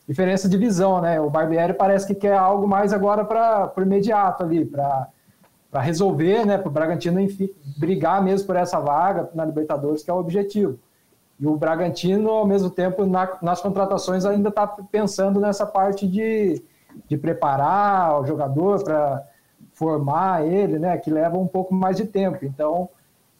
diferença 0.08 0.50
de 0.50 0.58
visão, 0.58 1.00
né? 1.02 1.21
O 1.21 1.30
Barbieri 1.30 1.73
parece 1.73 2.08
que 2.08 2.15
quer 2.15 2.36
algo 2.36 2.67
mais 2.67 2.93
agora 2.93 3.23
para 3.23 3.71
o 3.78 3.82
imediato 3.82 4.43
ali, 4.43 4.65
para 4.65 5.08
resolver, 5.76 6.45
né, 6.45 6.58
para 6.58 6.69
o 6.69 6.71
Bragantino 6.71 7.19
enfim, 7.19 7.50
brigar 7.78 8.23
mesmo 8.23 8.47
por 8.47 8.56
essa 8.56 8.80
vaga 8.80 9.30
na 9.36 9.45
Libertadores, 9.45 10.02
que 10.02 10.10
é 10.10 10.13
o 10.13 10.17
objetivo. 10.17 10.80
E 11.39 11.45
o 11.45 11.56
Bragantino, 11.56 12.30
ao 12.32 12.47
mesmo 12.47 12.71
tempo, 12.71 13.06
na, 13.06 13.38
nas 13.41 13.62
contratações, 13.62 14.26
ainda 14.26 14.50
está 14.50 14.65
pensando 14.65 15.39
nessa 15.39 15.67
parte 15.67 16.08
de, 16.08 16.63
de 17.08 17.17
preparar 17.17 18.19
o 18.19 18.26
jogador 18.26 18.84
para 18.84 19.23
formar 19.73 20.43
ele, 20.43 20.80
né, 20.80 20.97
que 20.97 21.12
leva 21.12 21.38
um 21.38 21.45
pouco 21.45 21.76
mais 21.76 21.97
de 21.97 22.06
tempo. 22.06 22.43
Então, 22.43 22.89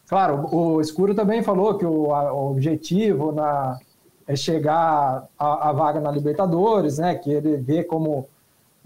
claro, 0.08 0.54
o 0.54 0.80
Escuro 0.80 1.14
também 1.14 1.42
falou 1.42 1.76
que 1.76 1.84
o, 1.84 2.14
a, 2.14 2.32
o 2.32 2.50
objetivo 2.50 3.30
na, 3.30 3.78
é 4.26 4.34
chegar 4.34 5.28
à 5.38 5.72
vaga 5.72 6.00
na 6.00 6.10
Libertadores, 6.10 6.98
né, 6.98 7.14
que 7.14 7.30
ele 7.30 7.56
vê 7.56 7.84
como 7.84 8.28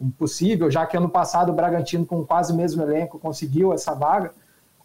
impossível, 0.01 0.71
já 0.71 0.85
que 0.87 0.97
ano 0.97 1.09
passado 1.09 1.51
o 1.51 1.55
Bragantino, 1.55 2.05
com 2.05 2.25
quase 2.25 2.53
o 2.53 2.57
mesmo 2.57 2.83
elenco, 2.83 3.19
conseguiu 3.19 3.73
essa 3.73 3.95
vaga. 3.95 4.33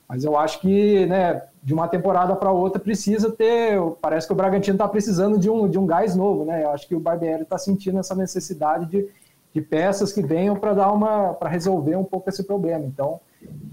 Mas 0.08 0.24
eu 0.24 0.38
acho 0.38 0.62
que, 0.62 1.06
né, 1.08 1.44
de 1.62 1.74
uma 1.74 1.88
temporada 1.88 2.36
para 2.36 2.52
outra 2.52 2.80
precisa 2.80 3.30
ter. 3.30 3.78
Parece 4.02 4.26
que 4.26 4.34
o 4.34 4.36
Bragantino 4.36 4.76
está 4.76 4.88
precisando 4.88 5.38
de 5.38 5.50
um, 5.50 5.68
de 5.68 5.78
um 5.78 5.86
gás 5.86 6.16
novo, 6.16 6.46
né? 6.46 6.64
Eu 6.64 6.72
acho 6.72 6.88
que 6.88 6.96
o 6.96 7.00
Barbieri 7.00 7.44
está 7.44 7.58
sentindo 7.58 8.00
essa 8.00 8.16
necessidade 8.16 8.86
de, 8.86 9.10
de 9.54 9.62
peças 9.62 10.14
que 10.14 10.22
venham 10.22 10.56
para 10.56 10.74
dar 10.74 10.94
uma 10.94 11.34
para 11.34 11.50
resolver 11.50 11.98
um 11.98 12.06
pouco 12.06 12.30
esse 12.30 12.42
problema. 12.44 12.86
Então, 12.86 13.20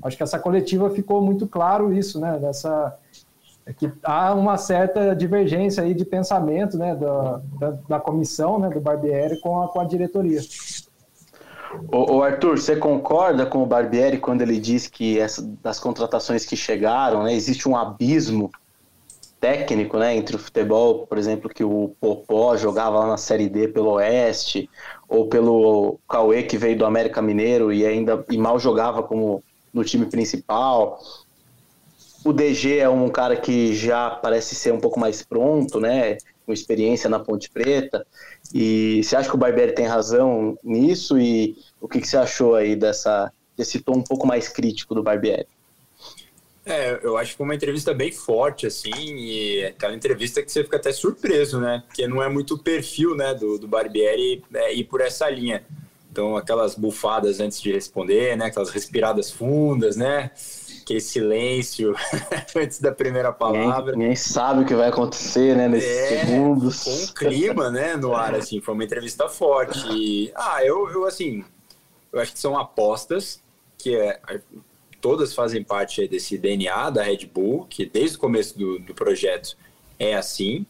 acho 0.02 0.16
que 0.16 0.22
essa 0.22 0.38
coletiva 0.38 0.90
ficou 0.90 1.22
muito 1.22 1.46
claro 1.46 1.92
isso, 1.92 2.20
né? 2.20 2.38
Dessa 2.38 2.96
é 3.66 3.72
que 3.72 3.90
há 4.02 4.34
uma 4.34 4.58
certa 4.58 5.14
divergência 5.14 5.82
aí 5.82 5.94
de 5.94 6.04
pensamento, 6.04 6.76
né, 6.76 6.94
da, 6.94 7.40
da, 7.58 7.70
da 7.88 8.00
comissão, 8.00 8.58
né, 8.58 8.68
do 8.68 8.80
Barbieri 8.80 9.40
com 9.40 9.62
a, 9.62 9.68
com 9.68 9.80
a 9.80 9.84
diretoria. 9.84 10.40
O, 11.90 12.22
Arthur, 12.22 12.58
você 12.58 12.76
concorda 12.76 13.46
com 13.46 13.62
o 13.62 13.66
Barbieri 13.66 14.18
quando 14.18 14.42
ele 14.42 14.60
diz 14.60 14.86
que 14.86 15.18
essa, 15.18 15.42
das 15.62 15.80
contratações 15.80 16.44
que 16.44 16.56
chegaram, 16.56 17.22
né, 17.22 17.34
existe 17.34 17.68
um 17.68 17.74
abismo 17.74 18.50
técnico, 19.40 19.98
né, 19.98 20.14
entre 20.14 20.36
o 20.36 20.38
futebol, 20.38 21.06
por 21.06 21.18
exemplo, 21.18 21.50
que 21.50 21.64
o 21.64 21.94
Popó 21.98 22.56
jogava 22.56 23.00
lá 23.00 23.06
na 23.06 23.16
Série 23.16 23.48
D 23.48 23.68
pelo 23.68 23.92
Oeste, 23.92 24.70
ou 25.08 25.28
pelo 25.28 25.98
Cauê 26.08 26.42
que 26.42 26.56
veio 26.56 26.78
do 26.78 26.86
América 26.86 27.20
Mineiro 27.20 27.72
e 27.72 27.84
ainda 27.84 28.24
e 28.30 28.38
mal 28.38 28.58
jogava 28.58 29.02
como 29.02 29.42
no 29.74 29.84
time 29.84 30.06
principal. 30.06 31.02
O 32.24 32.32
DG 32.32 32.78
é 32.78 32.88
um 32.88 33.10
cara 33.10 33.36
que 33.36 33.74
já 33.74 34.08
parece 34.08 34.54
ser 34.54 34.72
um 34.72 34.80
pouco 34.80 34.98
mais 34.98 35.22
pronto, 35.22 35.78
né, 35.78 36.16
com 36.46 36.52
experiência 36.52 37.10
na 37.10 37.18
Ponte 37.18 37.50
Preta. 37.50 38.06
E 38.52 39.02
você 39.02 39.16
acha 39.16 39.28
que 39.28 39.34
o 39.34 39.38
Barbieri 39.38 39.74
tem 39.74 39.86
razão 39.86 40.56
nisso? 40.62 41.18
E 41.18 41.56
o 41.80 41.88
que, 41.88 42.00
que 42.00 42.08
você 42.08 42.16
achou 42.16 42.54
aí 42.54 42.76
dessa, 42.76 43.30
desse 43.56 43.80
tom 43.80 43.96
um 43.98 44.02
pouco 44.02 44.26
mais 44.26 44.48
crítico 44.48 44.94
do 44.94 45.02
Barbieri? 45.02 45.46
É, 46.66 46.98
eu 47.02 47.18
acho 47.18 47.32
que 47.32 47.36
foi 47.36 47.44
uma 47.44 47.54
entrevista 47.54 47.92
bem 47.92 48.10
forte, 48.10 48.66
assim, 48.66 48.90
e 48.90 49.66
aquela 49.66 49.94
entrevista 49.94 50.42
que 50.42 50.50
você 50.50 50.64
fica 50.64 50.78
até 50.78 50.92
surpreso, 50.92 51.60
né? 51.60 51.82
Porque 51.86 52.08
não 52.08 52.22
é 52.22 52.28
muito 52.28 52.54
o 52.54 52.58
perfil, 52.58 53.14
né, 53.14 53.34
do, 53.34 53.58
do 53.58 53.68
Barbieri 53.68 54.42
é, 54.54 54.72
ir 54.72 54.84
por 54.84 55.02
essa 55.02 55.28
linha. 55.28 55.62
Então, 56.14 56.36
aquelas 56.36 56.76
bufadas 56.76 57.40
antes 57.40 57.60
de 57.60 57.72
responder, 57.72 58.36
né? 58.36 58.44
Aquelas 58.44 58.70
respiradas 58.70 59.32
fundas, 59.32 59.96
né? 59.96 60.30
aquele 60.80 61.00
silêncio 61.00 61.92
antes 62.54 62.78
da 62.78 62.92
primeira 62.92 63.32
palavra. 63.32 63.92
Ninguém, 63.92 64.10
ninguém, 64.10 64.16
sabe 64.16 64.62
o 64.62 64.66
que 64.66 64.74
vai 64.74 64.90
acontecer, 64.90 65.56
né, 65.56 65.66
nesses 65.66 65.88
é, 65.88 66.20
segundos. 66.20 66.84
Com 66.84 66.90
um 66.90 67.06
clima, 67.14 67.70
né, 67.70 67.96
no 67.96 68.14
ar, 68.14 68.34
assim, 68.36 68.60
foi 68.60 68.74
uma 68.74 68.84
entrevista 68.84 69.28
forte. 69.28 69.78
E, 69.90 70.30
ah, 70.36 70.62
eu, 70.62 70.88
eu, 70.90 71.06
assim, 71.06 71.42
eu 72.12 72.20
acho 72.20 72.32
que 72.32 72.38
são 72.38 72.56
apostas 72.56 73.42
que 73.78 73.96
é, 73.96 74.20
todas 75.00 75.34
fazem 75.34 75.64
parte 75.64 76.06
desse 76.06 76.36
DNA 76.36 76.90
da 76.90 77.02
Red 77.02 77.26
Bull, 77.32 77.66
que 77.68 77.86
desde 77.86 78.18
o 78.18 78.20
começo 78.20 78.56
do, 78.56 78.78
do 78.78 78.94
projeto 78.94 79.56
é 79.98 80.14
assim, 80.14 80.66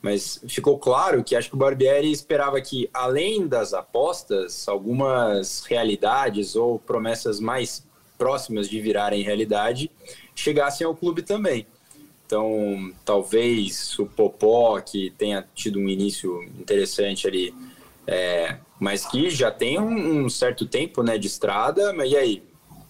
mas 0.00 0.40
ficou 0.46 0.78
claro 0.78 1.24
que 1.24 1.34
acho 1.34 1.48
que 1.48 1.54
o 1.56 1.58
Barbieri 1.58 2.10
esperava 2.10 2.60
que, 2.60 2.88
além 2.94 3.46
das 3.46 3.74
apostas, 3.74 4.68
algumas 4.68 5.64
realidades 5.64 6.54
ou 6.54 6.78
promessas 6.78 7.40
mais 7.40 7.84
próximas 8.16 8.68
de 8.68 8.80
virarem 8.80 9.22
realidade 9.22 9.90
chegassem 10.34 10.86
ao 10.86 10.94
clube 10.94 11.22
também. 11.22 11.66
Então, 12.26 12.92
talvez 13.04 13.98
o 13.98 14.06
Popó, 14.06 14.78
que 14.80 15.10
tenha 15.16 15.48
tido 15.54 15.78
um 15.78 15.88
início 15.88 16.42
interessante 16.60 17.26
ali, 17.26 17.54
é, 18.06 18.58
mas 18.78 19.06
que 19.06 19.30
já 19.30 19.50
tem 19.50 19.80
um, 19.80 20.24
um, 20.24 20.28
certo 20.28 20.66
tempo 20.66 21.02
né, 21.02 21.16
de 21.16 21.26
estrada, 21.26 21.92
mas 21.92 22.12
e 22.12 22.16
aí? 22.16 22.42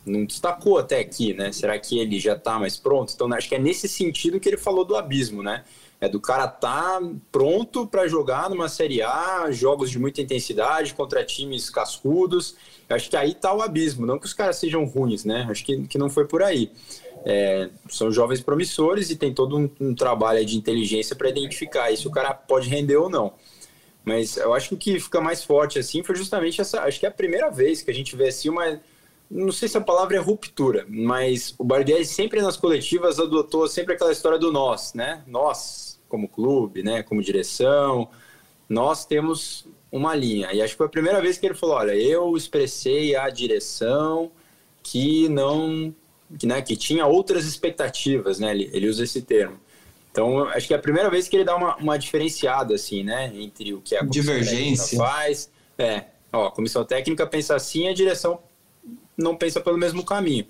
Não 0.04 0.24
destacou 0.24 0.78
até 0.78 1.00
aqui, 1.00 1.34
né? 1.34 1.52
Será 1.52 1.78
que 1.78 1.98
ele 1.98 2.18
já 2.18 2.32
está 2.32 2.58
mais 2.58 2.78
pronto? 2.78 3.12
Então, 3.14 3.30
acho 3.34 3.48
que 3.48 3.54
é 3.54 3.58
nesse 3.58 3.86
sentido 3.86 4.40
que 4.40 4.48
ele 4.48 4.56
falou 4.56 4.82
do 4.82 4.96
abismo, 4.96 5.42
né? 5.42 5.64
É 6.00 6.08
do 6.08 6.20
cara 6.20 6.46
tá 6.46 7.00
pronto 7.32 7.86
para 7.86 8.06
jogar 8.06 8.48
numa 8.48 8.68
Série 8.68 9.02
A, 9.02 9.50
jogos 9.50 9.90
de 9.90 9.98
muita 9.98 10.22
intensidade 10.22 10.94
contra 10.94 11.24
times 11.24 11.68
cascudos 11.68 12.56
Acho 12.88 13.10
que 13.10 13.16
aí 13.16 13.32
está 13.32 13.52
o 13.52 13.60
abismo, 13.60 14.06
não 14.06 14.18
que 14.18 14.24
os 14.24 14.32
caras 14.32 14.56
sejam 14.56 14.84
ruins, 14.84 15.24
né? 15.24 15.46
Acho 15.50 15.64
que, 15.64 15.86
que 15.86 15.98
não 15.98 16.08
foi 16.08 16.26
por 16.26 16.42
aí. 16.42 16.70
É, 17.26 17.68
são 17.90 18.10
jovens 18.10 18.40
promissores 18.40 19.10
e 19.10 19.16
tem 19.16 19.34
todo 19.34 19.58
um, 19.58 19.70
um 19.78 19.94
trabalho 19.94 20.44
de 20.44 20.56
inteligência 20.56 21.14
para 21.14 21.28
identificar 21.28 21.94
se 21.94 22.08
o 22.08 22.10
cara 22.10 22.32
pode 22.32 22.68
render 22.68 22.96
ou 22.96 23.10
não. 23.10 23.34
Mas 24.04 24.38
eu 24.38 24.54
acho 24.54 24.70
que 24.70 24.74
o 24.74 24.78
que 24.78 25.00
fica 25.00 25.20
mais 25.20 25.44
forte 25.44 25.78
assim 25.78 26.02
foi 26.02 26.16
justamente 26.16 26.60
essa. 26.62 26.80
Acho 26.82 26.98
que 26.98 27.04
é 27.04 27.10
a 27.10 27.12
primeira 27.12 27.50
vez 27.50 27.82
que 27.82 27.90
a 27.90 27.94
gente 27.94 28.16
vê 28.16 28.28
assim 28.28 28.48
uma, 28.48 28.80
não 29.30 29.52
sei 29.52 29.68
se 29.68 29.76
a 29.76 29.82
palavra 29.82 30.16
é 30.16 30.20
ruptura, 30.20 30.86
mas 30.88 31.54
o 31.58 31.64
Barbieri 31.64 32.06
sempre 32.06 32.40
nas 32.40 32.56
coletivas 32.56 33.18
adotou 33.18 33.68
sempre 33.68 33.94
aquela 33.94 34.12
história 34.12 34.38
do 34.38 34.50
nós, 34.50 34.94
né? 34.94 35.22
Nós, 35.26 35.87
como 36.08 36.28
clube, 36.28 36.82
né? 36.82 37.02
Como 37.02 37.22
direção, 37.22 38.08
nós 38.68 39.04
temos 39.04 39.66
uma 39.90 40.14
linha. 40.14 40.52
E 40.52 40.62
acho 40.62 40.74
que 40.74 40.78
foi 40.78 40.86
a 40.86 40.90
primeira 40.90 41.20
vez 41.20 41.38
que 41.38 41.46
ele 41.46 41.54
falou: 41.54 41.76
olha, 41.76 41.94
eu 41.94 42.36
expressei 42.36 43.16
a 43.16 43.28
direção 43.28 44.30
que 44.82 45.28
não. 45.28 45.94
Que, 46.38 46.46
né, 46.46 46.60
que 46.60 46.76
tinha 46.76 47.06
outras 47.06 47.46
expectativas, 47.46 48.38
né? 48.38 48.50
Ele, 48.50 48.70
ele 48.72 48.86
usa 48.86 49.04
esse 49.04 49.22
termo. 49.22 49.58
Então, 50.10 50.44
acho 50.48 50.66
que 50.66 50.74
é 50.74 50.76
a 50.76 50.80
primeira 50.80 51.08
vez 51.08 51.26
que 51.26 51.36
ele 51.36 51.44
dá 51.44 51.56
uma, 51.56 51.76
uma 51.76 51.98
diferenciada, 51.98 52.74
assim, 52.74 53.02
né? 53.02 53.32
Entre 53.34 53.72
o 53.72 53.80
que 53.80 53.96
a 53.96 54.02
Divergência. 54.02 54.98
faz. 54.98 55.50
É, 55.78 56.04
ó, 56.32 56.48
a 56.48 56.50
comissão 56.50 56.84
técnica 56.84 57.26
pensa 57.26 57.54
assim, 57.54 57.88
a 57.88 57.94
direção 57.94 58.40
não 59.16 59.36
pensa 59.36 59.60
pelo 59.60 59.78
mesmo 59.78 60.04
caminho. 60.04 60.46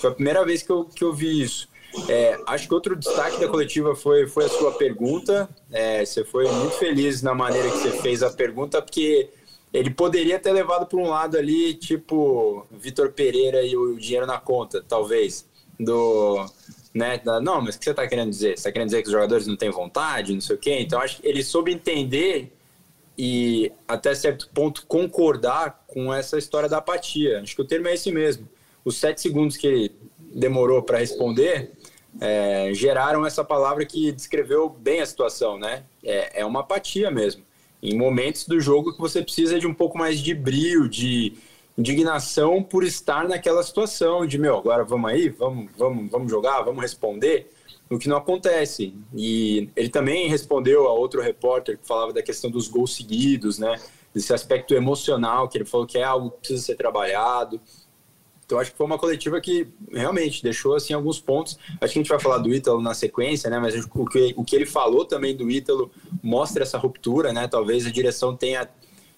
Foi 0.00 0.10
a 0.10 0.14
primeira 0.14 0.44
vez 0.44 0.62
que 0.62 0.70
eu, 0.70 0.84
que 0.84 1.02
eu 1.02 1.12
vi 1.12 1.42
isso. 1.42 1.68
É, 2.08 2.38
acho 2.46 2.66
que 2.66 2.74
outro 2.74 2.96
destaque 2.96 3.38
da 3.38 3.48
coletiva 3.48 3.94
foi, 3.94 4.26
foi 4.26 4.46
a 4.46 4.48
sua 4.48 4.72
pergunta. 4.72 5.48
É, 5.70 6.04
você 6.04 6.24
foi 6.24 6.50
muito 6.50 6.74
feliz 6.76 7.22
na 7.22 7.34
maneira 7.34 7.70
que 7.70 7.78
você 7.78 7.90
fez 8.02 8.22
a 8.22 8.30
pergunta, 8.30 8.80
porque 8.80 9.28
ele 9.72 9.90
poderia 9.90 10.38
ter 10.38 10.52
levado 10.52 10.86
para 10.86 10.98
um 10.98 11.08
lado 11.08 11.36
ali, 11.36 11.74
tipo 11.74 12.66
Vitor 12.70 13.12
Pereira 13.12 13.62
e 13.62 13.76
o 13.76 13.96
dinheiro 13.96 14.26
na 14.26 14.38
conta, 14.38 14.84
talvez. 14.86 15.50
Do, 15.78 16.46
né, 16.94 17.18
da, 17.18 17.40
não, 17.40 17.60
mas 17.60 17.74
o 17.74 17.78
que 17.78 17.84
você 17.84 17.90
está 17.90 18.06
querendo 18.06 18.30
dizer? 18.30 18.50
Você 18.50 18.54
está 18.54 18.72
querendo 18.72 18.88
dizer 18.88 19.02
que 19.02 19.08
os 19.08 19.12
jogadores 19.12 19.46
não 19.46 19.56
têm 19.56 19.70
vontade, 19.70 20.34
não 20.34 20.40
sei 20.40 20.56
o 20.56 20.58
quê? 20.58 20.78
Então, 20.80 21.00
acho 21.00 21.20
que 21.20 21.26
ele 21.26 21.42
soube 21.42 21.72
entender 21.72 22.52
e, 23.16 23.72
até 23.88 24.14
certo 24.14 24.48
ponto, 24.52 24.86
concordar 24.86 25.84
com 25.86 26.12
essa 26.12 26.38
história 26.38 26.68
da 26.68 26.78
apatia. 26.78 27.40
Acho 27.40 27.56
que 27.56 27.62
o 27.62 27.66
termo 27.66 27.88
é 27.88 27.94
esse 27.94 28.10
mesmo. 28.10 28.48
Os 28.84 28.96
sete 28.96 29.20
segundos 29.20 29.56
que 29.56 29.66
ele 29.66 29.94
demorou 30.18 30.82
para 30.82 30.98
responder 30.98 31.72
é, 32.20 32.70
geraram 32.74 33.24
essa 33.26 33.44
palavra 33.44 33.84
que 33.84 34.12
descreveu 34.12 34.68
bem 34.68 35.00
a 35.00 35.06
situação, 35.06 35.58
né? 35.58 35.84
É, 36.04 36.40
é 36.40 36.44
uma 36.44 36.60
apatia 36.60 37.10
mesmo. 37.10 37.42
Em 37.82 37.96
momentos 37.96 38.46
do 38.46 38.60
jogo 38.60 38.92
que 38.92 39.00
você 39.00 39.22
precisa 39.22 39.58
de 39.58 39.66
um 39.66 39.74
pouco 39.74 39.98
mais 39.98 40.20
de 40.20 40.34
brilho, 40.34 40.88
de 40.88 41.34
indignação 41.76 42.62
por 42.62 42.84
estar 42.84 43.26
naquela 43.26 43.62
situação 43.62 44.26
de 44.26 44.38
meu, 44.38 44.56
agora 44.58 44.84
vamos 44.84 45.10
aí, 45.10 45.28
vamos, 45.30 45.70
vamos, 45.76 46.10
vamos 46.10 46.30
jogar, 46.30 46.62
vamos 46.62 46.82
responder, 46.82 47.50
o 47.90 47.98
que 47.98 48.08
não 48.08 48.16
acontece. 48.16 48.94
E 49.14 49.68
ele 49.74 49.88
também 49.88 50.28
respondeu 50.28 50.86
a 50.86 50.92
outro 50.92 51.20
repórter 51.20 51.78
que 51.78 51.86
falava 51.86 52.12
da 52.12 52.22
questão 52.22 52.50
dos 52.50 52.68
gols 52.68 52.94
seguidos, 52.94 53.58
né? 53.58 53.80
Desse 54.14 54.32
aspecto 54.32 54.74
emocional, 54.74 55.48
que 55.48 55.58
ele 55.58 55.64
falou 55.64 55.86
que 55.86 55.98
é 55.98 56.04
algo 56.04 56.30
que 56.30 56.38
precisa 56.38 56.62
ser 56.62 56.76
trabalhado. 56.76 57.60
Então 58.52 58.60
acho 58.60 58.70
que 58.70 58.76
foi 58.76 58.84
uma 58.84 58.98
coletiva 58.98 59.40
que 59.40 59.66
realmente 59.90 60.42
deixou 60.42 60.74
assim 60.74 60.92
alguns 60.92 61.18
pontos. 61.18 61.58
Acho 61.80 61.94
que 61.94 61.98
a 61.98 62.02
gente 62.02 62.08
vai 62.10 62.20
falar 62.20 62.36
do 62.36 62.52
Ítalo 62.52 62.82
na 62.82 62.92
sequência, 62.92 63.48
né? 63.48 63.58
Mas 63.58 63.74
o 63.74 64.04
que, 64.04 64.34
o 64.36 64.44
que 64.44 64.54
ele 64.54 64.66
falou 64.66 65.06
também 65.06 65.34
do 65.34 65.50
Ítalo 65.50 65.90
mostra 66.22 66.62
essa 66.62 66.76
ruptura, 66.76 67.32
né? 67.32 67.48
Talvez 67.48 67.86
a 67.86 67.90
direção 67.90 68.36
tenha 68.36 68.68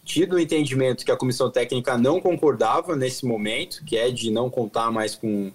tido 0.04 0.36
o 0.36 0.38
entendimento 0.38 1.04
que 1.04 1.10
a 1.10 1.16
comissão 1.16 1.50
técnica 1.50 1.98
não 1.98 2.20
concordava 2.20 2.94
nesse 2.94 3.26
momento, 3.26 3.84
que 3.84 3.96
é 3.96 4.08
de 4.08 4.30
não 4.30 4.48
contar 4.48 4.92
mais 4.92 5.16
com, 5.16 5.50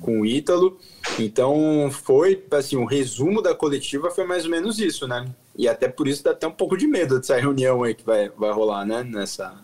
com 0.00 0.22
o 0.22 0.26
Ítalo. 0.26 0.76
Então 1.16 1.88
foi, 1.92 2.44
assim, 2.50 2.74
o 2.74 2.84
resumo 2.84 3.40
da 3.40 3.54
coletiva 3.54 4.10
foi 4.10 4.26
mais 4.26 4.44
ou 4.44 4.50
menos 4.50 4.80
isso, 4.80 5.06
né? 5.06 5.24
E 5.56 5.68
até 5.68 5.86
por 5.86 6.08
isso 6.08 6.24
dá 6.24 6.32
até 6.32 6.48
um 6.48 6.52
pouco 6.52 6.76
de 6.76 6.88
medo 6.88 7.20
dessa 7.20 7.38
reunião 7.38 7.84
aí 7.84 7.94
que 7.94 8.04
vai, 8.04 8.28
vai 8.30 8.50
rolar, 8.50 8.84
né? 8.84 9.04
Nessa 9.04 9.56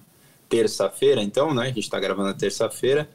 terça-feira, 0.49 1.21
então, 1.21 1.53
né? 1.53 1.63
A 1.63 1.67
gente 1.67 1.81
está 1.81 1.99
gravando 1.99 2.29
na 2.29 2.35
terça-feira. 2.35 3.09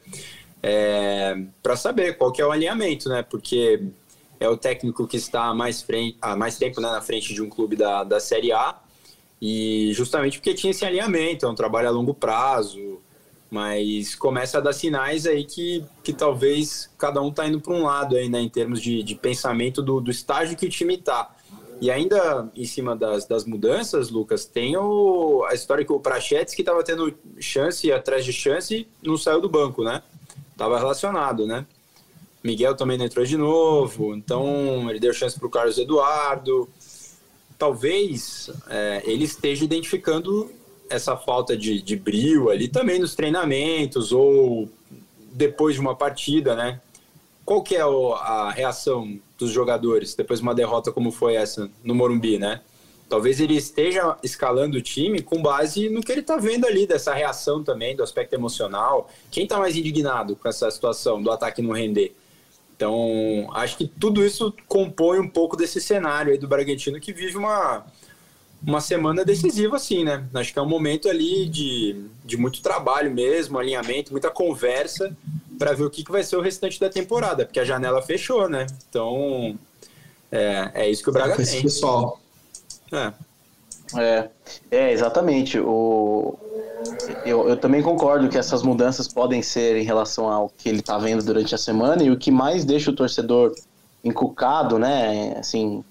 É, 0.62 1.36
para 1.62 1.74
saber 1.76 2.16
qual 2.16 2.30
que 2.30 2.40
é 2.40 2.46
o 2.46 2.52
alinhamento, 2.52 3.08
né? 3.08 3.22
Porque 3.22 3.82
é 4.38 4.48
o 4.48 4.56
técnico 4.56 5.06
que 5.06 5.16
está 5.16 5.54
mais, 5.54 5.82
frente, 5.82 6.16
há 6.20 6.36
mais 6.36 6.56
tempo 6.56 6.80
né, 6.80 6.90
na 6.90 7.00
frente 7.00 7.32
de 7.32 7.42
um 7.42 7.48
clube 7.48 7.76
da, 7.76 8.04
da 8.04 8.20
Série 8.20 8.52
A 8.52 8.78
e 9.40 9.92
justamente 9.92 10.38
porque 10.38 10.54
tinha 10.54 10.70
esse 10.70 10.84
alinhamento, 10.84 11.46
é 11.46 11.48
um 11.48 11.54
trabalho 11.54 11.88
a 11.88 11.90
longo 11.90 12.14
prazo, 12.14 13.00
mas 13.50 14.14
começa 14.14 14.58
a 14.58 14.60
dar 14.60 14.72
sinais 14.72 15.26
aí 15.26 15.44
que, 15.44 15.84
que 16.02 16.12
talvez 16.12 16.90
cada 16.96 17.20
um 17.20 17.28
está 17.28 17.46
indo 17.46 17.60
para 17.60 17.72
um 17.72 17.82
lado 17.82 18.16
aí, 18.16 18.28
né, 18.28 18.40
em 18.40 18.48
termos 18.48 18.80
de, 18.80 19.02
de 19.02 19.14
pensamento 19.14 19.82
do, 19.82 20.00
do 20.00 20.10
estágio 20.10 20.56
que 20.56 20.66
o 20.66 20.70
time 20.70 20.94
está. 20.94 21.34
E 21.80 21.90
ainda 21.90 22.48
em 22.54 22.64
cima 22.64 22.94
das, 22.94 23.26
das 23.26 23.44
mudanças, 23.44 24.10
Lucas, 24.10 24.46
tem 24.46 24.76
o, 24.76 25.44
a 25.50 25.54
história 25.54 25.84
que 25.84 25.92
o 25.92 25.98
Prachetes, 25.98 26.54
que 26.54 26.62
estava 26.62 26.82
tendo 26.84 27.12
chance 27.40 27.90
atrás 27.90 28.24
de 28.24 28.32
chance, 28.32 28.86
não 29.02 29.16
saiu 29.16 29.40
do 29.40 29.48
banco, 29.48 29.82
né? 29.82 30.00
Estava 30.62 30.78
relacionado, 30.78 31.46
né? 31.46 31.66
Miguel 32.42 32.74
também 32.76 32.96
não 32.96 33.04
entrou 33.04 33.24
de 33.24 33.36
novo, 33.36 34.14
então 34.14 34.88
ele 34.88 34.98
deu 34.98 35.12
chance 35.12 35.38
para 35.38 35.46
o 35.46 35.50
Carlos 35.50 35.78
Eduardo 35.78 36.68
talvez 37.62 38.50
é, 38.68 39.02
ele 39.04 39.22
esteja 39.22 39.64
identificando 39.64 40.50
essa 40.90 41.16
falta 41.16 41.56
de, 41.56 41.80
de 41.80 41.94
brilho 41.94 42.50
ali 42.50 42.66
também 42.66 42.98
nos 42.98 43.14
treinamentos 43.14 44.10
ou 44.10 44.68
depois 45.32 45.76
de 45.76 45.80
uma 45.80 45.94
partida, 45.94 46.56
né? 46.56 46.80
Qual 47.44 47.62
que 47.62 47.76
é 47.76 47.82
a 47.82 48.50
reação 48.50 49.16
dos 49.38 49.52
jogadores 49.52 50.12
depois 50.16 50.40
de 50.40 50.42
uma 50.42 50.56
derrota 50.56 50.90
como 50.90 51.12
foi 51.12 51.36
essa 51.36 51.70
no 51.84 51.94
Morumbi, 51.94 52.36
né? 52.36 52.62
Talvez 53.12 53.40
ele 53.40 53.54
esteja 53.54 54.16
escalando 54.22 54.78
o 54.78 54.80
time 54.80 55.20
com 55.20 55.42
base 55.42 55.90
no 55.90 56.00
que 56.00 56.10
ele 56.10 56.22
está 56.22 56.38
vendo 56.38 56.66
ali, 56.66 56.86
dessa 56.86 57.12
reação 57.12 57.62
também, 57.62 57.94
do 57.94 58.02
aspecto 58.02 58.32
emocional. 58.32 59.10
Quem 59.30 59.44
está 59.44 59.58
mais 59.58 59.76
indignado 59.76 60.34
com 60.34 60.48
essa 60.48 60.70
situação 60.70 61.22
do 61.22 61.30
ataque 61.30 61.60
não 61.60 61.72
render? 61.72 62.16
Então, 62.74 63.50
acho 63.52 63.76
que 63.76 63.86
tudo 63.86 64.24
isso 64.24 64.54
compõe 64.66 65.18
um 65.18 65.28
pouco 65.28 65.58
desse 65.58 65.78
cenário 65.78 66.32
aí 66.32 66.38
do 66.38 66.48
Bragantino 66.48 66.98
que 66.98 67.12
vive 67.12 67.36
uma, 67.36 67.84
uma 68.66 68.80
semana 68.80 69.26
decisiva, 69.26 69.76
assim, 69.76 70.04
né? 70.04 70.24
Acho 70.32 70.50
que 70.50 70.58
é 70.58 70.62
um 70.62 70.66
momento 70.66 71.06
ali 71.06 71.44
de, 71.44 72.06
de 72.24 72.38
muito 72.38 72.62
trabalho 72.62 73.10
mesmo, 73.10 73.58
alinhamento, 73.58 74.10
muita 74.10 74.30
conversa 74.30 75.14
para 75.58 75.74
ver 75.74 75.84
o 75.84 75.90
que, 75.90 76.02
que 76.02 76.10
vai 76.10 76.22
ser 76.22 76.36
o 76.36 76.40
restante 76.40 76.80
da 76.80 76.88
temporada, 76.88 77.44
porque 77.44 77.60
a 77.60 77.64
janela 77.64 78.00
fechou, 78.00 78.48
né? 78.48 78.66
Então, 78.88 79.58
é, 80.30 80.70
é 80.72 80.90
isso 80.90 81.02
que 81.02 81.10
o 81.10 81.12
Braga 81.12 81.36
tem. 81.36 81.60
Pessoal. 81.60 82.21
É. 82.92 83.12
É, 83.94 84.28
é 84.70 84.92
exatamente. 84.92 85.58
O, 85.58 86.38
eu, 87.24 87.48
eu 87.48 87.56
também 87.56 87.82
concordo 87.82 88.28
que 88.28 88.38
essas 88.38 88.62
mudanças 88.62 89.08
podem 89.08 89.42
ser 89.42 89.76
em 89.76 89.84
relação 89.84 90.28
ao 90.28 90.48
que 90.48 90.68
ele 90.68 90.80
está 90.80 90.98
vendo 90.98 91.24
durante 91.24 91.54
a 91.54 91.58
semana 91.58 92.02
e 92.02 92.10
o 92.10 92.16
que 92.16 92.30
mais 92.30 92.64
deixa 92.64 92.90
o 92.90 92.94
torcedor 92.94 93.54
encucado, 94.04 94.78
né? 94.78 95.36
Assim, 95.38 95.84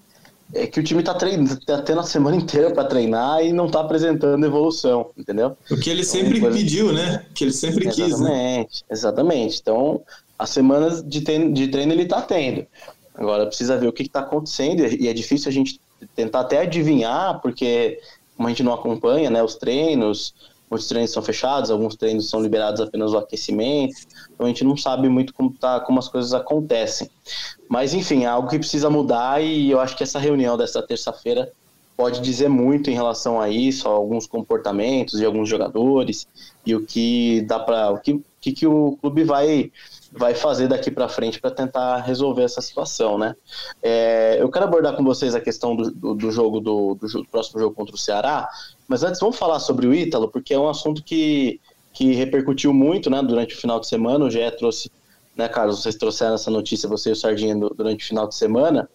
é 0.54 0.66
que 0.66 0.78
o 0.78 0.82
time 0.82 1.00
está 1.00 1.14
treinando, 1.14 1.58
tá 1.60 1.80
tendo 1.80 2.00
a 2.00 2.04
semana 2.04 2.36
inteira 2.36 2.72
para 2.72 2.84
treinar 2.84 3.44
e 3.44 3.52
não 3.52 3.66
está 3.66 3.80
apresentando 3.80 4.44
evolução, 4.44 5.10
entendeu? 5.16 5.56
O 5.70 5.76
que 5.76 5.90
ele 5.90 6.02
então, 6.02 6.12
sempre 6.12 6.40
coisa... 6.40 6.56
pediu, 6.56 6.92
né? 6.92 7.24
O 7.30 7.34
que 7.34 7.44
ele 7.44 7.52
sempre 7.52 7.86
exatamente, 7.86 8.10
quis, 8.10 8.20
né? 8.20 8.66
Exatamente. 8.90 9.60
Então, 9.60 10.02
as 10.38 10.50
semanas 10.50 11.02
de 11.02 11.20
treino, 11.20 11.52
de 11.52 11.68
treino 11.68 11.92
ele 11.92 12.02
está 12.02 12.20
tendo. 12.20 12.66
Agora 13.14 13.46
precisa 13.46 13.76
ver 13.76 13.86
o 13.86 13.92
que 13.92 14.02
está 14.02 14.20
acontecendo 14.20 14.84
e 14.84 15.06
é 15.06 15.12
difícil 15.12 15.48
a 15.48 15.52
gente 15.52 15.78
tentar 16.14 16.40
até 16.40 16.60
adivinhar, 16.60 17.40
porque 17.40 18.00
como 18.36 18.48
a 18.48 18.50
gente 18.50 18.62
não 18.62 18.72
acompanha 18.72 19.30
né, 19.30 19.42
os 19.42 19.54
treinos, 19.54 20.34
muitos 20.70 20.88
treinos 20.88 21.12
são 21.12 21.22
fechados, 21.22 21.70
alguns 21.70 21.96
treinos 21.96 22.30
são 22.30 22.40
liberados 22.40 22.80
apenas 22.80 23.12
o 23.12 23.18
aquecimento, 23.18 23.94
então 24.32 24.46
a 24.46 24.48
gente 24.48 24.64
não 24.64 24.76
sabe 24.76 25.08
muito 25.08 25.34
como, 25.34 25.52
tá, 25.52 25.80
como 25.80 25.98
as 25.98 26.08
coisas 26.08 26.32
acontecem. 26.32 27.10
Mas, 27.68 27.92
enfim, 27.94 28.24
é 28.24 28.26
algo 28.26 28.48
que 28.48 28.58
precisa 28.58 28.88
mudar 28.88 29.42
e 29.42 29.70
eu 29.70 29.80
acho 29.80 29.96
que 29.96 30.02
essa 30.02 30.18
reunião 30.18 30.56
dessa 30.56 30.82
terça-feira 30.82 31.52
pode 31.96 32.20
dizer 32.20 32.48
muito 32.48 32.90
em 32.90 32.94
relação 32.94 33.40
a 33.40 33.48
isso, 33.48 33.86
a 33.86 33.92
alguns 33.92 34.26
comportamentos 34.26 35.20
de 35.20 35.26
alguns 35.26 35.48
jogadores 35.48 36.26
e 36.64 36.74
o 36.74 36.84
que 36.84 37.42
dá 37.42 37.58
para 37.60 37.90
o 37.90 37.98
que, 37.98 38.20
que, 38.40 38.52
que 38.52 38.66
o 38.66 38.96
clube 39.00 39.24
vai 39.24 39.70
vai 40.12 40.34
fazer 40.34 40.68
daqui 40.68 40.90
para 40.90 41.08
frente 41.08 41.40
para 41.40 41.50
tentar 41.50 41.98
resolver 41.98 42.42
essa 42.42 42.60
situação, 42.60 43.16
né? 43.16 43.34
É, 43.82 44.36
eu 44.38 44.50
quero 44.50 44.66
abordar 44.66 44.94
com 44.94 45.02
vocês 45.02 45.34
a 45.34 45.40
questão 45.40 45.74
do, 45.74 45.90
do, 45.90 46.14
do 46.14 46.30
jogo 46.30 46.60
do, 46.60 46.94
do, 46.94 47.24
próximo 47.24 47.58
jogo 47.58 47.74
contra 47.74 47.94
o 47.94 47.98
Ceará, 47.98 48.48
mas 48.86 49.02
antes 49.02 49.18
vamos 49.18 49.36
falar 49.36 49.58
sobre 49.58 49.86
o 49.86 49.94
Ítalo, 49.94 50.28
porque 50.28 50.52
é 50.52 50.58
um 50.58 50.68
assunto 50.68 51.02
que, 51.02 51.58
que 51.94 52.12
repercutiu 52.12 52.74
muito, 52.74 53.08
né, 53.08 53.22
durante 53.22 53.54
o 53.54 53.58
final 53.58 53.80
de 53.80 53.86
semana. 53.86 54.26
O 54.26 54.30
GE 54.30 54.38
trouxe, 54.58 54.90
né, 55.34 55.48
Carlos, 55.48 55.80
vocês 55.80 55.94
trouxeram 55.94 56.34
essa 56.34 56.50
notícia, 56.50 56.88
você 56.88 57.08
e 57.08 57.12
o 57.12 57.16
Sardinha, 57.16 57.56
durante 57.56 58.04
o 58.04 58.08
final 58.08 58.28
de 58.28 58.34
semana, 58.34 58.88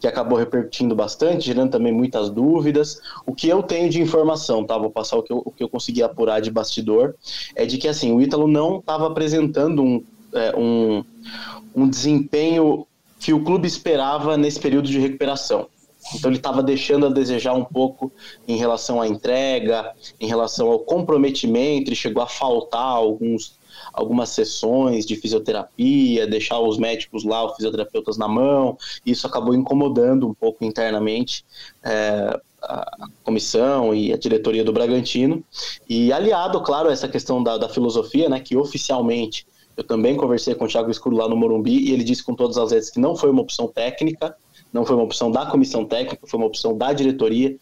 que 0.00 0.08
acabou 0.08 0.36
repercutindo 0.36 0.96
bastante, 0.96 1.46
gerando 1.46 1.70
também 1.70 1.92
muitas 1.92 2.28
dúvidas. 2.28 3.00
O 3.24 3.32
que 3.32 3.48
eu 3.48 3.62
tenho 3.62 3.88
de 3.88 4.02
informação, 4.02 4.64
tá? 4.64 4.76
Vou 4.76 4.90
passar 4.90 5.16
o 5.16 5.22
que 5.22 5.32
eu, 5.32 5.42
o 5.44 5.50
que 5.52 5.62
eu 5.62 5.68
consegui 5.68 6.02
apurar 6.02 6.40
de 6.40 6.50
bastidor, 6.50 7.14
é 7.54 7.64
de 7.64 7.78
que 7.78 7.86
assim, 7.86 8.12
o 8.12 8.20
Ítalo 8.20 8.48
não 8.48 8.80
estava 8.80 9.06
apresentando 9.06 9.80
um 9.80 10.04
é, 10.36 10.56
um, 10.56 11.04
um 11.74 11.88
desempenho 11.88 12.86
que 13.18 13.32
o 13.32 13.42
clube 13.42 13.66
esperava 13.66 14.36
nesse 14.36 14.60
período 14.60 14.88
de 14.88 14.98
recuperação. 14.98 15.68
Então 16.14 16.30
ele 16.30 16.38
estava 16.38 16.62
deixando 16.62 17.06
a 17.06 17.08
desejar 17.08 17.54
um 17.54 17.64
pouco 17.64 18.12
em 18.46 18.56
relação 18.56 19.00
à 19.00 19.08
entrega, 19.08 19.92
em 20.20 20.26
relação 20.26 20.70
ao 20.70 20.78
comprometimento, 20.78 21.88
ele 21.88 21.96
chegou 21.96 22.22
a 22.22 22.26
faltar 22.28 22.80
alguns, 22.80 23.58
algumas 23.92 24.28
sessões 24.28 25.04
de 25.04 25.16
fisioterapia, 25.16 26.26
deixar 26.26 26.60
os 26.60 26.78
médicos 26.78 27.24
lá, 27.24 27.44
os 27.44 27.56
fisioterapeutas 27.56 28.16
na 28.16 28.28
mão. 28.28 28.78
Isso 29.04 29.26
acabou 29.26 29.54
incomodando 29.54 30.28
um 30.28 30.34
pouco 30.34 30.64
internamente 30.64 31.44
é, 31.82 32.38
a 32.62 33.08
comissão 33.24 33.94
e 33.94 34.12
a 34.12 34.16
diretoria 34.16 34.64
do 34.64 34.72
Bragantino. 34.72 35.42
E 35.88 36.12
aliado, 36.12 36.60
claro, 36.62 36.88
a 36.88 36.92
essa 36.92 37.08
questão 37.08 37.42
da, 37.42 37.58
da 37.58 37.68
filosofia, 37.68 38.28
né, 38.28 38.38
que 38.40 38.56
oficialmente 38.56 39.46
eu 39.76 39.84
também 39.84 40.16
conversei 40.16 40.54
com 40.54 40.64
o 40.64 40.68
Thiago 40.68 40.90
Escuro 40.90 41.16
lá 41.16 41.28
no 41.28 41.36
Morumbi 41.36 41.78
e 41.78 41.92
ele 41.92 42.02
disse 42.02 42.24
com 42.24 42.34
todas 42.34 42.56
as 42.56 42.70
letras 42.70 42.90
que 42.90 42.98
não 42.98 43.14
foi 43.14 43.30
uma 43.30 43.42
opção 43.42 43.68
técnica, 43.68 44.34
não 44.72 44.86
foi 44.86 44.96
uma 44.96 45.04
opção 45.04 45.30
da 45.30 45.44
comissão 45.46 45.84
técnica, 45.84 46.26
foi 46.26 46.38
uma 46.38 46.46
opção 46.46 46.76
da 46.76 46.92
diretoria 46.92 47.56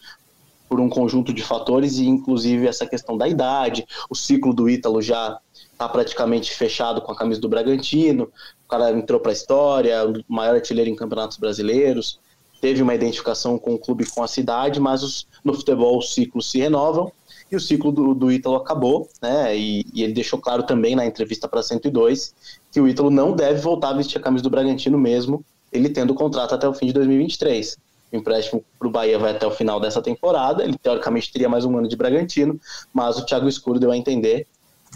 por 0.68 0.80
um 0.80 0.88
conjunto 0.88 1.32
de 1.32 1.42
fatores 1.42 1.98
e 1.98 2.06
inclusive 2.06 2.66
essa 2.66 2.86
questão 2.86 3.16
da 3.16 3.28
idade, 3.28 3.86
o 4.08 4.14
ciclo 4.14 4.54
do 4.54 4.68
Ítalo 4.68 5.02
já 5.02 5.38
está 5.72 5.88
praticamente 5.88 6.52
fechado 6.52 7.02
com 7.02 7.12
a 7.12 7.16
camisa 7.16 7.40
do 7.40 7.48
Bragantino, 7.48 8.30
o 8.64 8.68
cara 8.68 8.90
entrou 8.92 9.20
para 9.20 9.32
a 9.32 9.34
história, 9.34 10.06
o 10.06 10.24
maior 10.28 10.54
artilheiro 10.54 10.88
em 10.88 10.96
campeonatos 10.96 11.36
brasileiros, 11.36 12.18
teve 12.60 12.80
uma 12.80 12.94
identificação 12.94 13.58
com 13.58 13.74
o 13.74 13.78
clube, 13.78 14.08
com 14.08 14.22
a 14.22 14.28
cidade, 14.28 14.80
mas 14.80 15.02
os, 15.02 15.26
no 15.44 15.52
futebol 15.52 15.98
os 15.98 16.14
ciclos 16.14 16.50
se 16.50 16.58
renovam 16.58 17.12
e 17.50 17.56
o 17.56 17.60
ciclo 17.60 17.92
do, 17.92 18.14
do 18.14 18.32
Ítalo 18.32 18.56
acabou, 18.56 19.08
né? 19.22 19.56
E, 19.56 19.86
e, 19.92 20.02
ele 20.02 20.12
deixou 20.12 20.38
claro 20.38 20.62
também 20.62 20.96
na 20.96 21.06
entrevista 21.06 21.48
para 21.48 21.62
102 21.62 22.34
que 22.72 22.80
o 22.80 22.88
Ítalo 22.88 23.10
não 23.10 23.32
deve 23.32 23.60
voltar 23.60 23.90
a 23.90 23.92
vestir 23.92 24.18
a 24.18 24.20
camisa 24.20 24.42
do 24.42 24.50
Bragantino 24.50 24.98
mesmo, 24.98 25.44
ele 25.72 25.88
tendo 25.88 26.12
o 26.12 26.14
contrato 26.14 26.54
até 26.54 26.68
o 26.68 26.74
fim 26.74 26.86
de 26.86 26.92
2023. 26.92 27.76
O 28.12 28.16
empréstimo 28.16 28.64
para 28.78 28.88
o 28.88 28.90
Bahia 28.90 29.18
vai 29.18 29.32
até 29.32 29.46
o 29.46 29.50
final 29.50 29.80
dessa 29.80 30.00
temporada, 30.00 30.62
ele 30.62 30.76
teoricamente 30.78 31.32
teria 31.32 31.48
mais 31.48 31.64
um 31.64 31.76
ano 31.76 31.88
de 31.88 31.96
Bragantino, 31.96 32.60
mas 32.92 33.18
o 33.18 33.26
Thiago 33.26 33.48
Escuro 33.48 33.78
deu 33.78 33.90
a 33.90 33.96
entender 33.96 34.46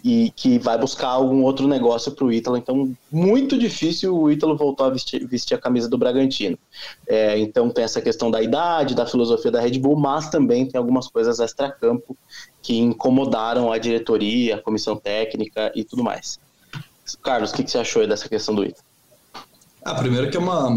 e 0.05 0.31
que 0.35 0.59
vai 0.59 0.79
buscar 0.79 1.09
algum 1.09 1.43
outro 1.43 1.67
negócio 1.67 2.13
para 2.13 2.25
o 2.25 2.33
Ítalo. 2.33 2.57
Então, 2.57 2.95
muito 3.11 3.59
difícil 3.59 4.17
o 4.17 4.31
Ítalo 4.31 4.57
voltar 4.57 4.87
a 4.87 4.91
vestir, 4.91 5.27
vestir 5.27 5.55
a 5.55 5.59
camisa 5.59 5.89
do 5.89 5.99
Bragantino. 5.99 6.59
É, 7.07 7.39
então, 7.39 7.71
tem 7.71 7.85
essa 7.85 8.01
questão 8.01 8.31
da 8.31 8.43
idade, 8.43 8.95
da 8.95 9.07
filosofia 9.07 9.51
da 9.51 9.61
Red 9.61 9.79
Bull, 9.79 9.99
mas 9.99 10.31
também 10.31 10.67
tem 10.67 10.79
algumas 10.79 11.09
coisas 11.09 11.41
extra-campo 11.41 12.17
que 12.63 12.79
incomodaram 12.79 13.73
a 13.73 13.79
diretoria, 13.79 14.57
a 14.57 14.63
comissão 14.63 14.97
técnica 14.97 15.73
e 15.75 15.85
tudo 15.85 16.05
mais. 16.05 16.39
Carlos, 17.23 17.51
o 17.51 17.55
que, 17.55 17.65
que 17.65 17.71
você 17.71 17.79
achou 17.79 18.07
dessa 18.07 18.29
questão 18.29 18.55
do 18.55 18.65
Ítalo? 18.65 18.85
Ah, 19.85 19.95
primeiro 19.95 20.31
que 20.31 20.37
é 20.37 20.41
uma, 20.41 20.69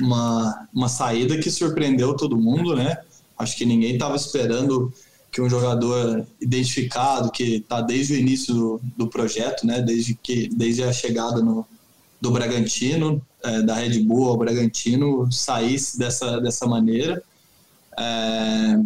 uma, 0.00 0.68
uma 0.74 0.88
saída 0.88 1.38
que 1.38 1.50
surpreendeu 1.50 2.14
todo 2.16 2.36
mundo, 2.36 2.76
né? 2.76 2.98
Acho 3.38 3.56
que 3.56 3.64
ninguém 3.64 3.94
estava 3.94 4.16
esperando 4.16 4.92
que 5.30 5.40
um 5.40 5.48
jogador 5.48 6.26
identificado, 6.40 7.30
que 7.30 7.56
está 7.56 7.80
desde 7.80 8.14
o 8.14 8.16
início 8.16 8.52
do, 8.52 8.80
do, 8.96 9.06
projeto, 9.06 9.64
né, 9.66 9.80
desde, 9.80 10.14
que, 10.14 10.48
desde 10.48 10.82
a 10.82 10.92
chegada 10.92 11.40
no, 11.40 11.64
do 12.20 12.30
Bragantino, 12.30 13.22
é, 13.42 13.62
da 13.62 13.74
Red 13.74 14.00
Bull 14.00 14.28
ao 14.28 14.36
Bragantino, 14.36 15.30
saísse 15.30 15.98
dessa, 15.98 16.40
dessa 16.40 16.66
maneira. 16.66 17.22
É, 17.98 18.76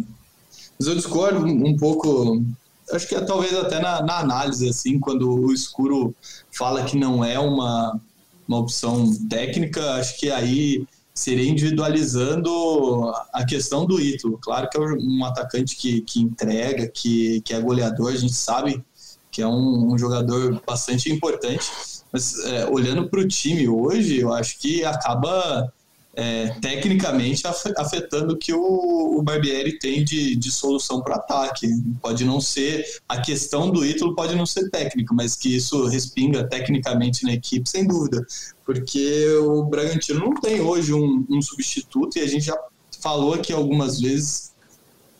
mas 0.77 0.87
eu 0.87 0.95
discordo 0.95 1.45
um 1.45 1.75
pouco, 1.77 2.43
acho 2.91 3.07
que 3.07 3.15
é, 3.15 3.21
talvez 3.21 3.53
até 3.55 3.79
na, 3.79 4.03
na, 4.03 4.19
análise, 4.19 4.69
assim, 4.69 4.99
quando 4.99 5.29
o 5.29 5.53
Escuro 5.53 6.13
fala 6.51 6.83
que 6.83 6.97
não 6.97 7.25
é 7.25 7.39
uma, 7.39 7.99
uma 8.47 8.59
opção 8.59 9.11
técnica, 9.27 9.95
acho 9.95 10.17
que 10.19 10.29
aí 10.29 10.85
seria 11.15 11.49
individualizando 11.49 13.13
a 13.33 13.45
questão 13.45 13.85
do 13.85 14.01
Ítalo. 14.01 14.37
Claro 14.37 14.69
que 14.69 14.77
é 14.77 14.81
um 14.81 15.23
atacante 15.23 15.77
que, 15.77 16.01
que 16.01 16.19
entrega, 16.19 16.87
que, 16.87 17.39
que 17.41 17.53
é 17.53 17.61
goleador, 17.61 18.11
a 18.11 18.17
gente 18.17 18.33
sabe 18.33 18.83
que 19.31 19.41
é 19.41 19.47
um, 19.47 19.93
um 19.93 19.97
jogador 19.97 20.61
bastante 20.67 21.11
importante, 21.11 21.65
mas 22.11 22.39
é, 22.45 22.65
olhando 22.67 23.09
para 23.09 23.19
o 23.19 23.27
time 23.27 23.67
hoje, 23.67 24.19
eu 24.19 24.33
acho 24.33 24.59
que 24.59 24.83
acaba 24.83 25.73
é, 26.15 26.47
tecnicamente 26.61 27.43
afetando 27.77 28.33
o 28.33 28.37
que 28.37 28.53
o, 28.53 29.17
o 29.17 29.21
Barbieri 29.21 29.77
tem 29.77 30.03
de, 30.03 30.35
de 30.35 30.49
solução 30.49 31.01
para 31.01 31.15
ataque. 31.15 31.67
Pode 32.01 32.23
não 32.23 32.39
ser, 32.39 32.85
a 33.07 33.19
questão 33.19 33.69
do 33.69 33.85
Ítalo 33.85 34.15
pode 34.15 34.33
não 34.33 34.45
ser 34.45 34.69
técnica, 34.69 35.13
mas 35.13 35.35
que 35.35 35.53
isso 35.53 35.85
respinga 35.87 36.47
tecnicamente 36.47 37.25
na 37.25 37.33
equipe, 37.33 37.69
sem 37.69 37.85
dúvida. 37.85 38.25
Porque 38.65 39.27
o 39.39 39.63
Bragantino 39.63 40.19
não 40.19 40.33
tem 40.35 40.61
hoje 40.61 40.93
um, 40.93 41.25
um 41.29 41.41
substituto 41.41 42.17
e 42.17 42.21
a 42.21 42.27
gente 42.27 42.45
já 42.45 42.57
falou 43.01 43.33
aqui 43.33 43.51
algumas 43.51 43.99
vezes 43.99 44.53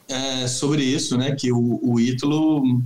é, 0.07 0.47
sobre 0.47 0.81
isso, 0.81 1.17
né? 1.17 1.35
Que 1.35 1.51
o, 1.51 1.79
o 1.83 1.99
Ítalo, 1.99 2.81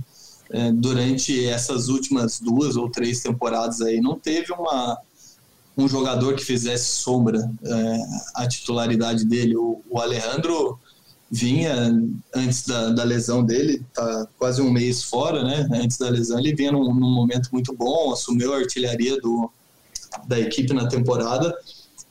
é, 0.50 0.72
durante 0.72 1.46
essas 1.46 1.88
últimas 1.88 2.40
duas 2.40 2.76
ou 2.76 2.90
três 2.90 3.20
temporadas 3.20 3.80
aí, 3.80 4.00
não 4.00 4.18
teve 4.18 4.52
uma 4.52 4.98
um 5.76 5.88
jogador 5.88 6.34
que 6.34 6.44
fizesse 6.44 6.96
sombra 6.96 7.50
é, 7.64 7.98
a 8.34 8.48
titularidade 8.48 9.24
dele. 9.24 9.56
O, 9.56 9.82
o 9.88 9.98
Alejandro 9.98 10.78
vinha 11.30 11.74
antes 12.34 12.66
da, 12.66 12.90
da, 12.90 13.04
lesão 13.04 13.44
dele, 13.44 13.82
tá 13.94 14.26
quase 14.36 14.60
um 14.60 14.70
mês 14.70 15.04
fora, 15.04 15.44
né? 15.44 15.68
Antes 15.72 15.96
da 15.96 16.10
lesão, 16.10 16.38
ele 16.38 16.54
vinha 16.54 16.72
num, 16.72 16.92
num, 16.92 17.14
momento 17.14 17.50
muito 17.52 17.72
bom, 17.72 18.12
assumiu 18.12 18.52
a 18.52 18.58
artilharia 18.58 19.20
do, 19.20 19.48
da 20.26 20.40
equipe 20.40 20.72
na 20.72 20.88
temporada, 20.88 21.56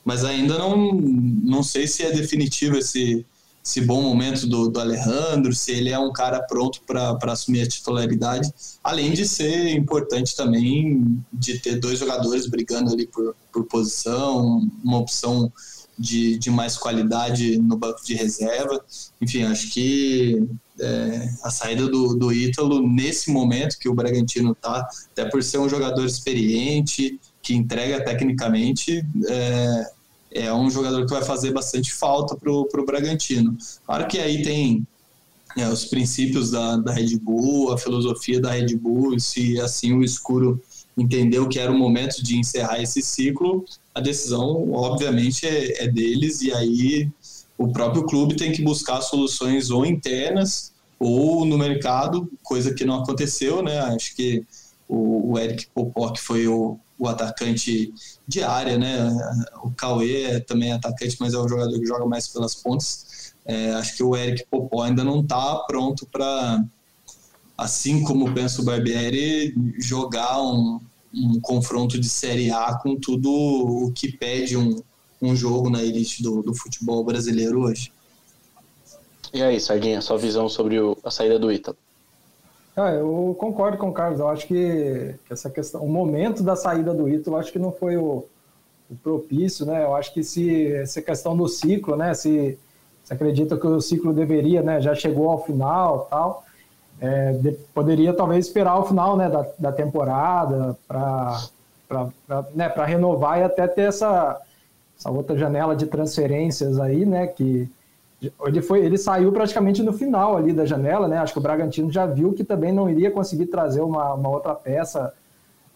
mas 0.06 0.24
ainda 0.24 0.58
não, 0.58 0.94
não 0.94 1.62
sei 1.62 1.86
se 1.86 2.04
é 2.04 2.12
definitivo 2.12 2.78
esse, 2.78 3.26
esse 3.64 3.82
bom 3.82 4.02
momento 4.02 4.48
do, 4.48 4.70
do 4.70 4.80
Alejandro, 4.80 5.54
se 5.54 5.72
ele 5.72 5.90
é 5.90 6.00
um 6.00 6.12
cara 6.12 6.42
pronto 6.42 6.82
para 6.88 7.18
assumir 7.32 7.62
a 7.62 7.68
titularidade, 7.68 8.52
além 8.84 9.14
de 9.14 9.28
ser 9.28 9.70
importante 9.70 10.36
também 10.36 11.24
de 11.32 11.60
ter 11.60 11.80
dois 11.80 12.00
jogadores 12.00 12.48
brigando 12.48 12.92
ali 12.92 13.06
por, 13.06 13.36
por 13.52 13.66
posição, 13.66 14.68
uma 14.84 14.98
opção 14.98 15.52
de, 16.00 16.38
de 16.38 16.50
mais 16.50 16.78
qualidade 16.78 17.60
no 17.60 17.78
banco 17.78 18.04
de 18.04 18.14
reserva. 18.14 18.84
Enfim, 19.22 19.44
acho 19.44 19.70
que 19.70 20.42
é, 20.80 21.30
a 21.44 21.52
saída 21.52 21.88
do, 21.88 22.16
do 22.16 22.32
Ítalo 22.32 22.88
nesse 22.88 23.30
momento 23.30 23.78
que 23.78 23.90
o 23.90 23.94
Bragantino 23.94 24.54
está, 24.54 24.88
até 25.12 25.26
por 25.26 25.44
ser 25.44 25.58
um 25.58 25.68
jogador 25.68 26.06
experiente, 26.06 27.20
que 27.42 27.54
entrega 27.54 28.04
tecnicamente, 28.04 29.06
é, 29.28 29.92
é 30.32 30.54
um 30.54 30.70
jogador 30.70 31.06
que 31.06 31.12
vai 31.12 31.24
fazer 31.24 31.52
bastante 31.52 31.94
falta 31.94 32.36
para 32.36 32.52
o 32.52 32.86
Bragantino. 32.86 33.58
Claro 33.86 34.08
que 34.08 34.20
aí 34.20 34.42
tem 34.42 34.86
é, 35.58 35.68
os 35.68 35.86
princípios 35.86 36.52
da, 36.52 36.78
da 36.78 36.94
Red 36.94 37.18
Bull, 37.18 37.74
a 37.74 37.78
filosofia 37.78 38.40
da 38.40 38.52
Red 38.52 38.76
Bull, 38.76 39.20
se 39.20 39.60
assim 39.60 39.94
o 39.94 40.04
escuro 40.04 40.62
entendeu 40.98 41.48
que 41.48 41.60
era 41.60 41.72
o 41.72 41.78
momento 41.78 42.24
de 42.24 42.38
encerrar 42.38 42.82
esse 42.82 43.02
ciclo, 43.02 43.66
a 43.96 44.00
decisão, 44.00 44.72
obviamente, 44.72 45.46
é, 45.46 45.84
é 45.84 45.88
deles, 45.88 46.42
e 46.42 46.52
aí 46.52 47.10
o 47.58 47.72
próprio 47.72 48.04
clube 48.04 48.36
tem 48.36 48.52
que 48.52 48.62
buscar 48.62 49.02
soluções 49.02 49.70
ou 49.70 49.86
internas 49.86 50.72
ou 51.00 51.46
no 51.46 51.58
mercado, 51.58 52.30
coisa 52.44 52.74
que 52.74 52.86
não 52.86 53.02
aconteceu, 53.02 53.64
né? 53.64 53.80
Acho 53.80 54.16
que 54.16 54.44
o, 54.88 55.32
o 55.32 55.40
Eric 55.40 55.68
Popó, 55.74 56.10
que 56.12 56.20
foi 56.20 56.48
o, 56.48 56.78
o 57.00 57.08
atacante 57.08 57.94
de 58.28 58.44
área, 58.44 58.78
né? 58.78 59.10
O 59.64 59.72
Cauê 59.72 60.24
é 60.24 60.40
também 60.42 60.74
atacante, 60.74 61.16
mas 61.20 61.34
é 61.34 61.40
um 61.40 61.48
jogador 61.48 61.80
que 61.80 61.86
joga 61.86 62.06
mais 62.06 62.28
pelas 62.28 62.54
pontas. 62.54 63.34
É, 63.46 63.72
acho 63.72 63.96
que 63.96 64.04
o 64.04 64.16
Eric 64.16 64.46
Popó 64.52 64.84
ainda 64.84 65.04
não 65.04 65.22
está 65.22 65.56
pronto 65.66 66.06
para, 66.06 66.64
assim 67.58 68.04
como 68.04 68.34
pensa 68.34 68.62
o 68.62 68.66
Barbieri, 68.66 69.56
jogar 69.80 70.42
um, 70.44 70.80
um 71.14 71.40
confronto 71.40 71.98
de 71.98 72.10
Série 72.10 72.52
A 72.52 72.78
com 72.78 72.96
tudo 72.98 73.32
o 73.32 73.92
que 73.94 74.12
pede 74.12 74.58
um, 74.58 74.84
um 75.22 75.36
jogo 75.36 75.70
na 75.70 75.82
elite 75.82 76.22
do, 76.22 76.44
do 76.44 76.54
futebol 76.54 77.04
brasileiro 77.04 77.62
hoje. 77.62 77.92
E 79.34 79.42
aí, 79.42 79.60
Sardinha, 79.60 80.02
sua 80.02 80.18
visão 80.18 80.50
sobre 80.50 80.80
o, 80.80 80.98
a 81.04 81.10
saída 81.10 81.40
do 81.40 81.52
Ítalo? 81.52 81.78
Ah, 82.76 82.92
eu 82.92 83.36
concordo 83.38 83.78
com 83.78 83.90
o 83.90 83.94
Carlos. 83.94 84.20
Eu 84.20 84.30
acho 84.30 84.48
que, 84.48 85.16
essa 85.30 85.50
questão, 85.50 85.82
o 85.84 85.90
momento 85.90 86.44
da 86.44 86.56
saída 86.56 86.94
do 86.94 87.10
Ítalo, 87.10 87.38
acho 87.38 87.52
que 87.52 87.60
não 87.60 87.72
foi 87.72 87.98
o, 87.98 88.26
o, 88.90 88.96
propício, 89.04 89.66
né? 89.66 89.84
Eu 89.84 89.96
acho 89.96 90.14
que 90.14 90.24
se 90.24 90.74
essa 90.74 91.02
questão 91.02 91.36
do 91.36 91.48
ciclo, 91.48 91.96
né? 91.96 92.14
Se, 92.14 92.58
se 93.04 93.14
acredita 93.14 93.58
que 93.58 93.68
o 93.68 93.82
ciclo 93.82 94.14
deveria, 94.14 94.62
né? 94.62 94.80
Já 94.80 94.96
chegou 94.96 95.30
ao 95.30 95.44
final, 95.44 96.08
tal. 96.10 96.44
É, 97.02 97.34
de, 97.34 97.52
poderia 97.74 98.14
talvez 98.14 98.46
esperar 98.48 98.78
o 98.80 98.86
final, 98.86 99.18
né? 99.18 99.30
Da, 99.30 99.46
da 99.58 99.72
temporada 99.72 100.78
para 100.88 101.50
né, 102.54 102.72
renovar 102.86 103.40
e 103.40 103.44
até 103.44 103.68
ter 103.68 103.84
essa, 103.84 104.40
essa 104.98 105.10
outra 105.10 105.38
janela 105.38 105.76
de 105.76 105.88
transferências 105.88 106.80
aí, 106.80 107.06
né? 107.06 107.28
Que 107.28 107.70
ele, 108.46 108.62
foi, 108.62 108.86
ele 108.86 108.98
saiu 108.98 109.32
praticamente 109.32 109.82
no 109.82 109.94
final 109.94 110.36
ali 110.36 110.52
da 110.52 110.66
janela, 110.66 111.08
né? 111.08 111.18
Acho 111.18 111.34
que 111.34 111.40
o 111.40 111.42
Bragantino 111.42 111.90
já 111.90 112.06
viu 112.06 112.34
que 112.34 112.44
também 112.44 112.74
não 112.74 112.90
iria 112.90 113.10
conseguir 113.10 113.46
trazer 113.46 113.82
uma, 113.82 114.14
uma 114.14 114.30
outra 114.30 114.54
peça 114.54 115.14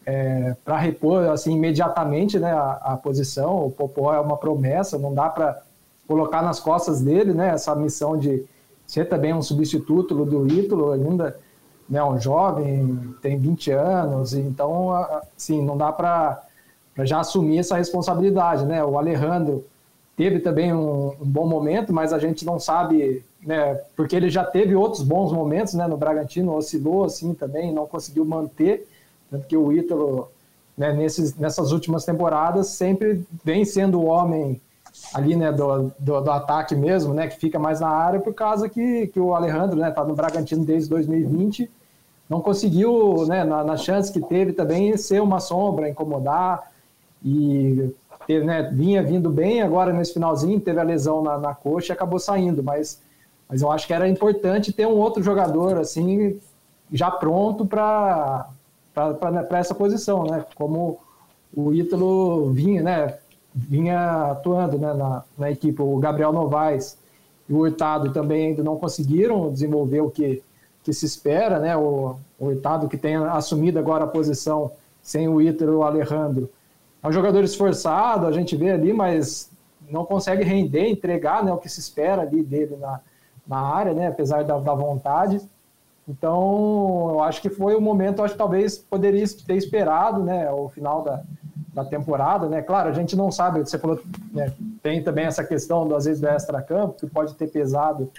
é, 0.05 0.53
para 0.65 0.77
repor 0.77 1.29
assim 1.29 1.55
imediatamente 1.55 2.37
né, 2.37 2.51
a, 2.51 2.71
a, 2.83 2.97
posição. 2.97 3.65
O 3.65 3.71
Popó 3.71 4.13
é 4.13 4.19
uma 4.19 4.35
promessa, 4.35 4.97
não 4.97 5.13
dá 5.13 5.29
para 5.29 5.61
colocar 6.05 6.41
nas 6.41 6.59
costas 6.59 7.01
dele 7.01 7.33
né, 7.33 7.49
essa 7.49 7.73
missão 7.75 8.17
de 8.17 8.43
ser 8.85 9.05
também 9.05 9.33
um 9.33 9.41
substituto 9.41 10.13
do 10.25 10.47
Ítalo 10.47 10.91
ainda. 10.91 11.39
né, 11.87 12.03
um 12.03 12.19
jovem, 12.19 13.15
tem 13.21 13.39
20 13.39 13.71
anos, 13.71 14.33
então, 14.33 14.91
assim, 15.37 15.63
não 15.63 15.77
dá 15.77 15.93
para 15.93 16.43
já 16.99 17.21
assumir 17.21 17.59
essa 17.59 17.77
responsabilidade, 17.77 18.65
né? 18.65 18.83
O 18.83 18.97
Alejandro 18.97 19.65
teve 20.15 20.39
também 20.39 20.73
um, 20.73 21.09
um, 21.09 21.25
bom 21.25 21.47
momento, 21.47 21.91
mas 21.91 22.13
a 22.13 22.19
gente 22.19 22.45
não 22.45 22.59
sabe, 22.59 23.23
né, 23.41 23.75
porque 23.95 24.15
ele 24.15 24.29
já 24.29 24.43
teve 24.43 24.75
outros 24.75 25.01
bons 25.01 25.31
momentos, 25.31 25.73
né, 25.73 25.87
no 25.87 25.97
Bragantino, 25.97 26.55
oscilou 26.55 27.05
assim 27.05 27.33
também, 27.33 27.73
não 27.73 27.87
conseguiu 27.87 28.23
manter, 28.23 28.87
tanto 29.29 29.47
que 29.47 29.57
o 29.57 29.71
Ítalo, 29.71 30.29
né, 30.77 30.93
nesses, 30.93 31.35
nessas 31.35 31.71
últimas 31.71 32.05
temporadas, 32.05 32.67
sempre 32.67 33.25
vem 33.43 33.65
sendo 33.65 33.99
o 33.99 34.05
homem 34.05 34.61
ali, 35.13 35.35
né, 35.35 35.51
do, 35.51 35.91
do, 35.97 36.21
do, 36.21 36.31
ataque 36.31 36.75
mesmo, 36.75 37.13
né, 37.13 37.27
que 37.27 37.39
fica 37.39 37.57
mais 37.57 37.79
na 37.79 37.89
área, 37.89 38.19
por 38.19 38.33
causa 38.33 38.69
que, 38.69 39.07
que 39.07 39.19
o 39.19 39.33
Alejandro, 39.33 39.77
né, 39.77 39.89
tá 39.89 40.03
no 40.03 40.13
Bragantino 40.13 40.63
desde 40.63 40.89
2020, 40.89 41.69
não 42.29 42.39
conseguiu, 42.39 43.25
né, 43.25 43.43
na, 43.43 43.63
na 43.63 43.77
chance 43.77 44.13
que 44.13 44.21
teve 44.21 44.53
também, 44.53 44.95
ser 44.95 45.21
uma 45.21 45.39
sombra, 45.39 45.89
incomodar, 45.89 46.71
e 47.25 47.89
teve, 48.27 48.45
né, 48.45 48.69
vinha 48.73 49.03
vindo 49.03 49.29
bem, 49.29 49.61
agora 49.61 49.93
nesse 49.93 50.13
finalzinho 50.13 50.59
teve 50.59 50.79
a 50.79 50.83
lesão 50.83 51.21
na, 51.21 51.37
na 51.37 51.53
coxa 51.53 51.91
e 51.91 51.93
acabou 51.93 52.19
saindo, 52.19 52.63
mas, 52.63 53.01
mas 53.47 53.61
eu 53.61 53.71
acho 53.71 53.87
que 53.87 53.93
era 53.93 54.07
importante 54.07 54.71
ter 54.71 54.87
um 54.87 54.97
outro 54.97 55.21
jogador 55.21 55.77
assim 55.77 56.39
já 56.91 57.09
pronto 57.09 57.65
para 57.65 58.47
essa 59.51 59.73
posição, 59.73 60.23
né? 60.23 60.45
Como 60.55 60.99
o 61.55 61.73
Ítalo 61.73 62.51
vinha, 62.51 62.83
né? 62.83 63.17
Vinha 63.53 64.31
atuando 64.31 64.77
né, 64.77 64.93
na, 64.93 65.23
na 65.37 65.51
equipe, 65.51 65.81
o 65.81 65.97
Gabriel 65.97 66.31
Novaes 66.31 66.97
e 67.47 67.53
o 67.53 67.59
Hurtado 67.59 68.11
também 68.11 68.47
ainda 68.47 68.63
não 68.63 68.77
conseguiram 68.77 69.51
desenvolver 69.51 70.01
o 70.01 70.09
que, 70.09 70.41
que 70.83 70.93
se 70.93 71.05
espera, 71.05 71.59
né? 71.59 71.75
O, 71.75 72.15
o 72.39 72.47
Hurtado 72.47 72.87
que 72.87 72.97
tem 72.97 73.15
assumido 73.15 73.79
agora 73.79 74.05
a 74.05 74.07
posição 74.07 74.71
sem 75.01 75.27
o 75.27 75.41
Ítalo 75.41 75.73
e 75.73 75.75
o 75.75 75.83
Alejandro 75.83 76.49
é 77.03 77.07
um 77.07 77.11
jogador 77.11 77.43
esforçado, 77.43 78.25
a 78.25 78.31
gente 78.31 78.55
vê 78.55 78.71
ali, 78.71 78.93
mas 78.93 79.51
não 79.91 80.05
consegue 80.05 80.43
render, 80.43 80.87
entregar 80.87 81.43
né, 81.43 81.51
o 81.51 81.57
que 81.57 81.67
se 81.67 81.79
espera 81.79 82.21
ali 82.21 82.41
dele 82.41 82.77
na, 82.77 83.01
na 83.45 83.59
área, 83.59 83.93
né, 83.93 84.07
apesar 84.07 84.43
da, 84.43 84.57
da 84.57 84.73
vontade. 84.73 85.41
Então, 86.07 87.09
eu 87.11 87.21
acho 87.21 87.41
que 87.41 87.49
foi 87.49 87.75
o 87.75 87.81
momento, 87.81 88.23
acho 88.23 88.33
que 88.33 88.37
talvez 88.37 88.77
poderia 88.77 89.25
ter 89.45 89.55
esperado, 89.55 90.23
né, 90.23 90.49
o 90.49 90.69
final 90.69 91.01
da, 91.01 91.21
da 91.73 91.83
temporada, 91.83 92.47
né? 92.47 92.61
Claro, 92.61 92.89
a 92.89 92.93
gente 92.93 93.15
não 93.15 93.31
sabe, 93.31 93.59
você 93.59 93.77
falou, 93.77 93.99
né, 94.31 94.53
tem 94.81 95.03
também 95.03 95.25
essa 95.25 95.43
questão, 95.43 95.93
às 95.95 96.05
vezes, 96.05 96.21
do 96.21 96.27
extra-campo, 96.27 96.95
que 96.99 97.07
pode 97.07 97.33
ter 97.35 97.47
pesado 97.47 98.09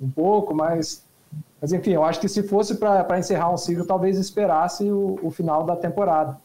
um 0.00 0.10
pouco, 0.10 0.54
mas, 0.54 1.04
mas 1.60 1.72
enfim, 1.72 1.92
eu 1.92 2.04
acho 2.04 2.20
que 2.20 2.28
se 2.28 2.42
fosse 2.42 2.76
para 2.76 3.18
encerrar 3.18 3.52
um 3.52 3.56
ciclo, 3.56 3.86
talvez 3.86 4.18
esperasse 4.18 4.90
o, 4.90 5.18
o 5.22 5.30
final 5.30 5.64
da 5.64 5.76
temporada. 5.76 6.36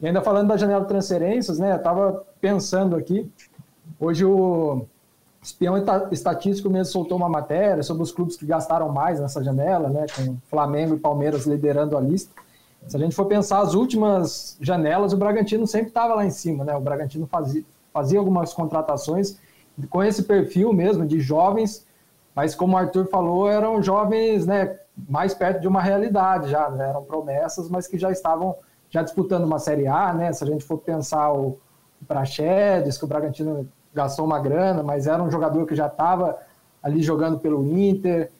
E 0.00 0.06
ainda 0.06 0.20
falando 0.20 0.48
da 0.48 0.56
janela 0.56 0.82
de 0.82 0.88
transferências, 0.88 1.58
né? 1.58 1.72
Eu 1.72 1.76
estava 1.76 2.24
pensando 2.40 2.96
aqui, 2.96 3.30
hoje 3.98 4.24
o 4.24 4.86
Espião 5.42 5.74
Estatístico 6.10 6.68
mesmo 6.68 6.92
soltou 6.92 7.16
uma 7.16 7.28
matéria 7.28 7.82
sobre 7.82 8.02
os 8.02 8.12
clubes 8.12 8.36
que 8.36 8.46
gastaram 8.46 8.90
mais 8.90 9.20
nessa 9.20 9.42
janela, 9.42 9.88
né? 9.88 10.06
Com 10.14 10.36
Flamengo 10.48 10.94
e 10.94 10.98
Palmeiras 10.98 11.46
liderando 11.46 11.96
a 11.96 12.00
lista. 12.00 12.32
Se 12.86 12.96
a 12.96 13.00
gente 13.00 13.14
for 13.14 13.26
pensar 13.26 13.60
as 13.60 13.74
últimas 13.74 14.56
janelas, 14.60 15.12
o 15.12 15.16
Bragantino 15.16 15.66
sempre 15.66 15.88
estava 15.88 16.14
lá 16.14 16.24
em 16.24 16.30
cima, 16.30 16.64
né? 16.64 16.76
O 16.76 16.80
Bragantino 16.80 17.26
fazia, 17.26 17.64
fazia 17.92 18.18
algumas 18.18 18.54
contratações 18.54 19.38
com 19.90 20.02
esse 20.02 20.24
perfil 20.24 20.72
mesmo 20.72 21.06
de 21.06 21.20
jovens, 21.20 21.86
mas 22.34 22.54
como 22.54 22.74
o 22.74 22.76
Arthur 22.76 23.06
falou, 23.06 23.48
eram 23.48 23.82
jovens, 23.82 24.46
né? 24.46 24.78
Mais 25.08 25.34
perto 25.34 25.60
de 25.60 25.68
uma 25.68 25.80
realidade 25.80 26.50
já, 26.50 26.68
né? 26.70 26.88
eram 26.88 27.04
promessas, 27.04 27.68
mas 27.68 27.86
que 27.86 27.96
já 27.96 28.10
estavam 28.10 28.56
já 28.90 29.02
disputando 29.02 29.44
uma 29.44 29.58
Série 29.58 29.86
A, 29.86 30.12
né? 30.12 30.32
Se 30.32 30.44
a 30.44 30.46
gente 30.46 30.64
for 30.64 30.78
pensar 30.78 31.32
o, 31.32 31.58
Praxedes, 32.06 32.96
que 32.96 33.04
o 33.04 33.08
Bragantino 33.08 33.68
gastou 33.92 34.24
uma 34.24 34.38
grana, 34.38 34.84
mas 34.84 35.08
era 35.08 35.20
um 35.20 35.30
jogador 35.30 35.66
que 35.66 35.74
já 35.74 35.88
estava 35.88 36.38
ali 36.80 37.02
jogando 37.02 37.40
pelo 37.40 37.64
Inter. 37.76 38.30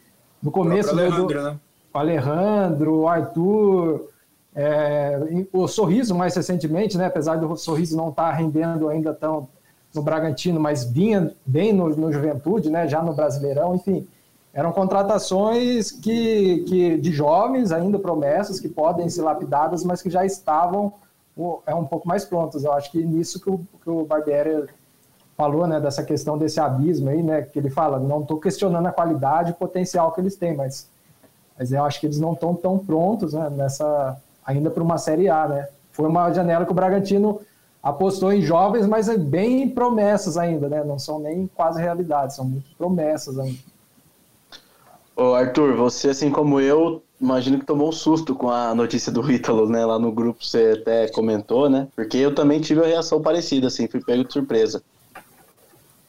No 0.41 0.53
começo 0.53 0.91
o 0.91 0.93
Alejandro, 0.93 1.27
do, 1.27 1.43
né? 1.43 1.59
o 1.93 1.99
Alejandro, 1.99 2.95
o 3.01 3.09
Arthur, 3.09 4.11
é, 4.55 5.19
o 5.53 5.67
Sorriso 5.67 6.15
mais 6.15 6.37
recentemente, 6.37 6.97
né? 6.97 7.07
Apesar 7.07 7.37
do 7.37 7.57
Sorriso 7.57 7.97
não 7.97 8.11
estar 8.11 8.31
tá 8.31 8.33
rendendo 8.33 8.89
ainda 8.89 9.13
tão 9.13 9.49
no 9.93 10.03
Bragantino, 10.03 10.61
mas 10.61 10.85
vinha 10.85 11.35
bem 11.45 11.73
no, 11.73 11.89
no 11.89 12.13
Juventude, 12.13 12.71
né? 12.71 12.87
Já 12.87 13.03
no 13.03 13.13
Brasileirão, 13.13 13.75
enfim 13.75 14.07
eram 14.59 14.73
contratações 14.73 15.93
que, 15.93 16.65
que 16.67 16.99
de 16.99 17.13
jovens, 17.13 17.71
ainda 17.71 17.97
promessas, 17.97 18.59
que 18.59 18.69
podem 18.69 19.09
ser 19.09 19.23
lapidadas, 19.23 19.85
mas 19.85 20.03
que 20.03 20.11
já 20.11 20.27
estavam 20.27 20.93
é 21.65 21.73
um 21.73 21.85
pouco 21.85 22.09
mais 22.09 22.25
prontas. 22.25 22.65
Eu 22.65 22.73
acho 22.73 22.91
que 22.91 23.01
nisso 23.05 23.41
que 23.41 23.49
o, 23.49 23.61
que 23.81 23.89
o 23.89 24.05
Barbieri 24.05 24.67
falou, 25.37 25.65
né, 25.69 25.79
dessa 25.79 26.03
questão 26.03 26.37
desse 26.37 26.59
abismo 26.59 27.09
aí, 27.09 27.23
né, 27.23 27.43
que 27.43 27.57
ele 27.57 27.71
fala, 27.71 28.01
não 28.01 28.23
estou 28.23 28.41
questionando 28.41 28.85
a 28.87 28.91
qualidade 28.91 29.53
e 29.53 29.55
potencial 29.55 30.11
que 30.11 30.21
eles 30.21 30.35
têm, 30.35 30.57
mas, 30.57 30.89
mas 31.57 31.71
eu 31.71 31.85
acho 31.85 32.01
que 32.01 32.07
eles 32.07 32.19
não 32.19 32.33
estão 32.33 32.53
tão 32.53 32.77
prontos, 32.81 33.35
né, 33.35 33.49
nessa 33.51 34.21
ainda 34.45 34.73
para 34.73 34.83
uma 34.83 34.99
Série 34.99 35.29
A, 35.29 35.47
né. 35.47 35.69
Foi 35.93 36.09
uma 36.09 36.33
janela 36.33 36.65
que 36.67 36.73
o 36.73 36.75
Bragantino 36.75 37.41
apostou 37.81 38.33
em 38.33 38.43
jovens, 38.43 38.89
mas 38.89 39.09
bem 39.17 39.69
promessas 39.71 40.37
ainda, 40.37 40.69
né, 40.69 40.83
não 40.83 40.99
são 40.99 41.21
nem 41.21 41.49
quase 41.55 41.81
realidades, 41.81 42.35
são 42.35 42.45
muito 42.45 42.69
promessas 42.77 43.39
ainda. 43.39 43.78
Ô 45.21 45.35
Arthur, 45.35 45.75
você 45.75 46.11
assim 46.11 46.31
como 46.31 46.61
eu, 46.61 47.03
imagino 47.21 47.59
que 47.59 47.67
tomou 47.67 47.89
um 47.89 47.93
susto 47.93 48.37
com 48.37 48.49
a 48.51 48.73
notícia 48.73 49.11
do 49.11 49.29
Ítalo, 49.29 49.69
né? 49.69 49.85
Lá 49.85 49.99
no 49.99 50.13
grupo 50.13 50.45
você 50.45 50.79
até 50.81 51.09
comentou, 51.09 51.69
né? 51.69 51.89
Porque 51.97 52.17
eu 52.19 52.33
também 52.33 52.61
tive 52.61 52.79
uma 52.79 52.87
reação 52.87 53.21
parecida, 53.21 53.67
assim, 53.67 53.89
fui 53.89 54.01
pego 54.01 54.23
de 54.23 54.33
surpresa. 54.33 54.81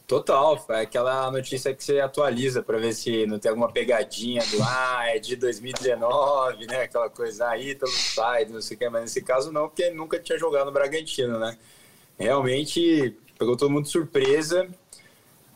Total, 0.05 0.63
é 0.69 0.81
aquela 0.81 1.31
notícia 1.31 1.73
que 1.73 1.83
você 1.83 1.99
atualiza 1.99 2.61
para 2.61 2.77
ver 2.77 2.93
se 2.93 3.25
não 3.25 3.39
tem 3.39 3.49
alguma 3.49 3.71
pegadinha 3.71 4.43
do 4.45 4.61
ah, 4.61 5.05
é 5.07 5.17
de 5.17 5.35
2019, 5.35 6.67
né? 6.67 6.83
Aquela 6.83 7.09
coisa, 7.09 7.49
ah, 7.49 7.57
Ítalo 7.57 7.91
sai, 7.91 8.45
não 8.45 8.61
sei 8.61 8.77
o 8.77 8.79
que, 8.79 8.89
mas 8.89 9.01
nesse 9.01 9.23
caso 9.23 9.51
não, 9.51 9.69
porque 9.69 9.89
nunca 9.89 10.19
tinha 10.19 10.37
jogado 10.37 10.67
no 10.67 10.71
Bragantino, 10.71 11.39
né? 11.39 11.57
Realmente 12.15 13.17
pegou 13.39 13.57
todo 13.57 13.71
mundo 13.71 13.85
de 13.85 13.89
surpresa 13.89 14.69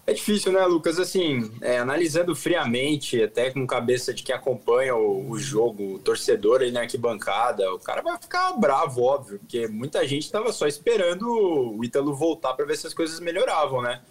é 0.05 0.13
difícil, 0.13 0.51
né, 0.51 0.65
Lucas? 0.65 0.99
Assim, 0.99 1.49
é, 1.61 1.77
analisando 1.77 2.35
friamente, 2.35 3.21
até 3.23 3.51
com 3.51 3.65
cabeça 3.65 4.13
de 4.13 4.21
quem 4.21 4.35
acompanha 4.35 4.95
o, 4.95 5.29
o, 5.29 5.39
jogo, 5.39 5.95
o 5.95 5.99
torcedor 5.99 6.61
aí 6.61 6.71
na 6.71 6.81
arquibancada, 6.81 7.73
o 7.73 7.79
cara 7.79 8.01
vai 8.01 8.17
ficar 8.17 8.51
bravo, 8.53 9.01
óbvio, 9.01 9.39
porque 9.39 9.67
muita 9.67 10.05
gente 10.05 10.23
estava 10.23 10.51
só 10.51 10.67
esperando 10.67 11.25
o 11.29 11.83
Ítalo 11.85 12.13
voltar 12.13 12.53
para 12.53 12.65
ver 12.65 12.75
se 12.75 12.85
as 12.85 12.93
coisas 12.93 13.19
melhoravam, 13.21 13.81
né? 13.81 14.01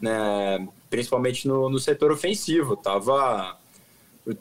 né? 0.00 0.66
Principalmente 0.90 1.46
no, 1.46 1.68
no 1.68 1.78
setor 1.78 2.10
ofensivo. 2.10 2.76
Tava. 2.76 3.56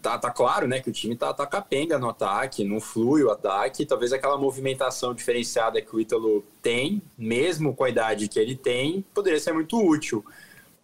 Tá, 0.01 0.17
tá, 0.17 0.31
claro, 0.31 0.67
né, 0.67 0.79
que 0.79 0.89
o 0.89 0.91
time 0.91 1.15
tá, 1.15 1.31
tá 1.31 1.45
capenga 1.45 1.99
no 1.99 2.09
ataque, 2.09 2.63
não 2.63 2.81
flui 2.81 3.21
o 3.21 3.29
ataque, 3.29 3.85
talvez 3.85 4.11
aquela 4.11 4.35
movimentação 4.35 5.13
diferenciada 5.13 5.79
que 5.79 5.95
o 5.95 5.99
Ítalo 5.99 6.43
tem, 6.59 7.03
mesmo 7.15 7.71
com 7.75 7.83
a 7.83 7.89
idade 7.89 8.27
que 8.27 8.39
ele 8.39 8.55
tem, 8.55 9.05
poderia 9.13 9.39
ser 9.39 9.53
muito 9.53 9.77
útil. 9.77 10.25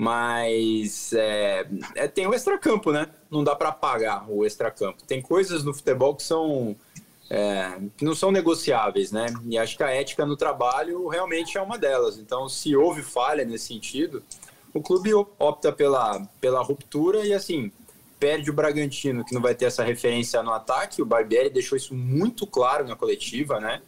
Mas 0.01 1.13
é, 1.13 1.67
é, 1.93 2.07
tem 2.07 2.25
o 2.25 2.33
extracampo, 2.33 2.91
né? 2.91 3.07
Não 3.29 3.43
dá 3.43 3.55
para 3.55 3.69
apagar 3.69 4.27
o 4.27 4.43
extracampo. 4.43 5.03
Tem 5.03 5.21
coisas 5.21 5.63
no 5.63 5.75
futebol 5.75 6.15
que 6.15 6.23
são 6.23 6.75
é, 7.29 7.79
que 7.95 8.03
não 8.03 8.15
são 8.15 8.31
negociáveis, 8.31 9.11
né? 9.11 9.27
E 9.45 9.59
acho 9.59 9.77
que 9.77 9.83
a 9.83 9.91
ética 9.91 10.25
no 10.25 10.35
trabalho 10.35 11.07
realmente 11.07 11.55
é 11.55 11.61
uma 11.61 11.77
delas. 11.77 12.17
Então, 12.17 12.49
se 12.49 12.75
houve 12.75 13.03
falha 13.03 13.45
nesse 13.45 13.67
sentido, 13.67 14.23
o 14.73 14.81
clube 14.81 15.13
opta 15.13 15.71
pela, 15.71 16.19
pela 16.41 16.63
ruptura 16.63 17.23
e 17.23 17.31
assim 17.31 17.71
perde 18.19 18.49
o 18.49 18.53
Bragantino, 18.53 19.23
que 19.23 19.35
não 19.35 19.41
vai 19.41 19.53
ter 19.53 19.65
essa 19.65 19.83
referência 19.83 20.41
no 20.41 20.51
ataque. 20.51 21.03
O 21.03 21.05
Barbieri 21.05 21.51
deixou 21.51 21.77
isso 21.77 21.93
muito 21.93 22.47
claro 22.47 22.87
na 22.87 22.95
coletiva, 22.95 23.59
né? 23.59 23.83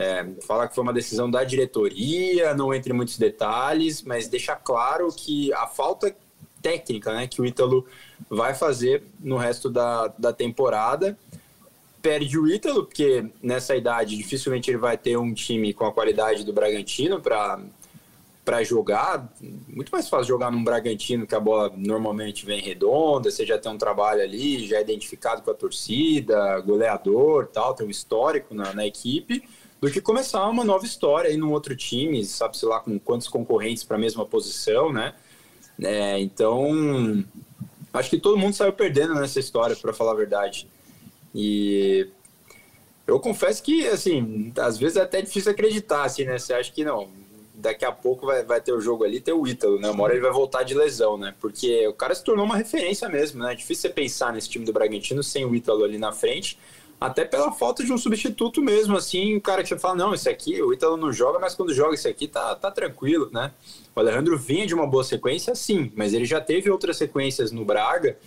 É, 0.00 0.24
fala 0.46 0.68
que 0.68 0.76
foi 0.76 0.84
uma 0.84 0.92
decisão 0.92 1.28
da 1.28 1.42
diretoria, 1.42 2.54
não 2.54 2.72
entre 2.72 2.92
muitos 2.92 3.18
detalhes, 3.18 4.00
mas 4.00 4.28
deixa 4.28 4.54
claro 4.54 5.08
que 5.12 5.52
a 5.52 5.66
falta 5.66 6.14
técnica 6.62 7.12
né, 7.12 7.26
que 7.26 7.42
o 7.42 7.44
Ítalo 7.44 7.84
vai 8.30 8.54
fazer 8.54 9.02
no 9.18 9.36
resto 9.36 9.68
da, 9.68 10.06
da 10.16 10.32
temporada. 10.32 11.18
Perde 12.00 12.38
o 12.38 12.46
Ítalo, 12.46 12.84
porque 12.84 13.26
nessa 13.42 13.74
idade 13.74 14.16
dificilmente 14.16 14.70
ele 14.70 14.78
vai 14.78 14.96
ter 14.96 15.16
um 15.16 15.34
time 15.34 15.74
com 15.74 15.84
a 15.84 15.92
qualidade 15.92 16.44
do 16.44 16.52
Bragantino 16.52 17.20
para 17.20 18.62
jogar. 18.62 19.28
Muito 19.66 19.90
mais 19.90 20.08
fácil 20.08 20.28
jogar 20.28 20.52
num 20.52 20.62
Bragantino 20.62 21.26
que 21.26 21.34
a 21.34 21.40
bola 21.40 21.72
normalmente 21.76 22.46
vem 22.46 22.60
redonda, 22.60 23.32
você 23.32 23.44
já 23.44 23.58
tem 23.58 23.72
um 23.72 23.76
trabalho 23.76 24.22
ali, 24.22 24.64
já 24.64 24.76
é 24.76 24.80
identificado 24.80 25.42
com 25.42 25.50
a 25.50 25.54
torcida, 25.54 26.60
goleador, 26.60 27.48
tal, 27.48 27.74
tem 27.74 27.84
um 27.84 27.90
histórico 27.90 28.54
na, 28.54 28.72
na 28.72 28.86
equipe 28.86 29.42
do 29.80 29.90
que 29.90 30.00
começar 30.00 30.48
uma 30.48 30.64
nova 30.64 30.84
história 30.84 31.30
aí 31.30 31.36
num 31.36 31.52
outro 31.52 31.76
time, 31.76 32.24
sabe-se 32.24 32.66
lá 32.66 32.80
com 32.80 32.98
quantos 32.98 33.28
concorrentes 33.28 33.84
para 33.84 33.96
a 33.96 34.00
mesma 34.00 34.24
posição, 34.26 34.92
né? 34.92 35.14
É, 35.80 36.18
então, 36.18 37.24
acho 37.92 38.10
que 38.10 38.18
todo 38.18 38.36
mundo 38.36 38.54
saiu 38.54 38.72
perdendo 38.72 39.14
nessa 39.14 39.38
história, 39.38 39.76
para 39.76 39.92
falar 39.92 40.12
a 40.12 40.16
verdade. 40.16 40.68
E 41.34 42.08
eu 43.06 43.20
confesso 43.20 43.62
que, 43.62 43.86
assim, 43.86 44.52
às 44.58 44.76
vezes 44.76 44.96
é 44.96 45.02
até 45.02 45.22
difícil 45.22 45.52
acreditar, 45.52 46.04
assim, 46.04 46.24
né? 46.24 46.38
Você 46.38 46.52
acha 46.52 46.72
que 46.72 46.84
não, 46.84 47.08
daqui 47.54 47.84
a 47.84 47.92
pouco 47.92 48.26
vai, 48.26 48.44
vai 48.44 48.60
ter 48.60 48.72
o 48.72 48.80
jogo 48.80 49.04
ali, 49.04 49.20
ter 49.20 49.32
o 49.32 49.46
Ítalo, 49.46 49.78
né? 49.80 49.90
Uma 49.90 50.04
hora 50.04 50.14
ele 50.14 50.22
vai 50.22 50.32
voltar 50.32 50.62
de 50.62 50.74
lesão, 50.74 51.16
né? 51.16 51.34
Porque 51.40 51.86
o 51.86 51.92
cara 51.92 52.14
se 52.14 52.22
tornou 52.24 52.44
uma 52.44 52.56
referência 52.56 53.08
mesmo, 53.08 53.42
né? 53.42 53.52
É 53.52 53.56
difícil 53.56 53.82
você 53.82 53.88
pensar 53.90 54.32
nesse 54.32 54.48
time 54.48 54.64
do 54.64 54.72
Bragantino 54.72 55.22
sem 55.22 55.44
o 55.44 55.54
Ítalo 55.54 55.84
ali 55.84 55.98
na 55.98 56.12
frente, 56.12 56.58
até 57.00 57.24
pela 57.24 57.52
falta 57.52 57.84
de 57.84 57.92
um 57.92 57.98
substituto 57.98 58.60
mesmo, 58.60 58.96
assim, 58.96 59.36
o 59.36 59.40
cara 59.40 59.62
que 59.62 59.68
você 59.68 59.78
fala, 59.78 59.94
não, 59.94 60.14
esse 60.14 60.28
aqui, 60.28 60.60
o 60.60 60.72
Ítalo 60.72 60.96
não 60.96 61.12
joga, 61.12 61.38
mas 61.38 61.54
quando 61.54 61.72
joga 61.72 61.94
esse 61.94 62.08
aqui 62.08 62.26
tá, 62.26 62.54
tá 62.56 62.70
tranquilo, 62.70 63.30
né? 63.32 63.52
O 63.94 64.00
Alejandro 64.00 64.36
vinha 64.36 64.66
de 64.66 64.74
uma 64.74 64.86
boa 64.86 65.04
sequência, 65.04 65.54
sim, 65.54 65.92
mas 65.94 66.12
ele 66.12 66.24
já 66.24 66.40
teve 66.40 66.70
outras 66.70 66.96
sequências 66.96 67.52
no 67.52 67.64
Braga 67.64 68.18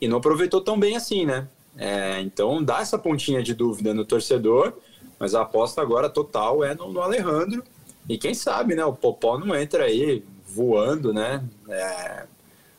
e 0.00 0.06
não 0.06 0.18
aproveitou 0.18 0.60
tão 0.60 0.78
bem 0.78 0.96
assim, 0.96 1.26
né? 1.26 1.48
É, 1.76 2.20
então 2.20 2.62
dá 2.62 2.80
essa 2.80 2.98
pontinha 2.98 3.42
de 3.42 3.54
dúvida 3.54 3.92
no 3.94 4.04
torcedor, 4.04 4.74
mas 5.18 5.34
a 5.34 5.42
aposta 5.42 5.80
agora 5.80 6.08
total 6.08 6.62
é 6.62 6.74
no, 6.74 6.92
no 6.92 7.00
Alejandro. 7.00 7.64
E 8.08 8.18
quem 8.18 8.34
sabe, 8.34 8.74
né? 8.74 8.84
O 8.84 8.92
Popó 8.92 9.38
não 9.38 9.54
entra 9.54 9.84
aí 9.84 10.24
voando, 10.44 11.12
né? 11.12 11.42
É, 11.68 12.26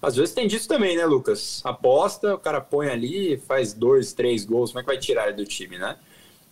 às 0.04 0.18
vezes 0.18 0.36
tem 0.36 0.48
disso 0.48 0.68
também, 0.68 0.98
né, 0.98 1.06
Lucas? 1.06 1.62
Aposta, 1.64 2.36
o 2.36 2.38
cara 2.38 2.60
põe 2.60 2.90
ali, 2.90 3.38
faz 3.38 3.72
dois, 3.72 4.12
três 4.12 4.44
gols, 4.44 4.72
como 4.72 4.82
é 4.82 4.84
que 4.84 4.88
vai 4.88 4.98
tirar 4.98 5.30
ele 5.30 5.38
do 5.38 5.46
time, 5.46 5.78
né? 5.78 5.96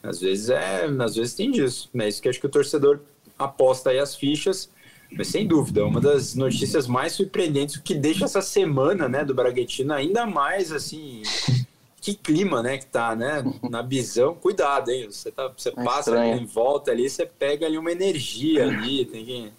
Às 0.01 0.21
vezes 0.21 0.49
é, 0.49 0.85
às 0.85 1.15
vezes 1.15 1.33
tem 1.33 1.51
disso. 1.51 1.89
É 1.93 2.07
isso 2.07 2.21
que 2.21 2.29
acho 2.29 2.39
que 2.39 2.45
o 2.45 2.49
torcedor 2.49 3.01
aposta 3.37 3.89
aí 3.89 3.99
as 3.99 4.15
fichas. 4.15 4.69
Mas 5.11 5.27
sem 5.27 5.45
dúvida, 5.45 5.85
uma 5.85 5.99
das 5.99 6.33
notícias 6.33 6.87
mais 6.87 7.11
surpreendentes, 7.11 7.75
o 7.75 7.83
que 7.83 7.93
deixa 7.93 8.23
essa 8.23 8.41
semana, 8.41 9.09
né, 9.09 9.25
do 9.25 9.35
Bragantino 9.35 9.93
ainda 9.93 10.25
mais 10.25 10.71
assim, 10.71 11.21
que 11.99 12.15
clima, 12.15 12.63
né, 12.63 12.77
que 12.77 12.85
tá, 12.85 13.13
né, 13.13 13.43
na 13.69 13.81
visão. 13.81 14.33
Cuidado, 14.33 14.89
hein? 14.89 15.11
Você 15.11 15.29
tá, 15.29 15.49
você 15.49 15.67
é 15.67 15.71
passa 15.73 16.17
ali 16.17 16.41
em 16.41 16.45
volta 16.45 16.91
ali, 16.91 17.09
você 17.09 17.25
pega 17.25 17.65
ali 17.65 17.77
uma 17.77 17.91
energia 17.91 18.63
ali, 18.63 19.03
tem 19.03 19.25
que 19.25 19.51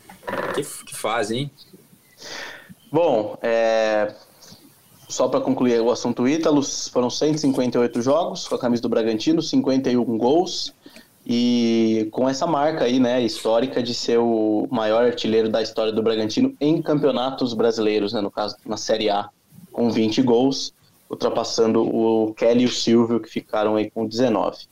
que, 0.54 0.84
que 0.84 0.94
faz, 0.94 1.30
hein? 1.30 1.50
Bom, 2.92 3.38
é... 3.40 4.12
só 5.08 5.26
para 5.26 5.40
concluir 5.40 5.80
o 5.80 5.90
assunto 5.90 6.28
Ítalo, 6.28 6.62
foram 6.62 7.08
158 7.08 8.02
jogos 8.02 8.46
com 8.46 8.54
a 8.54 8.58
camisa 8.58 8.82
do 8.82 8.88
Bragantino, 8.88 9.40
51 9.40 10.04
gols 10.18 10.74
e 11.26 12.08
com 12.10 12.28
essa 12.28 12.46
marca 12.46 12.84
aí, 12.84 12.98
né, 12.98 13.22
histórica 13.22 13.82
de 13.82 13.94
ser 13.94 14.18
o 14.18 14.68
maior 14.70 15.04
artilheiro 15.04 15.48
da 15.48 15.62
história 15.62 15.92
do 15.92 16.02
Bragantino 16.02 16.54
em 16.60 16.82
campeonatos 16.82 17.54
brasileiros, 17.54 18.12
né, 18.12 18.20
no 18.20 18.30
caso 18.30 18.56
na 18.66 18.76
Série 18.76 19.08
A, 19.08 19.30
com 19.72 19.90
20 19.90 20.20
gols, 20.20 20.74
ultrapassando 21.08 21.82
o 21.82 22.34
Kelly 22.34 22.62
e 22.62 22.66
o 22.66 22.70
Silvio 22.70 23.20
que 23.20 23.28
ficaram 23.28 23.76
aí 23.76 23.90
com 23.90 24.06
19. 24.06 24.66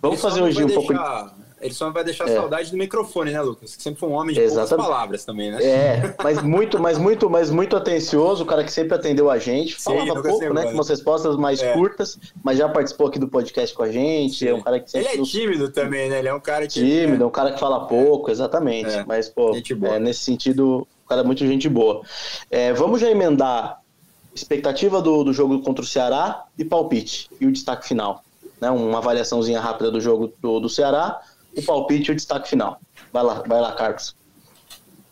Vamos 0.00 0.20
fazer 0.20 0.42
hoje 0.42 0.62
um 0.62 0.68
pouco 0.68 0.92
ele 1.60 1.72
só 1.72 1.90
vai 1.90 2.04
deixar 2.04 2.28
é. 2.28 2.34
saudade 2.34 2.70
do 2.70 2.76
microfone, 2.76 3.32
né, 3.32 3.40
Lucas? 3.40 3.74
Que 3.74 3.82
sempre 3.82 3.98
foi 3.98 4.08
um 4.08 4.12
homem 4.12 4.34
de 4.34 4.40
Exatamente. 4.40 4.68
poucas 4.68 4.86
palavras 4.86 5.24
também, 5.24 5.50
né? 5.50 5.62
É, 5.62 6.14
mas 6.22 6.42
muito, 6.42 6.78
mas 6.78 6.98
muito, 6.98 7.30
mas 7.30 7.50
muito 7.50 7.76
atencioso, 7.76 8.44
o 8.44 8.46
cara 8.46 8.62
que 8.62 8.70
sempre 8.70 8.94
atendeu 8.94 9.30
a 9.30 9.38
gente, 9.38 9.74
falava 9.76 10.04
Sim, 10.06 10.22
pouco, 10.22 10.52
né? 10.52 10.64
Com 10.64 10.72
umas 10.72 10.88
respostas 10.88 11.36
mais 11.36 11.62
é. 11.62 11.72
curtas, 11.72 12.18
mas 12.44 12.58
já 12.58 12.68
participou 12.68 13.06
aqui 13.06 13.18
do 13.18 13.26
podcast 13.26 13.74
com 13.74 13.82
a 13.82 13.90
gente. 13.90 14.40
Sim. 14.40 14.48
É 14.48 14.54
um 14.54 14.60
cara 14.60 14.80
que 14.80 14.90
sempre. 14.90 15.08
Ele 15.12 15.22
é 15.22 15.24
tímido 15.24 15.70
também, 15.70 16.10
né? 16.10 16.18
Ele 16.18 16.28
é 16.28 16.34
um 16.34 16.40
cara 16.40 16.66
que. 16.66 16.74
Tímido, 16.74 17.24
é 17.24 17.26
um 17.26 17.30
cara 17.30 17.52
que 17.52 17.58
fala 17.58 17.86
pouco, 17.86 18.30
exatamente. 18.30 18.90
É. 18.90 19.04
Mas, 19.06 19.28
pô, 19.28 19.52
é, 19.54 19.98
nesse 19.98 20.20
sentido, 20.20 20.86
o 21.04 21.08
cara 21.08 21.22
é 21.22 21.24
muito 21.24 21.46
gente 21.46 21.68
boa. 21.70 22.02
É, 22.50 22.74
vamos 22.74 23.00
já 23.00 23.10
emendar 23.10 23.80
expectativa 24.34 25.00
do, 25.00 25.24
do 25.24 25.32
jogo 25.32 25.60
contra 25.62 25.82
o 25.82 25.86
Ceará 25.86 26.44
e 26.58 26.64
palpite. 26.66 27.30
E 27.40 27.46
o 27.46 27.52
destaque 27.52 27.88
final. 27.88 28.22
Né? 28.60 28.70
Uma 28.70 28.98
avaliaçãozinha 28.98 29.58
rápida 29.58 29.90
do 29.90 30.00
jogo 30.00 30.32
do, 30.42 30.60
do 30.60 30.68
Ceará 30.68 31.20
o 31.56 31.62
palpite 31.62 32.10
e 32.10 32.12
o 32.12 32.16
destaque 32.16 32.48
final. 32.48 32.80
Vai 33.12 33.24
lá, 33.24 33.42
vai 33.46 33.60
lá, 33.60 33.72
Carlos. 33.72 34.14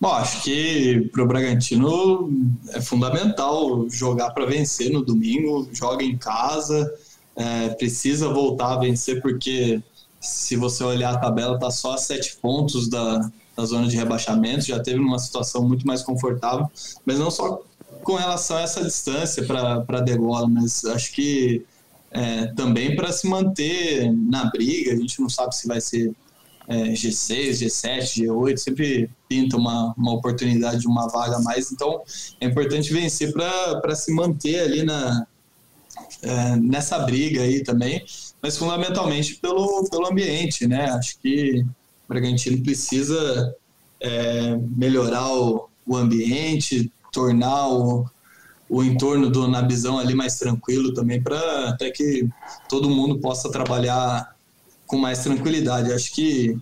Bom, 0.01 0.13
acho 0.13 0.43
que 0.43 1.09
para 1.13 1.23
o 1.23 1.27
Bragantino 1.27 2.31
é 2.73 2.81
fundamental 2.81 3.89
jogar 3.89 4.31
para 4.33 4.45
vencer 4.45 4.93
no 4.93 5.03
domingo, 5.05 5.69
joga 5.73 6.05
em 6.05 6.17
casa, 6.19 6.93
é, 7.37 7.71
precisa 7.71 8.29
voltar 8.29 8.75
a 8.75 8.79
vencer, 8.79 9.23
porque 9.23 9.83
se 10.21 10.57
você 10.57 10.85
olhar 10.85 11.15
a 11.15 11.19
tabela, 11.19 11.55
está 11.55 11.71
só 11.71 11.95
a 11.95 11.99
sete 11.99 12.37
pontos 12.37 12.89
da, 12.89 13.31
da 13.57 13.65
zona 13.65 13.89
de 13.89 13.97
rebaixamento, 13.97 14.67
já 14.67 14.81
teve 14.81 14.99
uma 14.99 15.19
situação 15.19 15.67
muito 15.67 15.87
mais 15.87 16.03
confortável, 16.03 16.71
mas 17.07 17.19
não 17.19 17.31
só 17.31 17.63
com 18.03 18.15
relação 18.15 18.57
a 18.57 18.63
essa 18.63 18.83
distância 18.83 19.45
para 19.47 19.85
a 19.89 20.01
degola, 20.01 20.47
mas 20.47 20.85
acho 20.85 21.13
que 21.13 21.65
é, 22.11 22.47
também 22.49 22.95
para 22.95 23.13
se 23.13 23.27
manter 23.27 24.13
na 24.13 24.47
briga, 24.51 24.93
a 24.93 24.97
gente 24.97 25.21
não 25.21 25.29
sabe 25.29 25.55
se 25.57 25.67
vai 25.67 25.81
ser 25.81 26.15
é, 26.69 26.93
G6, 26.93 27.63
G7, 27.63 28.25
G8, 28.25 28.57
sempre 28.57 29.11
pinta 29.29 29.57
uma, 29.57 29.95
uma 29.97 30.15
oportunidade 30.15 30.81
de 30.81 30.87
uma 30.87 31.09
vaga 31.09 31.37
a 31.37 31.43
mais, 31.43 31.71
então 31.71 32.03
é 32.41 32.47
importante 32.47 32.93
vencer 32.93 33.33
para 33.33 33.95
se 33.95 34.13
manter 34.13 34.61
ali 34.61 34.83
na, 34.83 35.27
é, 36.23 36.57
nessa 36.57 36.99
briga 37.01 37.43
aí 37.43 37.63
também, 37.63 38.05
mas 38.43 38.57
fundamentalmente 38.57 39.37
pelo, 39.37 39.89
pelo 39.91 40.07
ambiente, 40.07 40.67
né? 40.67 40.91
Acho 40.91 41.19
que 41.19 41.61
o 41.61 42.09
Bragantino 42.09 42.63
precisa 42.63 43.55
é, 44.01 44.57
melhorar 44.77 45.33
o, 45.33 45.69
o 45.87 45.97
ambiente, 45.97 46.91
tornar 47.13 47.69
o, 47.69 48.07
o 48.69 48.83
entorno 48.83 49.31
do 49.31 49.47
Nabizão 49.49 49.99
ali 49.99 50.15
mais 50.15 50.39
tranquilo 50.39 50.93
também, 50.93 51.23
para 51.23 51.71
até 51.71 51.91
que 51.91 52.29
todo 52.69 52.91
mundo 52.91 53.19
possa 53.19 53.51
trabalhar 53.51 54.34
com 54.87 54.97
mais 54.97 55.23
tranquilidade. 55.23 55.93
Acho 55.93 56.13
que 56.13 56.57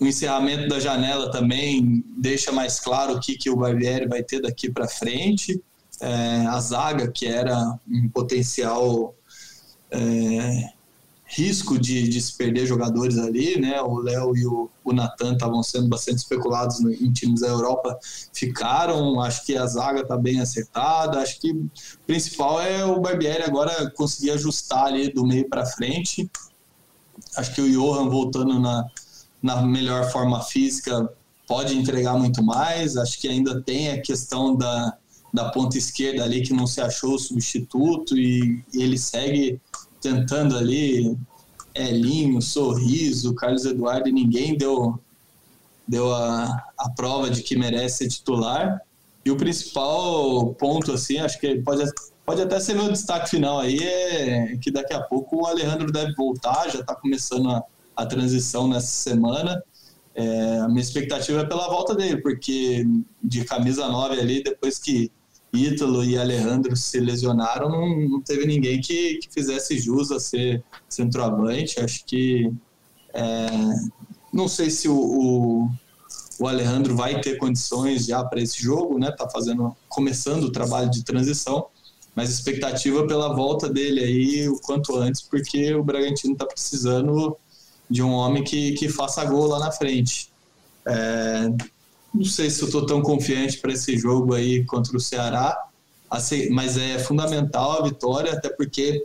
o 0.00 0.06
encerramento 0.06 0.68
da 0.68 0.78
janela 0.78 1.30
também 1.30 2.04
deixa 2.16 2.52
mais 2.52 2.78
claro 2.78 3.14
o 3.14 3.20
que, 3.20 3.36
que 3.36 3.50
o 3.50 3.56
Barbieri 3.56 4.06
vai 4.06 4.22
ter 4.22 4.40
daqui 4.40 4.70
para 4.70 4.88
frente. 4.88 5.60
É, 6.00 6.46
a 6.46 6.60
zaga, 6.60 7.10
que 7.10 7.26
era 7.26 7.78
um 7.88 8.08
potencial 8.08 9.14
é, 9.90 10.68
risco 11.24 11.78
de, 11.78 12.08
de, 12.08 12.20
se 12.20 12.36
perder 12.36 12.66
jogadores 12.66 13.18
ali, 13.18 13.60
né? 13.60 13.80
O 13.82 13.98
Léo 13.98 14.36
e 14.36 14.46
o, 14.46 14.70
o 14.84 14.92
Natan 14.92 15.32
estavam 15.32 15.62
sendo 15.62 15.88
bastante 15.88 16.18
especulados 16.18 16.80
no, 16.80 16.92
em 16.92 17.12
times 17.12 17.40
da 17.40 17.48
Europa, 17.48 17.98
ficaram. 18.32 19.20
Acho 19.20 19.44
que 19.44 19.56
a 19.56 19.66
zaga 19.66 20.02
está 20.02 20.16
bem 20.16 20.40
acertada. 20.40 21.18
Acho 21.18 21.40
que 21.40 21.50
o 21.50 21.68
principal 22.06 22.60
é 22.60 22.84
o 22.84 23.00
Barbieri 23.00 23.42
agora 23.42 23.90
conseguir 23.90 24.30
ajustar 24.30 24.84
ali 24.84 25.12
do 25.12 25.26
meio 25.26 25.48
para 25.48 25.66
frente 25.66 26.30
Acho 27.38 27.54
que 27.54 27.60
o 27.60 27.70
Johan 27.70 28.08
voltando 28.08 28.58
na, 28.58 28.84
na 29.40 29.62
melhor 29.62 30.10
forma 30.10 30.42
física 30.42 31.08
pode 31.46 31.76
entregar 31.76 32.18
muito 32.18 32.42
mais. 32.42 32.96
Acho 32.96 33.16
que 33.20 33.28
ainda 33.28 33.62
tem 33.62 33.90
a 33.90 34.02
questão 34.02 34.56
da, 34.56 34.96
da 35.32 35.48
ponta 35.50 35.78
esquerda 35.78 36.24
ali 36.24 36.42
que 36.42 36.52
não 36.52 36.66
se 36.66 36.80
achou 36.80 37.14
o 37.14 37.18
substituto 37.18 38.18
e, 38.18 38.64
e 38.74 38.82
ele 38.82 38.98
segue 38.98 39.60
tentando 40.00 40.56
ali 40.56 41.16
Elinho, 41.76 42.42
Sorriso, 42.42 43.34
Carlos 43.34 43.64
Eduardo 43.64 44.08
e 44.08 44.12
ninguém 44.12 44.58
deu, 44.58 44.98
deu 45.86 46.12
a, 46.12 46.44
a 46.76 46.90
prova 46.90 47.30
de 47.30 47.40
que 47.40 47.56
merece 47.56 47.98
ser 47.98 48.08
titular. 48.08 48.80
E 49.24 49.30
o 49.30 49.36
principal 49.36 50.54
ponto, 50.54 50.90
assim, 50.92 51.18
acho 51.18 51.38
que 51.38 51.62
pode 51.62 51.84
pode 52.28 52.42
até 52.42 52.60
ser 52.60 52.74
meu 52.74 52.92
destaque 52.92 53.30
final 53.30 53.58
aí, 53.58 53.82
é 53.82 54.58
que 54.58 54.70
daqui 54.70 54.92
a 54.92 55.00
pouco 55.00 55.44
o 55.44 55.46
Alejandro 55.46 55.90
deve 55.90 56.12
voltar, 56.12 56.68
já 56.68 56.80
está 56.80 56.94
começando 56.94 57.48
a, 57.48 57.64
a, 57.96 58.04
transição 58.04 58.68
nessa 58.68 58.88
semana. 58.88 59.62
É, 60.14 60.58
a 60.58 60.68
minha 60.68 60.82
expectativa 60.82 61.40
é 61.40 61.46
pela 61.46 61.66
volta 61.68 61.94
dele, 61.94 62.20
porque 62.20 62.86
de 63.24 63.46
camisa 63.46 63.88
9 63.88 64.20
ali, 64.20 64.42
depois 64.42 64.78
que 64.78 65.10
Ítalo 65.54 66.04
e 66.04 66.18
Alejandro 66.18 66.76
se 66.76 67.00
lesionaram, 67.00 67.70
não, 67.70 67.98
não 68.06 68.20
teve 68.20 68.44
ninguém 68.44 68.78
que, 68.78 69.14
que 69.22 69.32
fizesse 69.32 69.78
jus 69.78 70.12
a 70.12 70.20
ser 70.20 70.62
centroavante. 70.86 71.80
Acho 71.80 72.04
que. 72.04 72.52
É, 73.14 73.48
não 74.30 74.48
sei 74.48 74.68
se 74.68 74.86
o, 74.86 74.94
o, 74.94 75.70
o, 76.38 76.46
Alejandro 76.46 76.94
vai 76.94 77.22
ter 77.22 77.38
condições 77.38 78.04
já 78.04 78.22
para 78.22 78.42
esse 78.42 78.62
jogo, 78.62 78.98
né? 78.98 79.10
Tá 79.12 79.26
fazendo, 79.30 79.74
começando 79.88 80.44
o 80.44 80.52
trabalho 80.52 80.90
de 80.90 81.02
transição, 81.02 81.68
mas 82.18 82.30
expectativa 82.30 83.06
pela 83.06 83.32
volta 83.32 83.68
dele 83.68 84.00
aí 84.00 84.48
o 84.48 84.58
quanto 84.58 84.96
antes, 84.96 85.22
porque 85.22 85.72
o 85.72 85.84
Bragantino 85.84 86.32
está 86.32 86.44
precisando 86.44 87.36
de 87.88 88.02
um 88.02 88.10
homem 88.10 88.42
que, 88.42 88.72
que 88.72 88.88
faça 88.88 89.24
gol 89.24 89.46
lá 89.46 89.60
na 89.60 89.70
frente. 89.70 90.28
É, 90.84 91.48
não 92.12 92.24
sei 92.24 92.50
se 92.50 92.60
eu 92.60 92.66
estou 92.66 92.84
tão 92.84 93.00
confiante 93.02 93.58
para 93.58 93.72
esse 93.72 93.96
jogo 93.96 94.34
aí 94.34 94.64
contra 94.64 94.96
o 94.96 95.00
Ceará, 95.00 95.56
assim, 96.10 96.50
mas 96.50 96.76
é 96.76 96.98
fundamental 96.98 97.78
a 97.78 97.84
vitória, 97.84 98.32
até 98.32 98.48
porque 98.48 99.04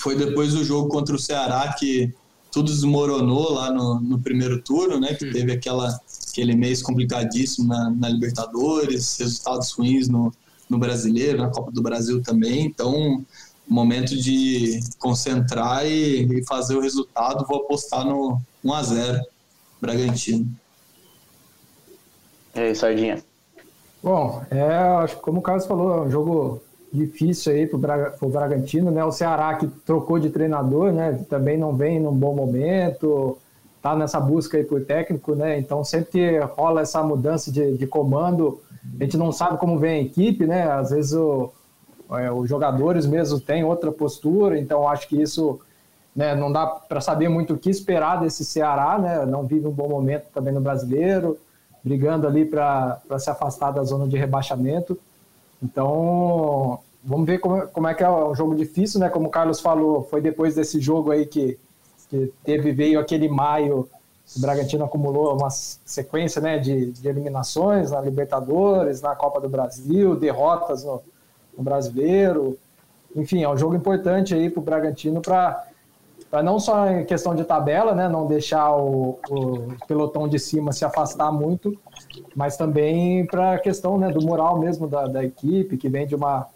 foi 0.00 0.14
depois 0.14 0.54
do 0.54 0.62
jogo 0.62 0.88
contra 0.88 1.16
o 1.16 1.18
Ceará 1.18 1.74
que 1.76 2.14
tudo 2.52 2.70
desmoronou 2.70 3.52
lá 3.52 3.72
no, 3.72 3.98
no 3.98 4.20
primeiro 4.20 4.62
turno, 4.62 5.00
né? 5.00 5.12
Que 5.12 5.28
teve 5.32 5.50
aquela, 5.50 6.00
aquele 6.30 6.54
mês 6.54 6.82
complicadíssimo 6.82 7.66
na, 7.66 7.90
na 7.90 8.08
Libertadores, 8.08 9.16
resultados 9.18 9.72
ruins 9.72 10.08
no, 10.08 10.32
no 10.68 10.78
Brasileiro, 10.78 11.38
na 11.38 11.50
Copa 11.50 11.70
do 11.70 11.82
Brasil 11.82 12.22
também. 12.22 12.66
Então, 12.66 13.24
momento 13.68 14.16
de 14.16 14.80
concentrar 14.98 15.86
e, 15.86 16.40
e 16.40 16.46
fazer 16.46 16.76
o 16.76 16.80
resultado. 16.80 17.46
Vou 17.46 17.58
apostar 17.58 18.04
no 18.04 18.40
1 18.64 18.72
a 18.72 18.82
0 18.82 19.20
Bragantino. 19.80 20.46
E 22.54 22.60
aí, 22.60 22.74
Sardinha? 22.74 23.22
Bom, 24.02 24.42
é, 24.50 24.62
acho 24.64 25.16
que 25.16 25.22
como 25.22 25.38
o 25.38 25.42
Carlos 25.42 25.66
falou, 25.66 25.98
é 25.98 26.00
um 26.06 26.10
jogo 26.10 26.62
difícil 26.92 27.52
aí 27.52 27.66
pro, 27.66 27.78
Braga, 27.78 28.10
pro 28.10 28.28
Bragantino, 28.28 28.90
né? 28.90 29.04
O 29.04 29.12
Ceará 29.12 29.54
que 29.54 29.66
trocou 29.66 30.18
de 30.18 30.30
treinador, 30.30 30.92
né? 30.92 31.24
Também 31.28 31.58
não 31.58 31.74
vem 31.74 32.00
num 32.00 32.14
bom 32.14 32.34
momento, 32.34 33.36
tá 33.82 33.94
nessa 33.94 34.18
busca 34.18 34.56
aí 34.56 34.64
por 34.64 34.84
técnico, 34.84 35.34
né? 35.34 35.58
Então 35.58 35.84
sempre 35.84 36.10
que 36.10 36.38
rola 36.38 36.82
essa 36.82 37.02
mudança 37.02 37.52
de, 37.52 37.76
de 37.76 37.86
comando, 37.86 38.60
a 38.98 39.04
gente 39.04 39.16
não 39.16 39.32
sabe 39.32 39.58
como 39.58 39.78
vem 39.78 40.00
a 40.00 40.02
equipe, 40.02 40.46
né? 40.46 40.70
Às 40.70 40.90
vezes 40.90 41.12
o, 41.12 41.52
é, 42.12 42.30
os 42.30 42.48
jogadores 42.48 43.06
mesmo 43.06 43.40
têm 43.40 43.64
outra 43.64 43.92
postura, 43.92 44.58
então 44.58 44.88
acho 44.88 45.08
que 45.08 45.20
isso 45.20 45.60
né, 46.14 46.34
não 46.34 46.50
dá 46.50 46.66
para 46.66 47.00
saber 47.00 47.28
muito 47.28 47.54
o 47.54 47.58
que 47.58 47.70
esperar 47.70 48.20
desse 48.20 48.44
Ceará, 48.44 48.98
né? 48.98 49.26
Não 49.26 49.46
vive 49.46 49.66
um 49.66 49.72
bom 49.72 49.88
momento 49.88 50.24
também 50.32 50.52
no 50.52 50.60
brasileiro, 50.60 51.38
brigando 51.84 52.26
ali 52.26 52.44
para 52.44 53.00
se 53.18 53.30
afastar 53.30 53.70
da 53.70 53.84
zona 53.84 54.08
de 54.08 54.16
rebaixamento. 54.16 54.98
Então, 55.62 56.80
vamos 57.04 57.26
ver 57.26 57.38
como, 57.38 57.66
como 57.68 57.88
é 57.88 57.94
que 57.94 58.02
é 58.02 58.10
um 58.10 58.34
jogo 58.34 58.54
difícil, 58.54 59.00
né? 59.00 59.08
Como 59.08 59.28
o 59.28 59.30
Carlos 59.30 59.60
falou, 59.60 60.02
foi 60.04 60.20
depois 60.20 60.54
desse 60.54 60.80
jogo 60.80 61.10
aí 61.10 61.26
que, 61.26 61.58
que 62.08 62.32
teve, 62.44 62.72
veio 62.72 62.98
aquele 62.98 63.28
maio, 63.28 63.88
o 64.36 64.40
Bragantino 64.40 64.84
acumulou 64.84 65.34
uma 65.36 65.50
sequência 65.50 66.40
né, 66.40 66.58
de, 66.58 66.92
de 66.92 67.08
eliminações 67.08 67.90
na 67.90 68.00
Libertadores, 68.00 69.00
na 69.00 69.14
Copa 69.14 69.40
do 69.40 69.48
Brasil, 69.48 70.14
derrotas 70.14 70.84
no, 70.84 71.02
no 71.56 71.64
Brasileiro. 71.64 72.58
Enfim, 73.16 73.42
é 73.42 73.48
um 73.48 73.56
jogo 73.56 73.74
importante 73.74 74.34
aí 74.34 74.50
para 74.50 74.60
o 74.60 74.62
Bragantino 74.62 75.22
para 75.22 75.64
não 76.44 76.60
só 76.60 76.90
em 76.90 77.06
questão 77.06 77.34
de 77.34 77.42
tabela, 77.42 77.94
né, 77.94 78.06
não 78.06 78.26
deixar 78.26 78.76
o, 78.76 79.18
o 79.30 79.74
pelotão 79.86 80.28
de 80.28 80.38
cima 80.38 80.72
se 80.72 80.84
afastar 80.84 81.32
muito, 81.32 81.74
mas 82.36 82.56
também 82.56 83.26
para 83.26 83.54
a 83.54 83.58
questão 83.58 83.96
né, 83.96 84.10
do 84.10 84.20
moral 84.20 84.58
mesmo 84.58 84.86
da, 84.86 85.06
da, 85.06 85.24
equipe, 85.24 85.78
que 85.78 85.88
vem 85.88 86.06
de 86.06 86.14
uma, 86.14 86.46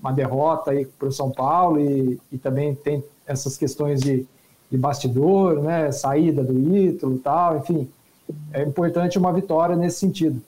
uma 0.00 0.12
derrota 0.12 0.72
para 0.98 1.08
o 1.08 1.12
São 1.12 1.30
Paulo 1.30 1.78
e, 1.78 2.20
e 2.32 2.38
também 2.38 2.74
tem 2.74 3.04
essas 3.24 3.56
questões 3.56 4.00
de, 4.00 4.26
de 4.70 4.78
bastidor, 4.78 5.60
né, 5.62 5.90
saída 5.90 6.44
do 6.44 6.76
Ítalo 6.76 7.18
tal, 7.18 7.58
enfim, 7.58 7.88
é 8.52 8.62
importante 8.62 9.18
uma 9.18 9.32
vitória 9.32 9.74
nesse 9.74 9.98
sentido. 9.98 10.40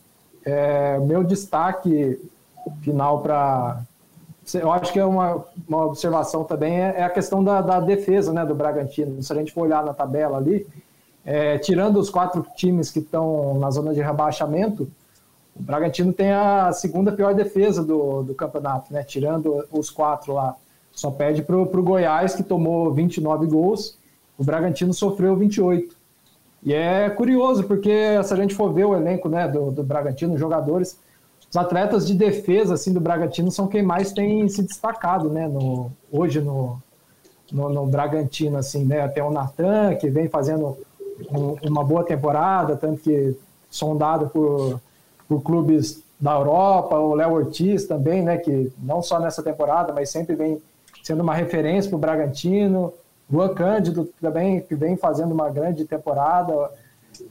É, 0.44 0.98
meu 0.98 1.24
destaque 1.24 2.20
final 2.82 3.20
para 3.20 3.82
eu 4.54 4.72
acho 4.72 4.92
que 4.92 4.98
é 4.98 5.04
uma, 5.04 5.44
uma 5.68 5.86
observação 5.86 6.44
também 6.44 6.80
é, 6.80 6.98
é 6.98 7.02
a 7.04 7.10
questão 7.10 7.44
da, 7.44 7.60
da, 7.60 7.78
defesa 7.78 8.32
né, 8.32 8.44
do 8.44 8.54
Bragantino. 8.54 9.22
Se 9.22 9.32
a 9.32 9.36
gente 9.36 9.52
for 9.52 9.62
olhar 9.62 9.84
na 9.84 9.94
tabela 9.94 10.36
ali, 10.36 10.66
é, 11.24 11.58
tirando 11.58 11.98
os 11.98 12.10
quatro 12.10 12.44
times 12.56 12.90
que 12.90 12.98
estão 12.98 13.58
na 13.58 13.70
zona 13.70 13.94
de 13.94 14.02
rebaixamento, 14.02 14.90
o 15.54 15.62
Bragantino 15.62 16.12
tem 16.12 16.32
a 16.32 16.72
segunda 16.72 17.12
pior 17.12 17.34
defesa 17.34 17.84
do, 17.84 18.22
do 18.22 18.34
campeonato, 18.34 18.92
né? 18.92 19.04
Tirando 19.04 19.64
os 19.70 19.90
quatro 19.90 20.32
lá. 20.32 20.56
Só 20.90 21.10
perde 21.10 21.42
para 21.42 21.56
o 21.56 21.82
Goiás, 21.82 22.34
que 22.34 22.42
tomou 22.42 22.92
29 22.92 23.46
gols, 23.46 23.96
o 24.42 24.44
Bragantino 24.44 24.92
sofreu 24.92 25.36
28. 25.36 25.94
E 26.64 26.74
é 26.74 27.08
curioso, 27.08 27.64
porque 27.64 28.22
se 28.24 28.34
a 28.34 28.36
gente 28.36 28.54
for 28.54 28.72
ver 28.72 28.84
o 28.84 28.94
elenco 28.94 29.28
né, 29.28 29.46
do, 29.46 29.70
do 29.70 29.84
Bragantino, 29.84 30.36
jogadores, 30.36 30.98
os 31.48 31.56
atletas 31.56 32.06
de 32.06 32.14
defesa 32.14 32.74
assim 32.74 32.92
do 32.92 33.00
Bragantino 33.00 33.52
são 33.52 33.68
quem 33.68 33.82
mais 33.82 34.12
tem 34.12 34.48
se 34.48 34.62
destacado, 34.62 35.28
né? 35.28 35.46
No, 35.46 35.92
hoje 36.10 36.40
no, 36.40 36.78
no, 37.52 37.68
no 37.68 37.86
Bragantino, 37.86 38.58
assim, 38.58 38.84
né? 38.84 39.06
Tem 39.08 39.22
o 39.22 39.30
Natan, 39.30 39.94
que 39.94 40.10
vem 40.10 40.28
fazendo 40.28 40.76
um, 41.30 41.56
uma 41.68 41.84
boa 41.84 42.04
temporada, 42.04 42.76
tanto 42.76 43.00
que 43.00 43.36
sondado 43.70 44.28
por, 44.28 44.80
por 45.28 45.40
clubes 45.42 46.02
da 46.18 46.34
Europa, 46.34 46.98
o 46.98 47.14
Léo 47.14 47.32
Ortiz 47.32 47.84
também, 47.84 48.22
né? 48.22 48.38
Que 48.38 48.72
não 48.78 49.02
só 49.02 49.20
nessa 49.20 49.42
temporada, 49.42 49.92
mas 49.92 50.10
sempre 50.10 50.34
vem 50.34 50.60
sendo 51.02 51.22
uma 51.22 51.34
referência 51.34 51.88
para 51.88 51.96
o 51.96 52.00
Bragantino. 52.00 52.92
Juan 53.32 53.54
Cândido 53.54 54.04
também, 54.20 54.60
que 54.60 54.74
vem 54.74 54.94
fazendo 54.94 55.32
uma 55.32 55.48
grande 55.48 55.86
temporada. 55.86 56.70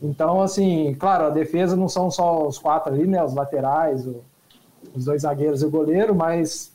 Então, 0.01 0.41
assim, 0.41 0.95
claro, 0.99 1.25
a 1.25 1.29
defesa 1.29 1.75
não 1.75 1.87
são 1.87 2.09
só 2.09 2.47
os 2.47 2.57
quatro 2.57 2.91
ali, 2.91 3.05
né? 3.05 3.23
Os 3.23 3.35
laterais, 3.35 4.07
o, 4.07 4.23
os 4.95 5.05
dois 5.05 5.21
zagueiros 5.21 5.61
e 5.61 5.65
o 5.65 5.69
goleiro, 5.69 6.15
mas, 6.15 6.71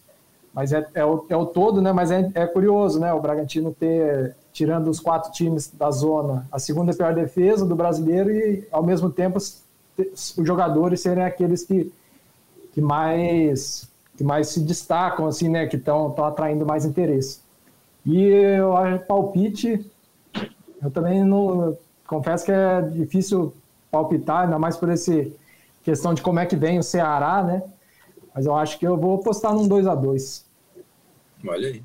mas 0.55 0.73
é, 0.73 0.87
é, 0.95 1.05
o, 1.05 1.27
é 1.29 1.37
o 1.37 1.45
todo, 1.45 1.83
né? 1.83 1.93
Mas 1.93 2.13
é, 2.13 2.31
é 2.35 2.47
curioso, 2.47 3.01
né? 3.01 3.13
O 3.13 3.21
Bragantino 3.21 3.75
ter, 3.75 4.37
tirando 4.53 4.89
os 4.89 5.01
quatro 5.01 5.33
times 5.33 5.73
da 5.75 5.91
zona, 5.91 6.47
a 6.53 6.61
segunda 6.61 6.95
pior 6.95 7.13
defesa 7.13 7.67
do 7.67 7.75
brasileiro 7.75 8.31
e, 8.31 8.69
ao 8.71 8.85
mesmo 8.85 9.11
tempo, 9.11 9.39
os, 9.39 9.65
os 9.99 10.47
jogadores 10.47 11.01
serem 11.01 11.25
aqueles 11.25 11.65
que, 11.65 11.93
que 12.73 12.81
mais 12.81 13.89
que 14.17 14.25
mais 14.25 14.49
se 14.49 14.61
destacam, 14.61 15.27
assim, 15.27 15.49
né? 15.49 15.67
Que 15.67 15.77
estão 15.77 16.15
atraindo 16.25 16.65
mais 16.65 16.85
interesse. 16.87 17.41
E 18.07 18.23
eu 18.23 18.77
acho 18.77 19.05
palpite, 19.05 19.85
eu 20.81 20.91
também 20.93 21.25
não 21.25 21.77
confesso 22.07 22.45
que 22.45 22.53
é 22.53 22.81
difícil 22.81 23.53
palpitar, 23.91 24.45
ainda 24.45 24.59
mais 24.59 24.77
por 24.77 24.89
esse 24.91 25.35
questão 25.83 26.15
de 26.15 26.23
como 26.23 26.39
é 26.39 26.47
que 26.47 26.55
vem 26.55 26.79
o 26.79 26.85
Ceará, 26.85 27.43
né? 27.43 27.63
Mas 28.33 28.47
eu 28.47 28.55
acho 28.55 28.79
que 28.79 28.87
eu 28.87 28.97
vou 28.97 29.17
apostar 29.17 29.53
num 29.53 29.67
2 29.67 29.87
a 29.87 29.95
2 29.95 30.47
Olha 31.49 31.69
aí. 31.69 31.83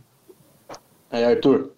É, 1.10 1.26
Arthur. 1.26 1.72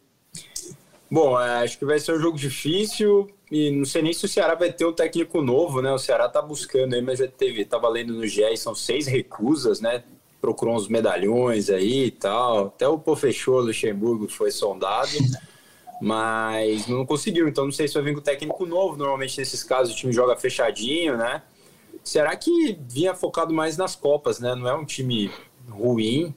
Bom, 1.09 1.39
é, 1.39 1.63
acho 1.63 1.77
que 1.79 1.85
vai 1.85 1.99
ser 1.99 2.13
um 2.13 2.19
jogo 2.19 2.37
difícil 2.37 3.29
e 3.51 3.71
não 3.71 3.85
sei 3.85 4.01
nem 4.01 4.13
se 4.13 4.25
o 4.25 4.27
Ceará 4.27 4.55
vai 4.55 4.73
ter 4.73 4.85
um 4.85 4.93
técnico 4.93 5.41
novo, 5.41 5.81
né? 5.81 5.91
O 5.91 5.97
Ceará 5.99 6.27
tá 6.27 6.41
buscando 6.41 6.95
aí, 6.95 7.01
mas 7.01 7.19
já 7.19 7.27
teve, 7.27 7.63
tava 7.63 7.87
lendo 7.87 8.13
no 8.13 8.27
GE, 8.27 8.57
são 8.57 8.75
seis 8.75 9.07
recusas, 9.07 9.79
né? 9.79 10.03
Procurou 10.43 10.75
uns 10.75 10.89
medalhões 10.89 11.69
aí 11.69 12.07
e 12.07 12.11
tal. 12.11 12.65
Até 12.65 12.85
o 12.85 12.99
Pô 12.99 13.15
fechou, 13.15 13.61
Luxemburgo 13.61 14.27
foi 14.27 14.51
sondado 14.51 15.09
mas 16.01 16.85
não 16.85 17.05
conseguiu. 17.05 17.47
Então 17.47 17.63
não 17.63 17.71
sei 17.71 17.87
se 17.87 17.93
vai 17.93 18.03
vir 18.03 18.15
com 18.15 18.19
técnico 18.19 18.65
novo. 18.65 18.97
Normalmente 18.97 19.39
nesses 19.39 19.63
casos 19.63 19.93
o 19.93 19.97
time 19.97 20.11
joga 20.11 20.35
fechadinho, 20.35 21.15
né? 21.15 21.41
Será 22.03 22.35
que 22.35 22.77
vinha 22.89 23.15
focado 23.15 23.53
mais 23.53 23.77
nas 23.77 23.95
Copas, 23.95 24.37
né? 24.37 24.53
Não 24.53 24.67
é 24.67 24.75
um 24.75 24.83
time 24.83 25.31
ruim. 25.69 26.35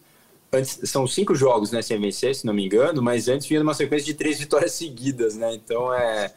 Antes, 0.52 0.88
são 0.88 1.04
cinco 1.04 1.34
jogos, 1.34 1.72
né, 1.72 1.82
sem 1.82 2.00
vencer, 2.00 2.32
se 2.34 2.46
não 2.46 2.54
me 2.54 2.64
engano, 2.64 3.02
mas 3.02 3.26
antes 3.26 3.48
vinha 3.48 3.59
numa 3.59 3.74
sequência 3.74 4.07
de 4.07 4.14
três 4.14 4.38
vitórias 4.40 4.72
seguidas, 4.72 5.34
né? 5.34 5.52
Então 5.52 5.92
é 5.92 6.32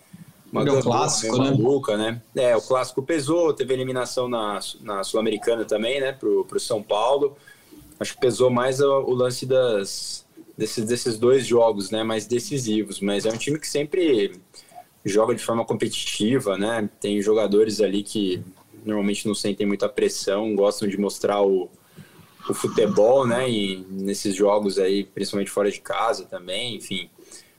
uma 0.51 0.63
é 0.63 0.82
clássico, 0.82 1.38
né? 1.38 1.51
maluca, 1.51 1.95
né? 1.95 2.20
É, 2.36 2.57
o 2.57 2.61
clássico 2.61 3.03
pesou, 3.03 3.53
teve 3.53 3.76
eliminação 3.76 4.28
na, 4.28 4.59
na 4.82 5.03
Sul-Americana 5.03 5.63
também, 5.63 6.01
né, 6.01 6.11
pro, 6.11 6.43
pro 6.45 6.59
São 6.59 6.82
Paulo. 6.82 7.38
Acho 8.00 8.14
que 8.14 8.22
pesou 8.22 8.50
mais 8.50 8.80
o, 8.80 9.02
o 9.02 9.14
lance 9.14 9.45
das, 9.45 10.26
desses, 10.58 10.86
desses 10.86 11.18
dois 11.18 11.45
jogos 11.45 11.91
né, 11.91 12.04
mais 12.04 12.26
decisivos. 12.26 13.00
Mas 13.00 13.26
é 13.26 13.30
um 13.30 13.38
time 13.38 13.60
que 13.60 13.68
sempre 13.68 14.32
joga 15.04 15.34
de 15.36 15.43
forma 15.43 15.66
competitiva, 15.66 16.58
né? 16.58 16.89
Tem 17.00 17.22
jogadores 17.22 17.82
ali 17.82 18.04
que 18.04 18.43
normalmente 18.86 19.28
não 19.28 19.36
sentem 19.36 19.66
muita 19.66 19.89
pressão, 19.89 20.56
gostam 20.56 20.88
de 20.88 20.97
mostrar 20.97 21.41
o, 21.41 21.70
o 22.50 22.54
futebol, 22.54 23.26
né? 23.26 23.50
E 23.50 23.86
nesses 23.89 24.36
jogos 24.36 24.78
aí, 24.78 25.04
principalmente 25.04 25.52
fora 25.52 25.72
de 25.72 25.82
casa 25.82 26.26
também, 26.26 26.76
enfim. 26.76 27.10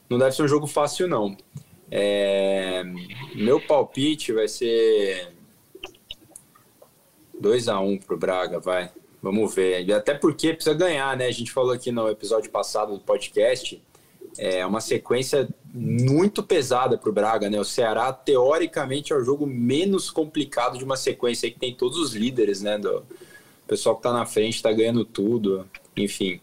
Não 0.08 0.18
deve 0.18 0.34
ser 0.34 0.42
um 0.42 0.48
jogo 0.48 0.66
fácil, 0.66 1.08
não. 1.08 1.36
É, 1.90 2.84
meu 3.34 3.60
palpite 3.60 4.32
vai 4.32 4.46
ser 4.46 5.32
2 7.40 7.68
a 7.68 7.80
1 7.80 7.90
um 7.90 7.98
pro 7.98 8.16
Braga, 8.16 8.60
vai. 8.60 8.90
Vamos 9.22 9.54
ver. 9.54 9.92
Até 9.92 10.14
porque 10.14 10.54
precisa 10.54 10.74
ganhar, 10.74 11.16
né? 11.16 11.26
A 11.26 11.32
gente 11.32 11.52
falou 11.52 11.72
aqui 11.72 11.92
no 11.92 12.08
episódio 12.08 12.50
passado 12.50 12.94
do 12.94 13.00
podcast. 13.00 13.82
É 14.38 14.64
uma 14.64 14.80
sequência 14.80 15.48
muito 15.72 16.42
pesada 16.42 16.96
para 16.96 17.10
o 17.10 17.12
Braga, 17.12 17.50
né? 17.50 17.60
O 17.60 17.64
Ceará, 17.64 18.12
teoricamente, 18.12 19.12
é 19.12 19.16
o 19.16 19.24
jogo 19.24 19.46
menos 19.46 20.10
complicado 20.10 20.78
de 20.78 20.84
uma 20.84 20.96
sequência 20.96 21.50
que 21.50 21.58
tem 21.58 21.74
todos 21.74 21.98
os 21.98 22.14
líderes, 22.14 22.62
né? 22.62 22.78
Do 22.78 23.04
pessoal 23.66 23.94
que 23.94 24.00
está 24.00 24.12
na 24.12 24.24
frente, 24.24 24.56
está 24.56 24.72
ganhando 24.72 25.04
tudo, 25.04 25.68
enfim. 25.96 26.40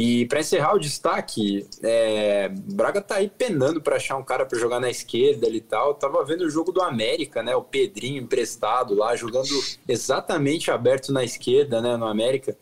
E 0.00 0.26
para 0.26 0.38
encerrar 0.38 0.76
o 0.76 0.78
destaque, 0.78 1.66
é, 1.82 2.48
Braga 2.50 3.02
tá 3.02 3.16
aí 3.16 3.28
penando 3.28 3.82
para 3.82 3.96
achar 3.96 4.16
um 4.16 4.22
cara 4.22 4.46
para 4.46 4.56
jogar 4.56 4.78
na 4.78 4.88
esquerda 4.88 5.48
e 5.48 5.60
tal. 5.60 5.88
Eu 5.88 5.94
tava 5.94 6.24
vendo 6.24 6.42
o 6.42 6.50
jogo 6.50 6.70
do 6.70 6.80
América, 6.80 7.42
né? 7.42 7.56
O 7.56 7.64
Pedrinho 7.64 8.22
emprestado 8.22 8.94
lá, 8.94 9.16
jogando 9.16 9.48
exatamente 9.88 10.70
aberto 10.70 11.12
na 11.12 11.24
esquerda, 11.24 11.82
né? 11.82 11.96
No 11.96 12.06
América, 12.06 12.56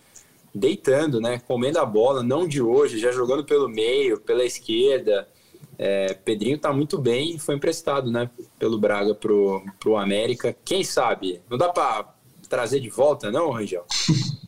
deitando, 0.54 1.20
né? 1.20 1.38
Comendo 1.46 1.78
a 1.78 1.84
bola, 1.84 2.22
não 2.22 2.48
de 2.48 2.62
hoje, 2.62 2.98
já 2.98 3.12
jogando 3.12 3.44
pelo 3.44 3.68
meio, 3.68 4.18
pela 4.18 4.42
esquerda. 4.42 5.28
É, 5.78 6.14
Pedrinho 6.14 6.56
tá 6.56 6.72
muito 6.72 6.96
bem 6.96 7.36
foi 7.36 7.56
emprestado, 7.56 8.10
né? 8.10 8.30
Pelo 8.58 8.78
Braga 8.78 9.14
pro, 9.14 9.62
pro 9.78 9.98
América. 9.98 10.56
Quem 10.64 10.82
sabe? 10.82 11.42
Não 11.50 11.58
dá 11.58 11.68
para 11.68 12.14
trazer 12.48 12.80
de 12.80 12.88
volta, 12.88 13.30
não, 13.30 13.50
Rangel? 13.50 13.84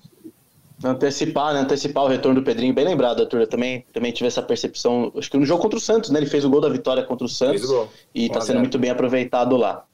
Antecipar, 0.82 1.54
né? 1.54 1.60
Antecipar 1.60 2.04
o 2.04 2.06
retorno 2.06 2.40
do 2.40 2.44
Pedrinho. 2.44 2.72
Bem 2.72 2.84
lembrado, 2.84 3.20
Arthur. 3.20 3.40
Eu 3.40 3.46
também, 3.48 3.84
também 3.92 4.12
tive 4.12 4.28
essa 4.28 4.40
percepção. 4.40 5.12
Acho 5.16 5.30
que 5.30 5.36
no 5.36 5.44
jogo 5.44 5.60
contra 5.60 5.76
o 5.76 5.80
Santos, 5.80 6.10
né? 6.10 6.20
Ele 6.20 6.26
fez 6.26 6.44
o 6.44 6.50
gol 6.50 6.60
da 6.60 6.68
vitória 6.68 7.02
contra 7.02 7.26
o 7.26 7.28
Santos. 7.28 7.68
E 8.14 8.26
está 8.26 8.40
sendo 8.40 8.60
muito 8.60 8.78
bem 8.78 8.90
aproveitado 8.90 9.56
lá. 9.56 9.84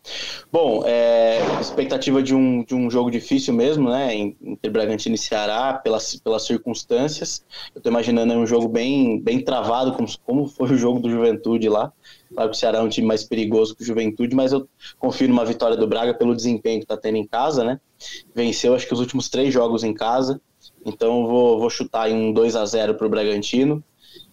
Bom, 0.53 0.83
é, 0.85 1.41
expectativa 1.59 2.23
de 2.23 2.35
um, 2.35 2.63
de 2.63 2.75
um 2.75 2.91
jogo 2.91 3.11
difícil 3.11 3.55
mesmo, 3.55 3.89
né? 3.89 4.15
Entre 4.15 4.69
Bragantino 4.71 5.15
e 5.15 5.19
Ceará, 5.19 5.73
pelas, 5.73 6.17
pelas 6.17 6.43
circunstâncias. 6.43 7.43
Eu 7.75 7.79
estou 7.79 7.91
imaginando 7.91 8.35
um 8.35 8.47
jogo 8.47 8.69
bem, 8.69 9.19
bem 9.21 9.43
travado, 9.43 9.93
como, 9.93 10.09
como 10.27 10.47
foi 10.47 10.71
o 10.71 10.77
jogo 10.77 11.01
do 11.01 11.11
Juventude 11.11 11.69
lá. 11.69 11.93
Claro 12.35 12.51
que 12.51 12.57
o 12.57 12.59
Ceará 12.59 12.79
é 12.79 12.83
um 12.83 12.89
time 12.89 13.07
mais 13.07 13.25
perigoso 13.25 13.75
que 13.75 13.83
o 13.83 13.87
Juventude, 13.87 14.35
mas 14.35 14.53
eu 14.53 14.69
confio 14.99 15.29
numa 15.29 15.45
vitória 15.45 15.77
do 15.77 15.87
Braga 15.87 16.13
pelo 16.13 16.35
desempenho 16.35 16.81
que 16.81 16.85
está 16.85 16.97
tendo 16.97 17.17
em 17.17 17.27
casa, 17.27 17.65
né? 17.65 17.81
Venceu, 18.35 18.75
acho 18.75 18.87
que 18.87 18.93
os 18.93 19.01
últimos 19.01 19.29
três 19.29 19.55
jogos 19.55 19.85
em 19.85 19.95
casa. 19.95 20.41
Então 20.85 21.27
vou, 21.27 21.59
vou 21.59 21.71
chutar 21.71 22.11
em 22.11 22.15
um 22.15 22.33
2 22.33 22.57
a 22.57 22.65
0 22.67 22.95
para 22.95 23.07
o 23.07 23.11
Bragantino. 23.11 23.83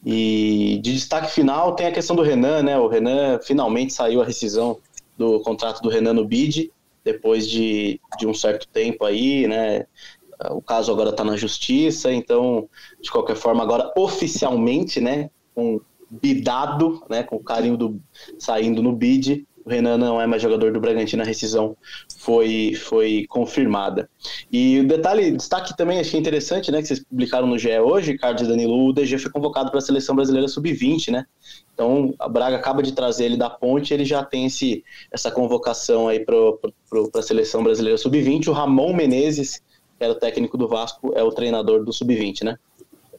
E 0.06 0.80
de 0.84 0.94
destaque 0.94 1.32
final 1.32 1.76
tem 1.76 1.88
a 1.88 1.92
questão 1.92 2.16
do 2.16 2.22
Renan, 2.22 2.64
né? 2.64 2.78
O 2.78 2.88
Renan 2.88 3.40
finalmente 3.42 3.94
saiu 3.94 4.22
a 4.22 4.26
rescisão 4.26 4.78
do 5.18 5.40
contrato 5.42 5.82
do 5.82 5.90
Renan 5.90 6.14
no 6.14 6.26
BID, 6.26 6.72
depois 7.04 7.48
de, 7.48 8.00
de 8.18 8.28
um 8.28 8.34
certo 8.34 8.68
tempo 8.68 9.06
aí, 9.06 9.48
né? 9.48 9.86
O 10.50 10.62
caso 10.62 10.92
agora 10.92 11.12
está 11.12 11.24
na 11.24 11.38
justiça, 11.38 12.12
então, 12.12 12.68
de 13.00 13.12
qualquer 13.12 13.36
forma, 13.36 13.62
agora 13.62 13.92
oficialmente, 13.96 15.00
né? 15.00 15.30
Com 15.54 15.80
bidado, 16.10 17.04
né? 17.10 17.22
Com 17.22 17.36
o 17.36 17.44
carinho 17.44 17.78
do 17.78 18.02
saindo 18.40 18.82
no 18.82 18.94
BID, 18.94 19.46
o 19.64 19.70
Renan 19.70 19.98
não 19.98 20.20
é 20.20 20.26
mais 20.26 20.42
jogador 20.42 20.72
do 20.72 20.80
Bragantino, 20.80 21.22
a 21.22 21.26
rescisão 21.26 21.78
foi, 22.22 22.76
foi 22.76 23.26
confirmada. 23.28 24.08
E 24.52 24.80
o 24.80 24.88
detalhe, 24.88 25.32
destaque 25.32 25.76
também, 25.76 26.00
achei 26.00 26.20
interessante, 26.20 26.72
né, 26.72 26.80
que 26.80 26.88
vocês 26.88 27.04
publicaram 27.04 27.48
no 27.48 27.58
GE 27.58 27.80
hoje, 27.80 28.16
Carlos 28.16 28.48
Danilo, 28.48 28.90
o 28.90 28.94
DG 28.94 29.18
foi 29.18 29.32
convocado 29.32 29.72
para 29.72 29.80
a 29.80 29.82
Seleção 29.82 30.16
Brasileira 30.16 30.48
Sub-20, 30.48 31.12
né? 31.12 31.26
Então, 31.74 32.14
a 32.20 32.30
Braga 32.30 32.58
acaba 32.58 32.84
de 32.84 32.92
trazer 32.92 33.26
ele 33.26 33.38
da 33.38 33.50
ponte, 33.50 33.92
ele 33.92 34.06
já 34.06 34.24
tem 34.24 34.46
esse, 34.46 34.84
essa 35.12 35.32
convocação 35.32 36.08
aí 36.08 36.20
para 36.20 36.36
a 37.16 37.22
Seleção 37.24 37.64
Brasileira 37.64 37.98
Sub-20. 37.98 38.50
O 38.50 38.52
Ramon 38.52 38.94
Menezes, 38.94 39.56
que 39.98 40.04
era 40.04 40.14
o 40.14 40.16
técnico 40.16 40.58
do 40.58 40.68
Vasco, 40.68 41.14
é 41.16 41.24
o 41.24 41.32
treinador 41.32 41.84
do 41.84 41.92
Sub-20, 41.92 42.44
né? 42.44 42.56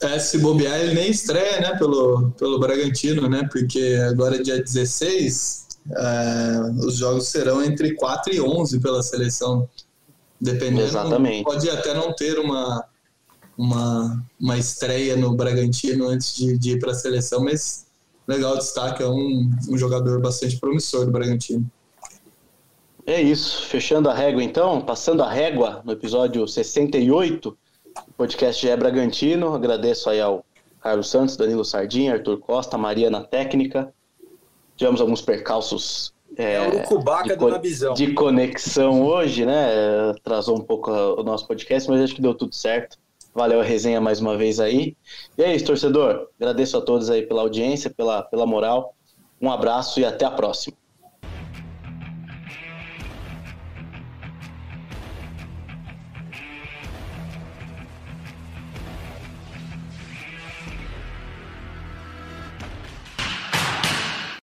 É, 0.00 0.18
se 0.20 0.38
bobear, 0.38 0.80
ele 0.80 0.94
nem 0.94 1.10
estreia, 1.10 1.60
né, 1.60 1.76
pelo, 1.76 2.30
pelo 2.32 2.58
Bragantino, 2.58 3.28
né, 3.28 3.48
porque 3.50 3.96
agora 4.08 4.36
é 4.36 4.42
dia 4.42 4.60
16, 4.60 5.68
é, 5.90 6.84
os 6.84 6.96
jogos 6.96 7.28
serão 7.28 7.62
entre 7.62 7.94
4 7.94 8.34
e 8.34 8.40
11 8.40 8.80
pela 8.80 9.02
seleção, 9.02 9.68
dependendo. 10.40 10.82
Exatamente. 10.82 11.44
Pode 11.44 11.68
até 11.68 11.92
não 11.94 12.14
ter 12.14 12.38
uma, 12.38 12.84
uma, 13.56 14.24
uma 14.40 14.58
estreia 14.58 15.16
no 15.16 15.34
Bragantino 15.34 16.08
antes 16.08 16.34
de, 16.34 16.56
de 16.56 16.72
ir 16.72 16.78
para 16.78 16.92
a 16.92 16.94
seleção, 16.94 17.42
mas 17.42 17.86
legal 18.26 18.56
destaque, 18.56 19.02
é 19.02 19.08
um, 19.08 19.50
um 19.68 19.76
jogador 19.76 20.20
bastante 20.20 20.58
promissor 20.58 21.04
do 21.04 21.10
Bragantino. 21.10 21.68
É 23.04 23.20
isso, 23.20 23.66
fechando 23.66 24.08
a 24.08 24.14
régua 24.14 24.44
então, 24.44 24.80
passando 24.80 25.24
a 25.24 25.30
régua 25.30 25.82
no 25.84 25.92
episódio 25.92 26.46
68 26.46 27.50
do 27.50 27.58
podcast 28.16 28.64
GE 28.64 28.76
Bragantino. 28.76 29.52
Agradeço 29.54 30.08
aí 30.08 30.20
ao 30.20 30.44
Carlos 30.80 31.10
Santos, 31.10 31.36
Danilo 31.36 31.64
Sardinha, 31.64 32.12
Arthur 32.12 32.38
Costa, 32.38 32.78
Maria 32.78 33.10
na 33.10 33.24
técnica 33.24 33.92
tivemos 34.82 35.00
alguns 35.00 35.22
percalços 35.22 36.12
é, 36.36 36.54
é 36.54 37.58
de, 37.60 37.94
de, 37.94 38.14
conexão 38.14 39.02
hoje, 39.02 39.46
né? 39.46 40.10
Atrasou 40.10 40.58
um 40.58 40.62
pouco 40.62 40.90
o 40.90 41.22
nosso 41.22 41.46
podcast, 41.46 41.88
mas 41.88 42.00
acho 42.00 42.14
que 42.14 42.22
deu 42.22 42.34
tudo 42.34 42.54
certo. 42.54 42.98
Valeu 43.34 43.60
a 43.60 43.64
resenha 43.64 44.00
mais 44.00 44.20
uma 44.20 44.36
vez 44.36 44.58
aí. 44.58 44.96
E 45.38 45.42
é 45.42 45.54
isso, 45.54 45.66
torcedor. 45.66 46.28
Agradeço 46.40 46.76
a 46.76 46.80
todos 46.80 47.10
aí 47.10 47.22
pela 47.22 47.42
audiência, 47.42 47.90
pela, 47.90 48.22
pela 48.22 48.44
moral. 48.44 48.94
Um 49.40 49.50
abraço 49.50 50.00
e 50.00 50.04
até 50.04 50.24
a 50.24 50.30
próxima. 50.30 50.76